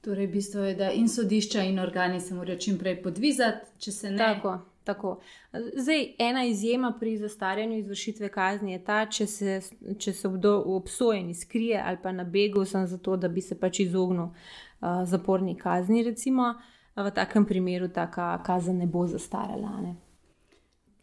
Torej, 0.04 0.28
bistvo 0.28 0.62
je, 0.62 0.76
da 0.76 0.92
in 0.92 1.08
sodišča, 1.10 1.62
in 1.64 1.80
organi 1.80 2.20
se 2.20 2.36
morajo 2.36 2.60
čim 2.60 2.78
prej 2.78 2.98
podvizati, 3.04 3.66
če 3.80 3.92
se 3.92 4.10
ne. 4.12 4.18
Tako, 4.18 4.58
tako. 4.84 5.20
Zdaj, 5.54 6.04
ena 6.20 6.44
izjema 6.46 6.92
pri 7.00 7.18
zastarjanju 7.18 7.78
izvršitve 7.78 8.30
kazni 8.30 8.74
je 8.74 8.84
ta, 8.84 9.06
če 9.06 9.28
se, 9.28 9.62
če 10.00 10.14
se 10.14 10.30
kdo 10.30 10.58
obsojen 10.76 11.32
skrije 11.36 11.80
ali 11.86 11.98
pa 12.04 12.12
na 12.12 12.24
begu, 12.24 12.66
sem 12.66 12.88
zato, 12.88 13.16
da 13.18 13.30
bi 13.32 13.42
se 13.42 13.56
pač 13.60 13.80
izognil 13.80 14.26
uh, 14.26 15.06
zaporni 15.08 15.56
kazni. 15.58 16.04
Recimo, 16.04 16.54
v 16.96 17.12
takem 17.16 17.46
primeru 17.46 17.88
ta 17.88 18.10
kazen 18.44 18.84
ne 18.84 18.88
bo 18.88 19.06
zastarala. 19.08 19.72
Ne? 19.82 19.96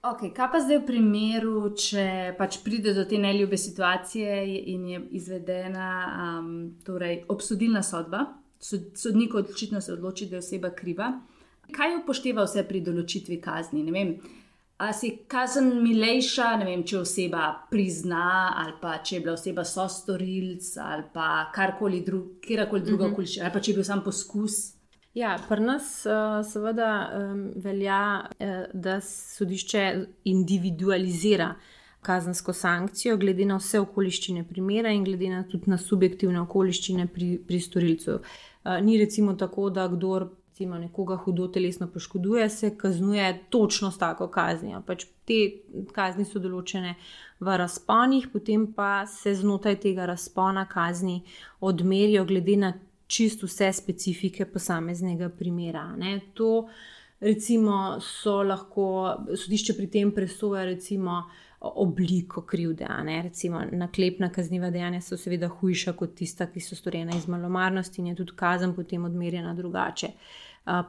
Okay, 0.00 0.28
kaj 0.36 0.52
pa 0.52 0.60
zdaj 0.60 0.82
v 0.82 0.86
primeru, 0.92 1.54
če 1.76 2.04
pač 2.36 2.60
pride 2.64 2.92
do 2.96 3.06
te 3.08 3.16
neljube 3.20 3.56
situacije 3.56 4.44
in 4.74 4.86
je 4.92 5.00
izvedena 5.16 5.88
um, 6.04 6.52
torej 6.84 7.24
obsodilna 7.28 7.82
sodba? 7.82 8.26
Sodnik 8.60 9.34
očitno 9.34 9.80
se 9.80 9.92
odloči, 9.92 10.26
da 10.26 10.36
je 10.36 10.44
oseba 10.44 10.70
kriva. 10.70 11.12
Kaj 11.72 11.96
upošteva 12.02 12.44
vse 12.44 12.64
pri 12.68 12.80
določitvi 12.84 13.40
kazni? 13.40 13.84
Ali 14.80 14.94
si 14.96 15.10
kazen 15.28 15.74
milejša, 15.82 16.54
vem, 16.64 16.82
če 16.88 17.02
oseba 17.02 17.50
prizna, 17.70 18.54
ali 18.62 18.72
pa 18.80 18.94
če 19.04 19.16
je 19.16 19.22
bila 19.26 19.34
oseba 19.36 19.64
sostorilc, 19.64 20.70
ali 20.80 21.04
pa 21.12 21.50
karkoli 21.54 22.00
drug, 22.06 22.38
kjerkoli 22.40 22.82
druga 22.82 23.04
uh 23.06 23.10
mhm. 23.10 23.22
-huh. 23.22 23.42
ali 23.42 23.52
pa 23.52 23.60
če 23.60 23.70
je 23.70 23.74
bil 23.74 23.84
sam 23.84 24.04
poskus. 24.04 24.72
Ja, 25.14 25.38
pri 25.48 25.60
nas 25.60 26.06
uh, 26.06 26.46
seveda 26.52 27.10
velja, 27.56 28.24
uh, 28.40 28.46
da 28.72 29.00
sodišče 29.00 30.06
individualizira 30.24 31.54
kazensko 32.02 32.52
sankcijo, 32.52 33.16
glede 33.16 33.44
na 33.44 33.56
vse 33.60 33.80
okoliščine 33.80 34.44
primera 34.48 34.92
in 34.92 35.04
glede 35.04 35.28
na 35.28 35.42
tudi 35.48 35.70
na 35.70 35.78
subjektivne 35.78 36.40
okoliščine 36.40 37.06
pri, 37.06 37.34
pri 37.46 37.60
storilcu. 37.60 38.20
Uh, 38.64 38.78
ni 38.84 38.98
recimo 38.98 39.34
tako, 39.34 39.70
da 39.70 39.88
kdo 39.88 40.18
recimo, 40.60 40.78
nekoga 40.78 41.16
hudo 41.16 41.48
telesno 41.48 41.86
poškoduje, 41.88 42.48
se 42.50 42.76
kaznuje 42.76 43.44
točno 43.50 43.90
s 43.90 43.98
tako 43.98 44.28
kaznijo. 44.28 44.82
Pač 44.86 45.06
te 45.24 45.38
kazni 45.92 46.24
so 46.24 46.38
določene 46.38 46.94
v 47.40 47.56
razponih, 47.56 48.28
potem 48.32 48.66
pa 48.76 49.06
se 49.06 49.34
znotraj 49.34 49.78
tega 49.80 50.06
razpona 50.06 50.66
kazni 50.68 51.22
odmerijo, 51.60 52.26
glede 52.28 52.56
na 52.56 52.72
čisto 53.06 53.46
vse 53.46 53.72
specifike 53.72 54.44
posameznega 54.44 55.28
primera. 55.28 55.86
Ne. 55.96 56.18
To 56.34 56.68
recimo 57.20 57.96
so 58.00 58.42
lahko 58.42 58.90
sodišče 59.32 59.76
pri 59.76 59.86
tem 59.90 60.12
presoja, 60.12 60.64
recimo 60.68 61.24
obliko 61.60 62.42
krivde. 62.42 62.86
Recimo, 63.22 63.60
naklepna 63.72 64.30
kazniva 64.32 64.70
dejanja 64.70 65.00
so 65.00 65.16
seveda 65.16 65.48
hujša 65.48 65.92
kot 65.92 66.14
tista, 66.14 66.46
ki 66.46 66.60
so 66.60 66.76
storjena 66.76 67.16
iz 67.16 67.28
malomarnosti 67.28 68.00
in 68.00 68.06
je 68.06 68.14
tudi 68.14 68.32
kazen 68.36 68.74
potem 68.74 69.04
odmerjena 69.04 69.54
drugače. 69.54 70.08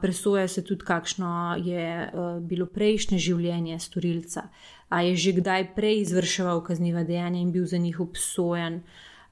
Presoja 0.00 0.48
se 0.48 0.64
tudi, 0.64 0.84
kakšno 0.84 1.56
je 1.64 2.10
bilo 2.40 2.66
prejšnje 2.66 3.18
življenje 3.18 3.78
storilca, 3.78 4.42
ali 4.88 5.08
je 5.08 5.16
že 5.16 5.32
kdaj 5.32 5.74
prej 5.74 6.00
izvrševal 6.00 6.60
kazniva 6.64 7.04
dejanja 7.04 7.40
in 7.40 7.52
bil 7.52 7.66
za 7.66 7.78
njih 7.78 8.00
obsojen, 8.00 8.82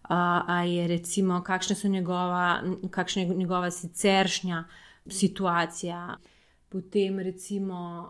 ali 0.03 0.75
je 0.75 0.87
recimo, 0.89 1.43
kakšna 1.43 1.77
je 1.83 1.91
njegova, 1.91 2.63
kakšna 2.91 3.23
je 3.23 3.35
njegova 3.35 3.71
siceršnja 3.71 4.65
situacija. 5.07 6.17
Potem, 6.69 7.19
recimo, 7.19 8.09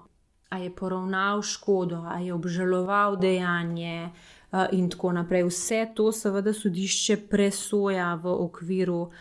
ali 0.50 0.64
je 0.64 0.76
poravnal 0.76 1.42
škodo, 1.42 1.96
ali 1.96 2.26
je 2.26 2.34
obžaloval 2.34 3.16
dejanje, 3.16 4.10
uh, 4.52 4.66
in 4.72 4.90
tako 4.90 5.12
naprej. 5.12 5.44
Vse 5.46 5.86
to, 5.94 6.10
seveda, 6.12 6.52
sodišče 6.52 7.16
presoja 7.30 8.14
v 8.14 8.32
okviru 8.34 9.00
uh, 9.06 9.12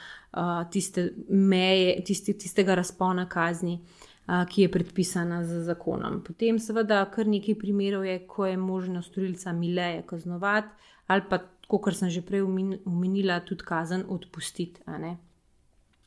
tiste 0.72 1.12
meje, 1.30 2.00
tiste, 2.06 2.34
tistega 2.34 2.76
razpona 2.76 3.28
kazni, 3.30 3.78
uh, 3.80 4.46
ki 4.50 4.66
je 4.66 4.72
predpisana 4.72 5.44
z 5.46 5.64
zakonom. 5.68 6.24
Potem, 6.26 6.60
seveda, 6.60 7.04
kar 7.14 7.30
nekaj 7.30 7.60
primerov 7.62 8.08
je, 8.10 8.20
ko 8.28 8.48
je 8.50 8.58
možno 8.58 9.02
storilca 9.06 9.54
mileje 9.54 10.02
kaznovati, 10.10 10.74
ali 11.08 11.22
pa, 11.30 11.44
kot 11.70 11.94
sem 11.94 12.10
že 12.10 12.26
prej 12.26 12.42
omenila, 12.42 13.40
tudi 13.46 13.64
kazen 13.66 14.06
odpustiti. 14.10 14.82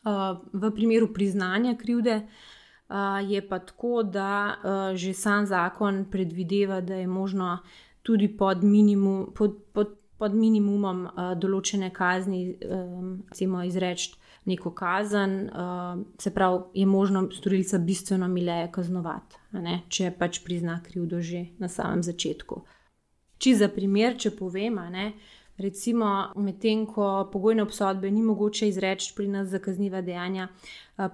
Uh, 0.02 0.42
v 0.52 0.72
primeru 0.74 1.12
priznanja 1.14 1.76
krivde. 1.78 2.24
Uh, 2.26 2.58
je 3.28 3.48
pa 3.48 3.58
tako, 3.58 4.02
da 4.02 4.56
že 4.94 5.14
sam 5.14 5.46
zakon 5.46 6.04
predvideva, 6.10 6.80
da 6.80 6.94
je 6.94 7.06
možno 7.06 7.58
tudi 8.02 8.28
pod, 8.36 8.64
minimum, 8.64 9.32
pod, 9.34 9.56
pod, 9.72 9.94
pod 10.18 10.34
minimumom 10.34 11.06
določene 11.36 11.92
kazni, 11.94 12.58
recimo, 13.30 13.62
izreči 13.62 14.14
neko 14.44 14.72
kazen, 14.74 15.50
se 16.18 16.30
pravi, 16.34 16.62
je 16.74 16.86
možno 16.86 17.28
storilca 17.30 17.78
bistveno 17.78 18.28
mileje 18.28 18.70
kaznovati, 18.72 19.38
če 19.88 20.10
pač 20.18 20.42
prizna 20.44 20.80
krivdo 20.82 21.20
že 21.20 21.46
na 21.58 21.68
samem 21.68 22.02
začetku. 22.02 22.62
Če 23.38 23.54
za 23.58 23.68
primer, 23.68 24.16
če 24.18 24.34
povem, 24.38 24.78
ne, 24.90 25.12
Recimo, 25.62 26.32
medtem 26.36 26.86
ko 26.86 27.28
pogojne 27.32 27.62
obsodbe 27.62 28.10
ni 28.10 28.22
mogoče 28.22 28.68
izreči 28.68 29.12
pri 29.16 29.28
nas 29.28 29.48
za 29.48 29.60
kazniva 29.62 30.00
dejanja, 30.02 30.48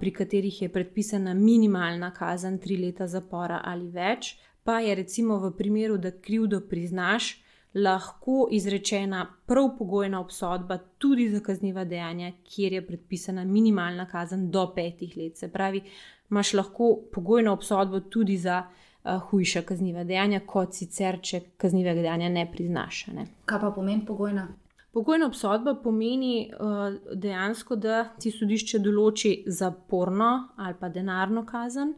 pri 0.00 0.12
katerih 0.12 0.62
je 0.62 0.68
predpisana 0.72 1.34
minimalna 1.34 2.08
kazen 2.14 2.56
tri 2.58 2.78
leta 2.80 3.06
zapora 3.06 3.60
ali 3.64 3.90
več, 3.92 4.38
pa 4.64 4.78
je 4.80 4.94
recimo 4.94 5.36
v 5.42 5.52
primeru, 5.58 5.98
da 5.98 6.14
krivdo 6.24 6.62
priznaš, 6.70 7.28
lahko 7.74 8.48
izrečena 8.50 9.26
prav 9.46 9.74
pogojna 9.78 10.20
obsodba 10.20 10.78
tudi 10.98 11.28
za 11.28 11.42
kazniva 11.44 11.84
dejanja, 11.84 12.32
kjer 12.44 12.72
je 12.72 12.86
predpisana 12.86 13.44
minimalna 13.44 14.08
kazen 14.08 14.50
do 14.50 14.64
petih 14.74 15.16
let. 15.16 15.36
Se 15.36 15.52
pravi, 15.52 15.84
imaš 16.30 16.54
lahko 16.54 16.94
pogojno 17.12 17.52
obsodbo 17.52 18.00
tudi 18.00 18.36
za 18.36 18.62
uh, 18.64 18.87
hujša 19.30 19.62
kazniva 19.68 20.04
dejanja, 20.04 20.40
kot 20.46 20.74
sicer, 20.74 21.20
če 21.22 21.40
kaznivega 21.60 22.02
dejanja 22.04 22.28
ne 22.32 22.46
priznaš. 22.52 23.06
Ne. 23.16 23.26
Kaj 23.48 23.60
pa 23.60 23.70
pomeni 23.74 24.04
pogojna? 24.06 24.48
Pogojna 24.92 25.28
obsodba 25.28 25.74
pomeni 25.82 26.48
uh, 26.48 26.94
dejansko, 27.14 27.76
da 27.76 28.04
ti 28.20 28.32
sodišče 28.34 28.80
določi 28.82 29.32
zaporno 29.46 30.30
ali 30.56 30.74
pa 30.80 30.88
denarno 30.88 31.44
kazen, 31.46 31.92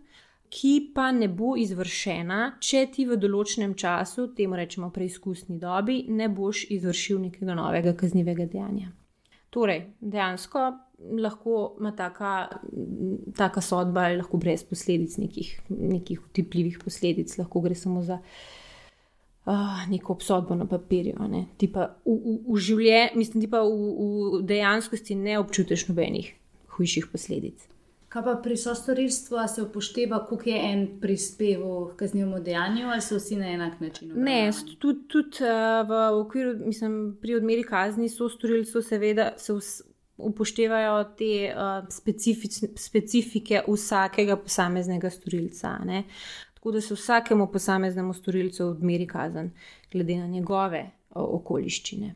ki 0.51 0.91
pa 0.95 1.11
ne 1.15 1.29
bo 1.29 1.55
izvršena, 1.57 2.41
če 2.59 2.87
ti 2.95 3.07
v 3.07 3.17
določenem 3.23 3.77
času, 3.79 4.33
temu 4.35 4.59
rečemo 4.59 4.91
preizkusni 4.91 5.61
dobi, 5.63 6.03
ne 6.11 6.27
boš 6.29 6.65
izvršil 6.75 7.21
nekega 7.29 7.55
novega 7.55 7.95
kaznivega 7.95 8.49
dejanja. 8.51 8.91
Torej, 9.55 9.85
dejansko 10.01 10.67
lahko 11.01 11.77
ima 11.81 11.93
taka, 11.97 12.49
taka 13.37 13.61
sodba, 13.61 14.01
ali 14.01 14.17
lahko 14.21 14.39
brez 14.39 14.65
posledic, 14.65 15.17
nekih, 15.19 15.61
nekih 15.69 16.21
utipljivih 16.27 16.79
posledic, 16.85 17.39
lahko 17.39 17.61
gre 17.61 17.75
samo 17.75 18.03
za 18.03 18.19
uh, 19.47 19.89
neko 19.89 20.13
obsodbo 20.13 20.55
na 20.55 20.67
papirju. 20.69 21.17
Ne. 21.29 21.47
Ti 21.57 21.71
pa 21.73 21.89
v, 22.05 22.17
v, 22.19 22.37
v 22.53 22.61
življenju, 22.69 23.17
mislim, 23.17 23.47
ti 23.47 23.51
pa 23.51 23.65
v, 23.65 23.73
v 23.73 24.45
dejanskosti 24.47 25.17
ne 25.17 25.39
občutiš 25.41 25.89
nobenih 25.89 26.33
hujših 26.77 27.11
posledic. 27.13 27.67
Kaj 28.11 28.25
pa 28.27 28.33
pri 28.43 28.57
sostorilstvu, 28.59 29.37
ali 29.39 29.49
se 29.49 29.63
upošteva, 29.63 30.25
koliko 30.27 30.49
je 30.51 30.63
en 30.73 30.81
prispeval 31.01 31.93
k 31.93 31.99
kaznivemu 32.01 32.41
dejanju, 32.43 32.89
ali 32.91 33.05
so 33.07 33.21
vsi 33.21 33.37
na 33.39 33.53
enak 33.55 33.77
način? 33.81 34.11
Ne, 34.19 34.51
tudi 34.83 35.05
tud, 35.09 35.39
uh, 35.45 35.87
v 35.87 36.01
okviru, 36.19 36.57
mislim, 36.67 36.97
pri 37.23 37.37
odmeri 37.39 37.63
kazni 37.63 38.09
sostorilcev, 38.11 38.83
seveda, 38.83 39.31
se 39.39 39.55
upoštevajo 40.23 41.05
te 41.19 41.33
uh, 41.55 41.89
specific, 41.91 42.61
specifike 42.77 43.63
vsakega 43.69 44.37
posameznega 44.37 45.11
storilca. 45.11 45.79
Ne. 45.85 46.05
tako 46.61 46.73
da 46.73 46.81
se 46.81 46.95
vsakemu 46.95 47.47
posameznemu 47.53 48.13
storilcu 48.15 48.67
odmeri 48.67 49.07
kazen, 49.07 49.51
glede 49.93 50.17
na 50.17 50.27
njegove 50.27 50.91
okoliščine. 51.11 52.15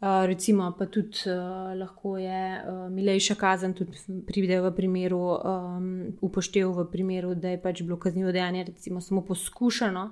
Recimo, 0.00 0.72
pa 0.78 0.86
tudi 0.86 1.16
uh, 1.26 1.78
lahko 1.78 2.18
je 2.18 2.40
uh, 2.58 2.90
milejša 2.92 3.34
kazen, 3.34 3.72
tudi 3.74 3.96
pride 4.26 4.58
v 4.60 4.72
primeru, 4.76 5.20
um, 5.38 5.86
upoštev 6.20 6.74
v 6.76 6.84
primeru, 6.90 7.34
da 7.34 7.54
je 7.54 7.62
pač 7.62 7.80
bilo 7.82 7.96
kaznivo 7.96 8.32
dejanje, 8.32 8.64
recimo, 8.64 9.00
samo 9.00 9.22
poskušano, 9.24 10.10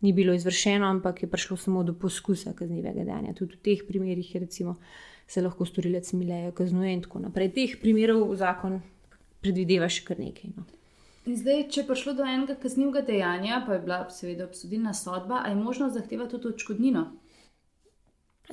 ni 0.00 0.12
bilo 0.12 0.32
izvršeno, 0.32 0.86
ampak 0.86 1.22
je 1.22 1.30
prišlo 1.30 1.56
samo 1.56 1.82
do 1.84 1.92
poskusa 1.98 2.54
kaznivega 2.56 3.04
dejanja. 3.04 3.34
Tudi 3.34 3.58
v 3.58 3.62
teh 3.68 3.84
primerih 3.88 4.34
je 4.34 4.40
recimo, 4.40 4.78
se 5.26 5.42
lahko 5.42 5.66
storilec 5.66 6.12
mileje 6.12 6.52
kaznuje 6.54 6.92
in 6.94 7.02
tako 7.02 7.18
naprej. 7.26 7.52
Teh 7.52 7.76
primerov 7.82 8.34
zakon 8.38 8.80
predvideva 9.42 9.88
še 9.90 10.04
kar 10.06 10.20
nekaj. 10.22 10.52
No. 10.56 10.66
Zdaj, 11.26 11.64
če 11.74 11.80
je 11.80 11.86
prišlo 11.88 12.14
do 12.14 12.26
enega 12.26 12.54
kaznivega 12.62 13.02
dejanja, 13.06 13.64
pa 13.66 13.74
je 13.74 13.82
bila 13.82 14.04
seveda 14.14 14.46
obsodilna 14.46 14.92
sodba, 14.94 15.40
ali 15.42 15.56
je 15.56 15.62
možno 15.62 15.88
zahtevati 15.90 16.36
tudi 16.36 16.54
odškodnino? 16.54 17.08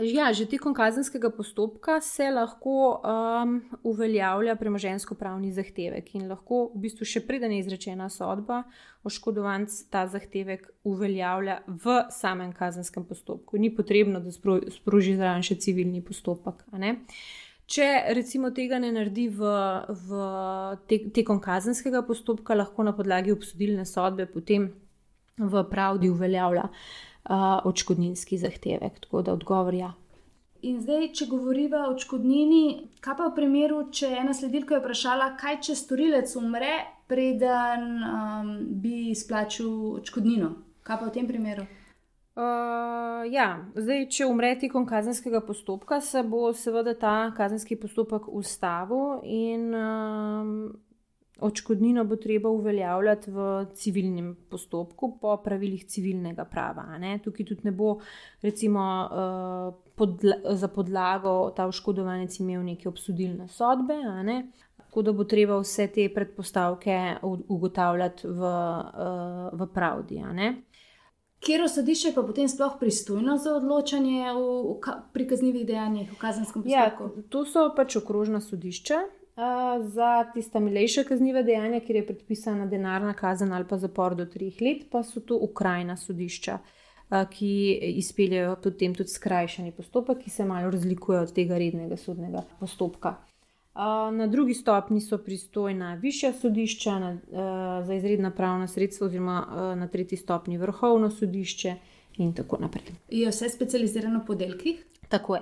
Ja, 0.02 0.34
že 0.34 0.50
tekom 0.50 0.74
kazenskega 0.74 1.30
postopka 1.30 2.00
se 2.02 2.26
lahko 2.32 2.98
um, 2.98 3.60
uveljavlja 3.86 4.56
premožensko-pravni 4.58 5.52
zahtevek 5.54 6.16
in 6.18 6.26
lahko 6.32 6.72
v 6.74 6.82
bistvu 6.88 7.06
še 7.06 7.22
preden 7.28 7.54
je 7.54 7.60
izrečena 7.62 8.08
sodba, 8.10 8.64
oškodovanc 9.06 9.76
ta 9.94 10.08
zahtevek 10.10 10.66
uveljavlja 10.90 11.60
v 11.68 12.00
samem 12.10 12.56
kazenskem 12.58 13.06
postopku. 13.06 13.62
Ni 13.62 13.70
potrebno, 13.70 14.18
da 14.18 14.34
sproži 14.34 15.14
zraven 15.20 15.46
še 15.46 15.60
civilni 15.62 16.02
postopek. 16.02 16.66
Če 17.70 17.88
recimo 18.18 18.50
tega 18.50 18.82
ne 18.82 18.90
naredi 18.98 19.30
v, 19.30 19.54
v 20.10 20.26
te, 20.90 21.04
tekom 21.14 21.38
kazenskega 21.38 22.02
postopka, 22.02 22.58
lahko 22.58 22.82
na 22.82 22.98
podlagi 22.98 23.32
obsodilne 23.32 23.86
sodbe 23.86 24.26
potem 24.26 24.72
v 25.38 25.62
pravdi 25.70 26.10
uveljavlja 26.14 26.66
uh, 26.66 27.13
odškodninski 27.30 28.38
zahtevek. 28.38 29.00
Tako 29.06 29.22
da 29.22 29.34
odgovor 29.34 29.74
je. 29.74 29.80
Ja. 29.80 29.94
In 30.64 30.80
zdaj, 30.80 31.10
če 31.18 31.26
govorimo 31.28 31.82
o 31.84 31.92
odškodnini, 31.92 32.62
kaj 33.04 33.18
pa 33.20 33.26
v 33.28 33.36
primeru, 33.36 33.82
če 33.92 34.14
ena 34.22 34.32
sledilka 34.32 34.78
je 34.78 34.80
vprašala, 34.80 35.34
kaj 35.40 35.58
če 35.68 35.76
storilec 35.76 36.36
umre, 36.40 36.72
preden 37.12 37.90
um, 38.08 38.52
bi 38.80 39.10
izplačil 39.12 39.74
odškodnino? 39.98 40.54
Kaj 40.88 41.02
pa 41.02 41.10
v 41.10 41.16
tem 41.18 41.28
primeru? 41.28 41.66
Uh, 42.34 43.28
ja, 43.28 43.50
zdaj, 43.76 44.08
če 44.16 44.30
umre 44.32 44.54
tekom 44.62 44.88
kazenskega 44.88 45.44
postopka, 45.44 46.00
se 46.00 46.24
bo 46.24 46.48
seveda 46.56 46.96
ta 46.96 47.18
kazenski 47.36 47.76
postopek 47.78 48.32
ustavil 48.32 49.20
in 49.28 49.68
um, 49.76 50.56
Očkodnino 51.40 52.04
bo 52.06 52.16
treba 52.16 52.50
uveljavljati 52.50 53.32
v 53.32 53.66
civilnem 53.74 54.36
postopku 54.50 55.18
po 55.22 55.38
pravilih 55.44 55.86
civilnega 55.86 56.46
prava. 56.46 56.86
Tukaj 57.24 57.46
tudi 57.46 57.62
ne 57.64 57.72
bo, 57.72 57.96
recimo, 58.42 58.84
uh, 59.12 59.74
podla 59.96 60.56
za 60.56 60.68
podlago 60.68 61.50
ta 61.56 61.66
oškodovanec 61.68 62.40
imel 62.40 62.64
neke 62.64 62.90
obsodilne 62.90 63.48
sodbe, 63.48 63.98
ne? 64.24 64.52
tako 64.78 65.02
da 65.02 65.12
bo 65.12 65.24
treba 65.24 65.58
vse 65.58 65.88
te 65.88 66.06
predpostavke 66.14 67.16
ugotavljati 67.48 68.28
v, 68.28 68.54
uh, 68.54 69.60
v 69.60 69.68
pravdi. 69.74 70.22
Kjer 71.44 71.64
osadišče 71.66 72.14
pa 72.16 72.22
potem 72.24 72.48
sploh 72.48 72.78
pristojno 72.80 73.38
za 73.38 73.56
odločanje 73.58 74.32
v, 74.38 74.46
v, 74.70 74.94
pri 75.14 75.28
kaznjivih 75.28 75.66
dejanjih 75.68 76.14
v 76.14 76.20
kazenskem 76.22 76.64
ja, 76.70 76.86
postopku? 76.94 77.20
Ja, 77.20 77.28
to 77.30 77.44
so 77.46 77.66
pač 77.76 77.98
okrožna 78.00 78.40
sodišča 78.40 79.02
za 79.82 80.26
tiste 80.34 80.60
milejše 80.60 81.04
kaznive 81.04 81.44
dejanja, 81.44 81.80
kjer 81.80 81.96
je 81.96 82.06
predpisana 82.08 82.66
denarna 82.66 83.14
kazen 83.14 83.54
ali 83.54 83.66
pa 83.70 83.78
zapor 83.78 84.16
do 84.16 84.26
treh 84.26 84.62
let, 84.62 84.86
pa 84.92 85.04
so 85.04 85.20
to 85.20 85.38
ukrajna 85.42 85.98
sodišča, 85.98 86.58
ki 87.30 87.54
izpeljajo 87.98 88.56
potem 88.64 88.96
tudi 88.96 89.10
skrajšani 89.10 89.72
postopek, 89.72 90.24
ki 90.24 90.30
se 90.30 90.46
malo 90.46 90.72
razlikuje 90.72 91.20
od 91.20 91.34
tega 91.34 91.58
rednega 91.58 91.98
sodnega 91.98 92.44
postopka. 92.60 93.16
Na 94.14 94.28
drugi 94.28 94.54
stopni 94.54 95.02
so 95.02 95.18
pristojna 95.18 95.96
višja 95.96 96.34
sodišča 96.34 97.00
na, 97.00 97.18
za 97.84 97.94
izredna 97.94 98.32
pravna 98.32 98.68
sredstva, 98.68 99.08
oziroma 99.08 99.74
na 99.78 99.88
tretji 99.88 100.18
stopni 100.18 100.58
vrhovno 100.58 101.10
sodišče, 101.10 101.76
in 102.18 102.34
tako 102.34 102.58
naprej. 102.62 102.84
Je 103.10 103.30
vse 103.30 103.50
specializirano 103.50 104.24
po 104.28 104.36
delkih? 104.36 104.86
Tako 105.10 105.36
je. 105.36 105.42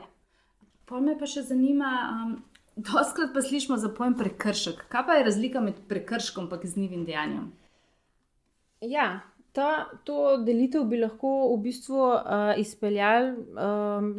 Pa 0.86 1.00
me 1.00 1.16
pa 1.20 1.28
še 1.28 1.44
zanima, 1.48 1.92
um, 2.12 2.36
Doskrat 2.82 3.34
pa 3.34 3.42
slišimo 3.42 3.78
za 3.78 3.90
pojem 3.90 4.16
prekršek. 4.18 4.86
Kaj 4.90 5.06
pa 5.06 5.14
je 5.14 5.24
razlika 5.24 5.62
med 5.62 5.82
prekrškom 5.88 6.48
in 6.52 6.60
kaznivim 6.62 7.06
dejanjem? 7.06 7.52
Ja, 8.82 9.20
ta, 9.52 9.90
to 10.04 10.38
delitev 10.46 10.88
bi 10.90 10.98
lahko 10.98 11.54
v 11.54 11.60
bistvu 11.62 12.00
uh, 12.00 12.54
izpeljali 12.58 13.36
um, 13.38 14.14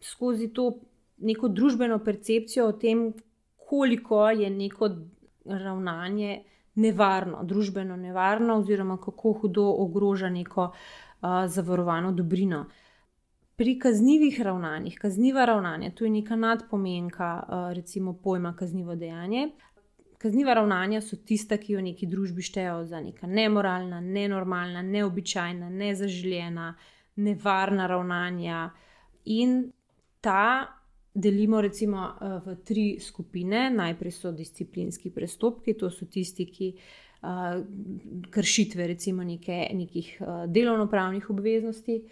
skozi 0.00 0.48
to 0.54 0.78
neko 1.18 1.48
družbeno 1.48 1.98
percepcijo 1.98 2.68
o 2.68 2.72
tem, 2.72 3.12
koliko 3.68 4.30
je 4.30 4.50
neko 4.50 4.90
ravnanje 5.44 6.42
nevarno, 6.74 7.42
družbeno 7.44 7.96
nevarno, 7.96 8.60
oziroma 8.62 8.96
kako 8.96 9.32
hudo 9.32 9.66
ogroža 9.84 10.30
neko 10.30 10.70
uh, 10.70 11.46
zavarovano 11.46 12.12
dobrino. 12.12 12.60
Uh, 12.60 12.87
pri 13.58 13.78
kaznjivih 13.78 14.40
ravnanjih, 14.42 14.98
kazniva 14.98 15.44
ravnanja, 15.44 15.90
tu 15.90 16.04
je 16.04 16.10
neka 16.10 16.36
nadpomenka, 16.36 17.42
eh, 17.42 17.74
recimo 17.74 18.12
pojma 18.12 18.56
kaznivo 18.56 18.94
dejanje. 18.94 19.48
Kazniva 20.18 20.54
ravnanja 20.54 21.00
so 21.00 21.16
tista, 21.16 21.56
ki 21.56 21.72
jo 21.72 21.80
neki 21.82 22.06
družbi 22.06 22.42
štejejo 22.42 22.84
za 22.86 23.00
neka 23.00 23.26
nemoralna, 23.26 24.00
nenormalna, 24.00 24.82
neobičajna, 24.82 25.70
nezaželjena, 25.70 26.74
nevarna 27.16 27.86
ravnanja. 27.86 28.70
In 29.24 29.72
ta 30.20 30.66
delimo 31.14 31.60
recimo 31.60 32.06
eh, 32.06 32.38
v 32.46 32.56
tri 32.64 32.86
skupine. 33.00 33.70
Najprej 33.70 34.12
so 34.12 34.32
disciplinski 34.32 35.10
prestopki, 35.10 35.74
to 35.74 35.90
so 35.90 36.06
tisti, 36.06 36.46
ki 36.46 36.72
uh, 37.22 37.58
kršitve 38.30 38.86
recimo 38.86 39.24
neke, 39.24 39.66
nekih 39.74 40.22
delovno-pravnih 40.46 41.30
obveznosti. 41.30 42.02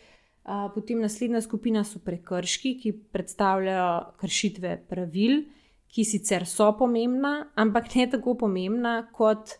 Potem 0.46 1.00
naslednja 1.02 1.40
skupina 1.42 1.82
so 1.84 1.98
prekrški, 1.98 2.76
ki 2.78 2.92
predstavljajo 3.12 4.18
kršitve 4.20 4.76
pravil, 4.86 5.40
ki 5.90 6.04
sicer 6.06 6.46
so 6.46 6.68
pomembna, 6.78 7.48
ampak 7.58 7.88
ne 7.96 8.06
tako 8.12 8.36
pomembna, 8.38 9.00
kot 9.12 9.56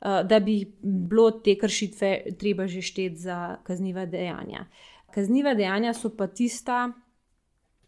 da 0.00 0.38
bi 0.40 0.62
bilo 0.80 1.30
te 1.44 1.58
kršitve 1.60 2.38
treba 2.40 2.64
že 2.66 2.80
šteti 2.80 3.20
za 3.20 3.58
kazniva 3.66 4.06
dejanja. 4.08 4.64
Kazniva 5.12 5.52
dejanja 5.54 5.92
so 5.92 6.08
pa 6.16 6.30
tista, 6.32 6.86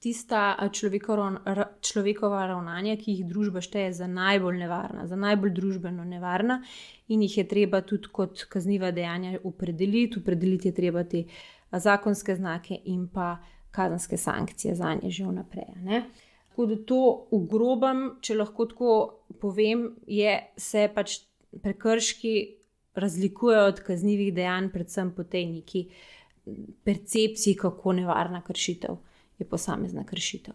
tista 0.02 0.56
človekova 0.72 2.46
ravnanja, 2.46 2.96
ki 2.98 3.12
jih 3.14 3.26
družba 3.30 3.62
šteje 3.62 3.92
za 3.94 4.08
najbolj 4.10 4.58
nevarna, 4.64 5.06
za 5.06 5.16
najbolj 5.16 5.52
družbeno 5.54 6.04
nevarna, 6.04 6.58
in 7.08 7.22
jih 7.22 7.36
je 7.38 7.44
treba 7.48 7.82
tudi 7.86 8.10
kot 8.10 8.42
kazniva 8.50 8.90
dejanja 8.90 9.38
opredeliti. 9.46 10.18
Opredeliti 10.18 10.72
je 10.72 10.74
treba 10.74 11.04
te 11.04 11.24
zakonske 11.70 12.34
znake 12.36 12.80
in 12.90 13.06
pa 13.14 13.36
kazenske 13.70 14.18
sankcije 14.18 14.74
za 14.74 14.94
nje 14.94 15.10
že 15.10 15.28
vnaprej. 15.28 16.02
Tako 16.50 16.66
da 16.66 16.76
to 16.84 17.02
v 17.30 17.40
grobem, 17.48 18.02
če 18.20 18.36
lahko 18.36 18.66
tako 18.68 18.96
povem, 19.40 19.86
je, 20.06 20.34
se 20.56 20.88
pač 20.94 21.20
prekrški 21.62 22.34
razlikujejo 22.98 23.70
od 23.70 23.80
kaznjivih 23.86 24.34
dejanj, 24.34 24.68
predvsem 24.74 25.14
po 25.14 25.24
tej 25.24 25.46
neki 25.46 25.86
percepciji, 26.84 27.54
kako 27.56 27.96
nevarna 28.02 28.42
kršitev 28.44 28.98
je 29.38 29.48
posamezna 29.48 30.04
kršitev. 30.04 30.54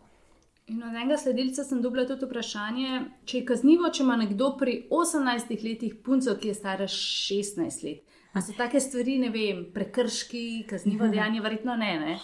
In 0.67 0.83
od 0.83 0.95
enega 0.95 1.17
sledilca 1.17 1.63
sem 1.63 1.81
dobila 1.81 2.03
tudi 2.07 2.27
vprašanje, 2.27 3.01
če 3.25 3.37
je 3.37 3.45
kaznivo, 3.47 3.87
če 3.87 4.03
ima 4.03 4.17
nekdo 4.19 4.49
pri 4.59 4.81
18 4.91 5.63
letih 5.63 5.93
punco, 6.03 6.33
ki 6.35 6.51
je 6.51 6.55
stara 6.57 6.87
16 6.91 7.85
let. 7.87 8.03
A 8.35 8.43
so 8.43 8.51
take 8.57 8.81
stvari, 8.83 9.15
ne 9.21 9.29
vem, 9.31 9.63
prekrški, 9.73 10.65
kaznivo 10.67 11.07
dejanje, 11.13 11.39
verjetno 11.45 11.77
ne. 11.79 11.93
ne? 12.01 12.17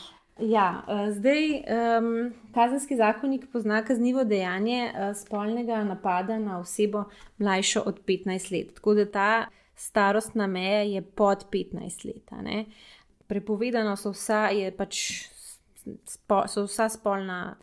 Ja, 0.44 0.84
eh, 0.88 1.12
zdaj 1.16 1.48
um, 1.62 2.34
kazenski 2.54 2.98
zakonik 3.00 3.48
pozna 3.54 3.80
kaznivo 3.86 4.24
dejanje 4.28 4.90
uh, 4.90 5.16
spolnega 5.16 5.84
napada 5.88 6.40
na 6.40 6.60
osebo 6.60 7.06
mlajšo 7.38 7.84
od 7.86 8.02
15 8.06 8.52
let. 8.52 8.74
Tako 8.76 8.94
da 8.94 9.06
ta 9.12 9.30
starostna 9.76 10.48
meja 10.48 10.82
je 10.82 11.02
pod 11.02 11.46
15 11.52 12.06
let. 12.06 12.68
Prepovedano 13.28 13.96
so 13.96 14.12
vsa, 14.12 14.50
pač 14.78 15.00
spo, 16.06 16.44
so 16.48 16.66
vsa 16.68 16.90
spolna, 16.90 17.56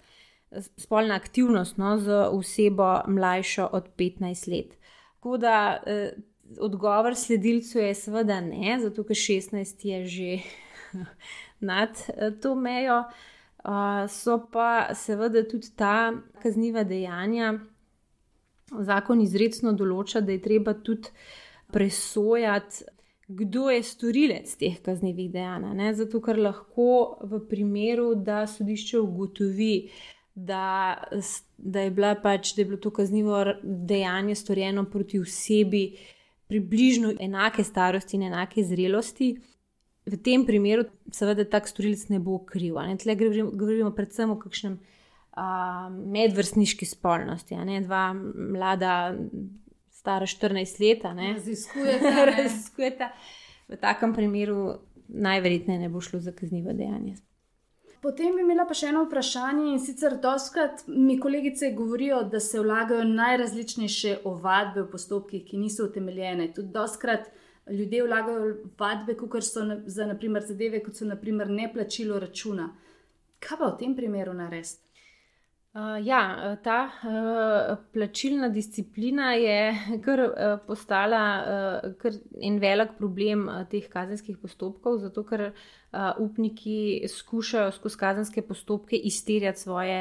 spolna 0.77 1.15
aktivnost 1.15 1.79
no, 1.79 1.99
z 1.99 2.25
osebo 2.31 3.01
mlajšo 3.07 3.69
od 3.73 3.89
15 3.99 4.51
let. 4.51 4.77
Tako 5.15 5.37
da 5.37 5.83
uh, 5.83 6.23
odgovor 6.59 7.17
sledilcu 7.17 7.79
je 7.79 7.95
seveda 7.95 8.41
ne, 8.41 8.79
zato 8.83 9.05
ker 9.05 9.17
16 9.17 9.87
je 9.87 10.07
že 10.07 10.39
nad 11.71 11.91
eh, 12.09 12.31
to 12.41 12.55
mejo. 12.55 13.05
Uh, 13.65 14.09
so 14.09 14.39
pa 14.53 14.95
seveda 14.95 15.43
tudi 15.49 15.69
ta 15.77 16.13
kazniva 16.43 16.85
dejanja. 16.85 17.59
Zakon 18.71 19.21
izredno 19.21 19.73
določa, 19.75 20.23
da 20.23 20.33
je 20.33 20.41
treba 20.43 20.73
tudi 20.75 21.11
presojati, 21.75 22.85
kdo 23.31 23.71
je 23.71 23.83
storilec 23.83 24.55
teh 24.59 24.79
kaznjivih 24.83 25.31
dejanj. 25.31 25.69
Ne? 25.79 25.93
Zato, 25.95 26.19
ker 26.25 26.39
lahko 26.39 27.19
v 27.23 27.39
primeru, 27.51 28.15
da 28.15 28.43
sodišče 28.51 28.99
ugotovi, 28.99 29.75
da, 30.35 30.97
da, 31.59 31.85
je 31.87 32.15
pač, 32.23 32.55
da 32.57 32.63
je 32.63 32.67
bilo 32.67 32.81
to 32.83 32.91
kaznivo 32.95 33.45
dejanje 33.63 34.35
storjeno 34.35 34.85
proti 34.91 35.21
osebi 35.21 35.85
približno 36.51 37.13
enake 37.21 37.65
starosti 37.65 38.17
in 38.17 38.27
enake 38.31 38.65
zrelosti. 38.67 39.35
V 40.11 40.17
tem 40.25 40.43
primeru, 40.47 40.89
seveda, 41.15 41.45
tak 41.47 41.69
storilec 41.71 42.09
ne 42.11 42.19
bo 42.19 42.41
kriv. 42.47 42.81
Tukaj 42.99 43.43
govorimo 43.53 43.93
predvsem 43.95 44.33
o 44.35 44.39
kakšnem 44.41 44.81
medvrstniški 46.11 46.89
spolnosti. 46.89 47.59
Dva 47.85 48.11
mlada, 48.35 49.15
stara 50.01 50.27
14 50.27 50.81
let, 50.81 51.05
raziskujeta. 51.05 52.13
raziskujeta. 52.37 53.11
V 53.69 53.77
takem 53.77 54.15
primeru 54.15 54.79
najverjetneje 55.09 55.81
ne 55.81 55.89
bo 55.89 56.01
šlo 56.01 56.21
za 56.21 56.33
kaznivo 56.33 56.73
dejanje. 56.73 57.17
Potem 58.01 58.33
bi 58.33 58.41
imela 58.41 58.65
pa 58.65 58.75
še 58.75 58.89
eno 58.89 59.03
vprašanje 59.05 59.67
in 59.75 59.81
sicer 59.85 60.17
doskrat 60.23 60.87
mi 60.89 61.19
kolegice 61.21 61.69
govorijo, 61.77 62.23
da 62.33 62.41
se 62.41 62.63
vlagajo 62.65 63.05
najrazličnejše 63.05 64.15
ovadbe 64.25 64.87
v 64.87 64.91
postopkih, 64.95 65.45
ki 65.45 65.61
niso 65.61 65.85
utemeljene. 65.91 66.49
Tudi 66.57 66.73
doskrat 66.73 67.29
ljudje 67.69 68.07
vlagajo 68.07 68.55
ovadbe, 68.71 69.19
kot 69.21 69.45
so 69.45 69.67
za 69.85 70.07
naprimer 70.09 70.47
zadeve, 70.49 70.81
kot 70.87 70.97
so 70.97 71.05
naprimer 71.05 71.53
neplačilo 71.53 72.19
računa. 72.25 72.71
Kaj 73.41 73.61
pa 73.61 73.69
v 73.69 73.79
tem 73.85 73.97
primeru 73.97 74.33
narediti? 74.37 74.90
Uh, 75.71 76.07
ja, 76.07 76.57
ta 76.65 76.85
uh, 76.85 77.77
plačilna 77.93 78.49
disciplina 78.49 79.33
je 79.33 79.75
kar 80.03 80.21
uh, 80.21 80.33
postala 80.67 81.21
uh, 81.39 81.93
kar 81.95 82.17
en 82.43 82.57
velik 82.59 82.97
problem 82.99 83.45
uh, 83.49 83.61
teh 83.71 83.87
kazenskih 83.93 84.41
postopkov, 84.43 84.97
zato 84.99 85.23
ker 85.29 85.45
uh, 85.53 85.53
upniki 86.19 87.07
skušajo 87.09 87.71
skozi 87.77 88.01
kazenske 88.01 88.43
postopke 88.49 88.99
izterjati 88.99 89.61
svoje, 89.61 90.01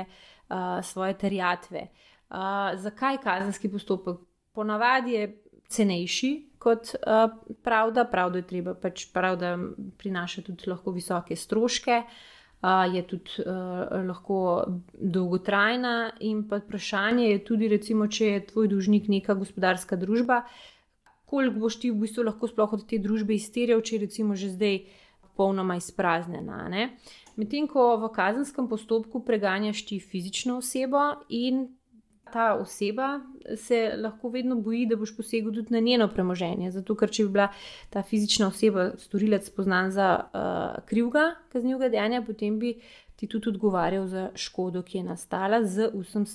uh, 0.49 0.81
svoje 0.83 1.13
terjatve. 1.21 1.85
Uh, 2.29 2.73
zakaj 2.73 3.21
kazenski 3.21 3.69
postopek? 3.69 4.25
Ponavadi 4.57 5.13
je 5.19 5.29
cenejši 5.69 6.31
kot 6.57 6.95
uh, 6.97 7.29
pravda, 7.61 8.07
pravda 8.09 8.41
je 8.41 8.47
treba 8.55 8.73
pač 8.73 9.05
pravda 9.13 9.53
prinaša 10.01 10.47
tudi 10.49 10.65
lahko 10.73 10.97
visoke 10.97 11.37
stroške. 11.37 12.01
Uh, 12.01 12.38
je 12.67 13.03
tudi 13.07 13.31
uh, 13.39 14.05
lahko 14.07 14.65
dolgotrajna. 14.93 16.11
In 16.19 16.43
pa 16.47 16.59
vprašanje 16.59 17.29
je 17.29 17.43
tudi, 17.45 17.67
recimo, 17.67 18.07
če 18.07 18.25
je 18.25 18.45
tvoj 18.51 18.67
dužnik 18.67 19.07
neka 19.07 19.33
gospodarska 19.33 19.95
družba, 19.95 20.43
koliko 21.25 21.59
boš 21.59 21.79
ti 21.79 21.91
v 21.91 22.03
bistvu 22.03 22.27
lahko 22.27 22.47
sploh 22.51 22.73
od 22.73 22.83
te 22.89 22.99
družbe 22.99 23.33
izterjal, 23.33 23.81
če 23.81 23.95
je 23.95 24.01
recimo 24.03 24.35
že 24.35 24.51
zdaj 24.51 24.79
popolnoma 25.21 25.77
izpraznjena. 25.79 26.67
Medtem 27.39 27.67
ko 27.71 27.95
v 27.95 28.11
kazenskem 28.11 28.67
postopku 28.67 29.23
preganjaš 29.23 29.85
ti 29.87 29.99
fizično 29.99 30.57
osebo 30.59 31.23
in 31.29 31.78
ta 32.31 32.53
oseba 32.55 33.19
se 33.57 33.93
lahko 33.97 34.29
vedno 34.29 34.55
boji, 34.55 34.85
da 34.85 34.95
boš 34.95 35.15
posegel 35.17 35.53
tudi 35.53 35.73
na 35.73 35.79
njeno 35.79 36.07
premoženje. 36.07 36.71
Zato, 36.71 36.95
ker 36.95 37.11
če 37.11 37.25
bi 37.25 37.35
bila 37.37 37.49
ta 37.89 38.03
fizična 38.03 38.47
oseba, 38.47 38.91
storilec, 38.97 39.49
poznan 39.55 39.91
za 39.91 40.09
uh, 40.19 40.83
krivga 40.89 41.35
kaznivega 41.53 41.89
dejanja, 41.89 42.23
potem 42.25 42.59
bi 42.59 42.75
ti 43.15 43.27
tudi 43.27 43.49
odgovarjal 43.49 44.07
za 44.07 44.29
škodo, 44.35 44.83
ki 44.83 45.01
je 45.01 45.07
nastala 45.11 45.63
z 45.65 45.89
vsem, 45.93 46.27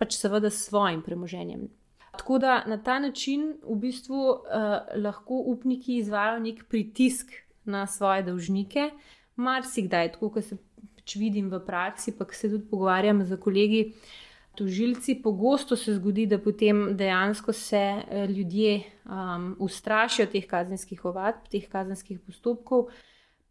pač 0.00 0.18
seveda 0.18 0.50
s 0.50 0.66
svojim 0.68 1.02
premoženjem. 1.02 1.68
Tako 2.14 2.38
da 2.38 2.60
na 2.70 2.78
ta 2.82 2.98
način 3.02 3.56
v 3.62 3.78
bistvu 3.82 4.20
uh, 4.30 4.76
lahko 4.96 5.40
upniki 5.52 5.98
izvajo 5.98 6.38
nek 6.40 6.64
pritisk 6.70 7.32
na 7.64 7.86
svoje 7.86 8.22
dolžnike, 8.22 8.90
marsikdaj, 9.36 10.12
tako 10.14 10.30
kot 10.36 10.46
se 10.46 10.60
pač 10.94 11.16
vidim 11.18 11.50
v 11.50 11.58
praksi, 11.66 12.14
pa 12.16 12.24
se 12.32 12.50
tudi 12.50 12.68
pogovarjam 12.70 13.24
z 13.24 13.36
kolegi. 13.40 13.82
Uh, 13.88 14.23
tožilci, 14.56 15.14
pogosto 15.22 15.76
se 15.76 15.94
zgodi, 15.94 16.26
da 16.26 16.38
potem 16.38 16.96
dejansko 16.96 17.52
se 17.52 17.76
eh, 17.78 18.26
ljudje 18.26 18.82
um, 19.04 19.56
ustrašijo 19.58 20.26
teh 20.26 20.46
kazenskih 20.46 21.04
ovadb, 21.04 21.48
teh 21.50 21.68
kazenskih 21.68 22.20
postopkov, 22.20 22.88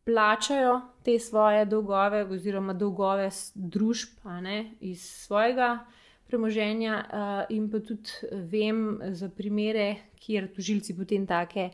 plačajo 0.05 0.81
te 1.03 1.19
svoje 1.19 1.65
dolgove 1.65 2.25
oziroma 2.25 2.73
dolgove 2.73 3.29
družb 3.55 4.25
ne, 4.41 4.73
iz 4.79 5.03
svojega 5.25 5.85
premoženja. 6.27 7.03
Uh, 7.03 7.55
in 7.55 7.69
pa 7.71 7.79
tudi 7.79 8.33
vem 8.51 8.99
za 9.11 9.29
primere, 9.29 9.95
kjer 10.19 10.51
tožilci 10.55 10.97
potem 10.97 11.27
take. 11.27 11.69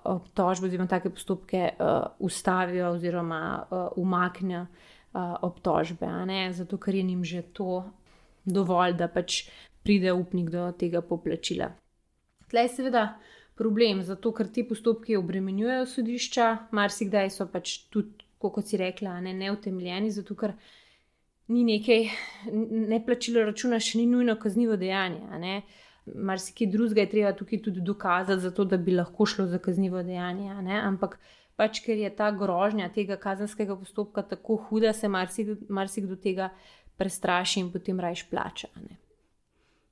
Obtožbe 0.00 0.66
oziroma 0.66 0.88
take 0.88 1.10
postopke 1.12 1.74
uh, 1.76 2.16
ustavijo 2.18 2.94
oziroma 2.94 3.40
uh, 3.60 3.88
umaknejo 4.00 4.62
uh, 4.62 5.34
obtožbe, 5.42 6.08
zato 6.52 6.78
ker 6.78 6.94
je 6.94 7.04
jim 7.04 7.24
že 7.24 7.42
to 7.42 7.84
dovolj, 8.44 8.96
da 8.98 9.08
pač 9.08 9.44
pride 9.82 10.12
upnik 10.12 10.50
do 10.50 10.70
tega 10.78 11.00
poplačila. 11.00 11.70
Tleh 12.50 12.66
je 12.68 12.76
seveda 12.76 13.04
problem, 13.60 14.02
zato 14.02 14.32
ker 14.32 14.48
ti 14.48 14.64
postopki 14.68 15.16
obremenjujejo 15.16 15.86
sodišča, 15.86 16.46
marsikdaj 16.76 17.30
so 17.34 17.46
pač 17.52 17.76
tudi, 17.92 18.24
kot 18.40 18.64
si 18.66 18.80
rekla, 18.80 19.18
ne, 19.20 19.34
neutemeljeni, 19.36 20.12
zato 20.16 20.34
ker 20.34 20.54
ni 21.52 21.64
nekaj, 21.66 22.06
ne 22.92 23.00
plačilo 23.04 23.44
računa, 23.44 23.80
še 23.82 24.00
ni 24.00 24.06
nujno 24.08 24.38
kaznivo 24.40 24.78
dejanje. 24.80 25.60
Marsikaj 26.10 26.70
drugega 26.72 27.04
je 27.04 27.10
treba 27.12 27.34
tukaj 27.36 27.60
tudi 27.66 27.82
dokazati, 27.84 28.40
zato 28.46 28.64
da 28.64 28.78
bi 28.80 28.96
lahko 28.96 29.26
šlo 29.28 29.46
za 29.50 29.60
kaznivo 29.62 30.02
dejanje. 30.06 30.48
Ampak 30.80 31.18
pač, 31.60 31.82
ker 31.84 32.00
je 32.00 32.08
ta 32.16 32.30
grožnja 32.32 32.88
tega 32.94 33.18
kazenskega 33.20 33.76
postopka 33.76 34.24
tako 34.24 34.56
huda, 34.68 34.94
se 34.96 35.10
marsikdo 35.12 35.58
marsik 35.68 36.08
tega 36.22 36.48
prestraši 37.00 37.64
in 37.64 37.70
potem 37.72 38.00
rajš 38.00 38.26
plača. 38.30 38.68
Ne? 38.76 39.00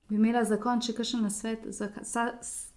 Bi 0.08 0.16
imela 0.16 0.44
za 0.44 0.56
konec 0.60 0.88
še 0.88 0.96
kakšen 0.96 1.24
nasvet 1.24 1.64
za, 1.72 1.90
za, 2.00 2.30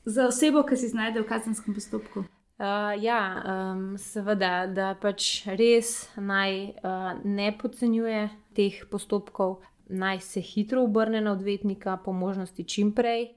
za 0.05 0.27
osebo, 0.27 0.63
ki 0.67 0.79
se 0.79 0.91
znajde 0.91 1.23
v 1.23 1.27
kazenskem 1.27 1.75
postopku? 1.75 2.23
Uh, 2.61 2.91
ja, 3.01 3.19
um, 3.41 3.85
seveda, 3.97 4.67
da 4.69 4.91
pač 5.01 5.47
res 5.49 6.11
naj 6.19 6.57
uh, 6.83 7.13
ne 7.25 7.47
podcenjuje 7.57 8.27
teh 8.57 8.83
postopkov, 8.91 9.61
naj 9.89 10.21
se 10.21 10.43
hitro 10.45 10.83
obrne 10.85 11.23
na 11.23 11.33
odvetnika, 11.33 11.95
po 12.03 12.13
možnosti 12.13 12.67
čim 12.67 12.91
prej, 12.93 13.31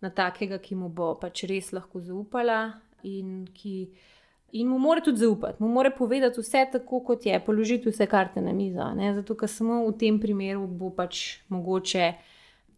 na 0.00 0.08
takega, 0.14 0.56
ki 0.62 0.78
mu 0.80 0.88
bo 0.88 1.12
pač 1.20 1.44
res 1.50 1.74
lahko 1.76 2.00
zaupala 2.00 2.80
in 3.04 3.44
ki. 3.54 3.76
In 4.52 4.68
mu 4.68 4.78
mora 4.78 5.00
tudi 5.00 5.18
zaupati, 5.18 5.62
mu 5.62 5.68
mora 5.68 5.90
povedati 5.90 6.40
vse 6.40 6.66
tako, 6.72 7.00
kot 7.06 7.26
je, 7.26 7.40
položiti 7.44 7.90
vse 7.90 8.06
karte 8.06 8.40
na 8.40 8.52
mizo. 8.52 8.86
Ne? 8.94 9.14
Zato, 9.14 9.34
ker 9.34 9.48
samo 9.48 9.84
v 9.86 9.94
tem 9.98 10.18
primeru 10.20 10.66
bo 10.66 10.90
pač 10.90 11.40
mogoče 11.48 12.12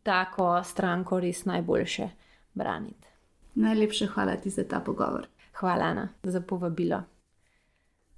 tako 0.03 0.59
stranko 0.65 1.21
res 1.21 1.45
najboljše 1.45 2.09
braniti. 2.55 3.09
Najlepše 3.55 4.07
hvala 4.15 4.37
ti 4.37 4.51
za 4.51 4.65
ta 4.69 4.81
pogovor. 4.81 5.27
Hvala, 5.61 5.85
Ana, 5.85 6.09
za 6.23 6.41
povabilo. 6.41 7.03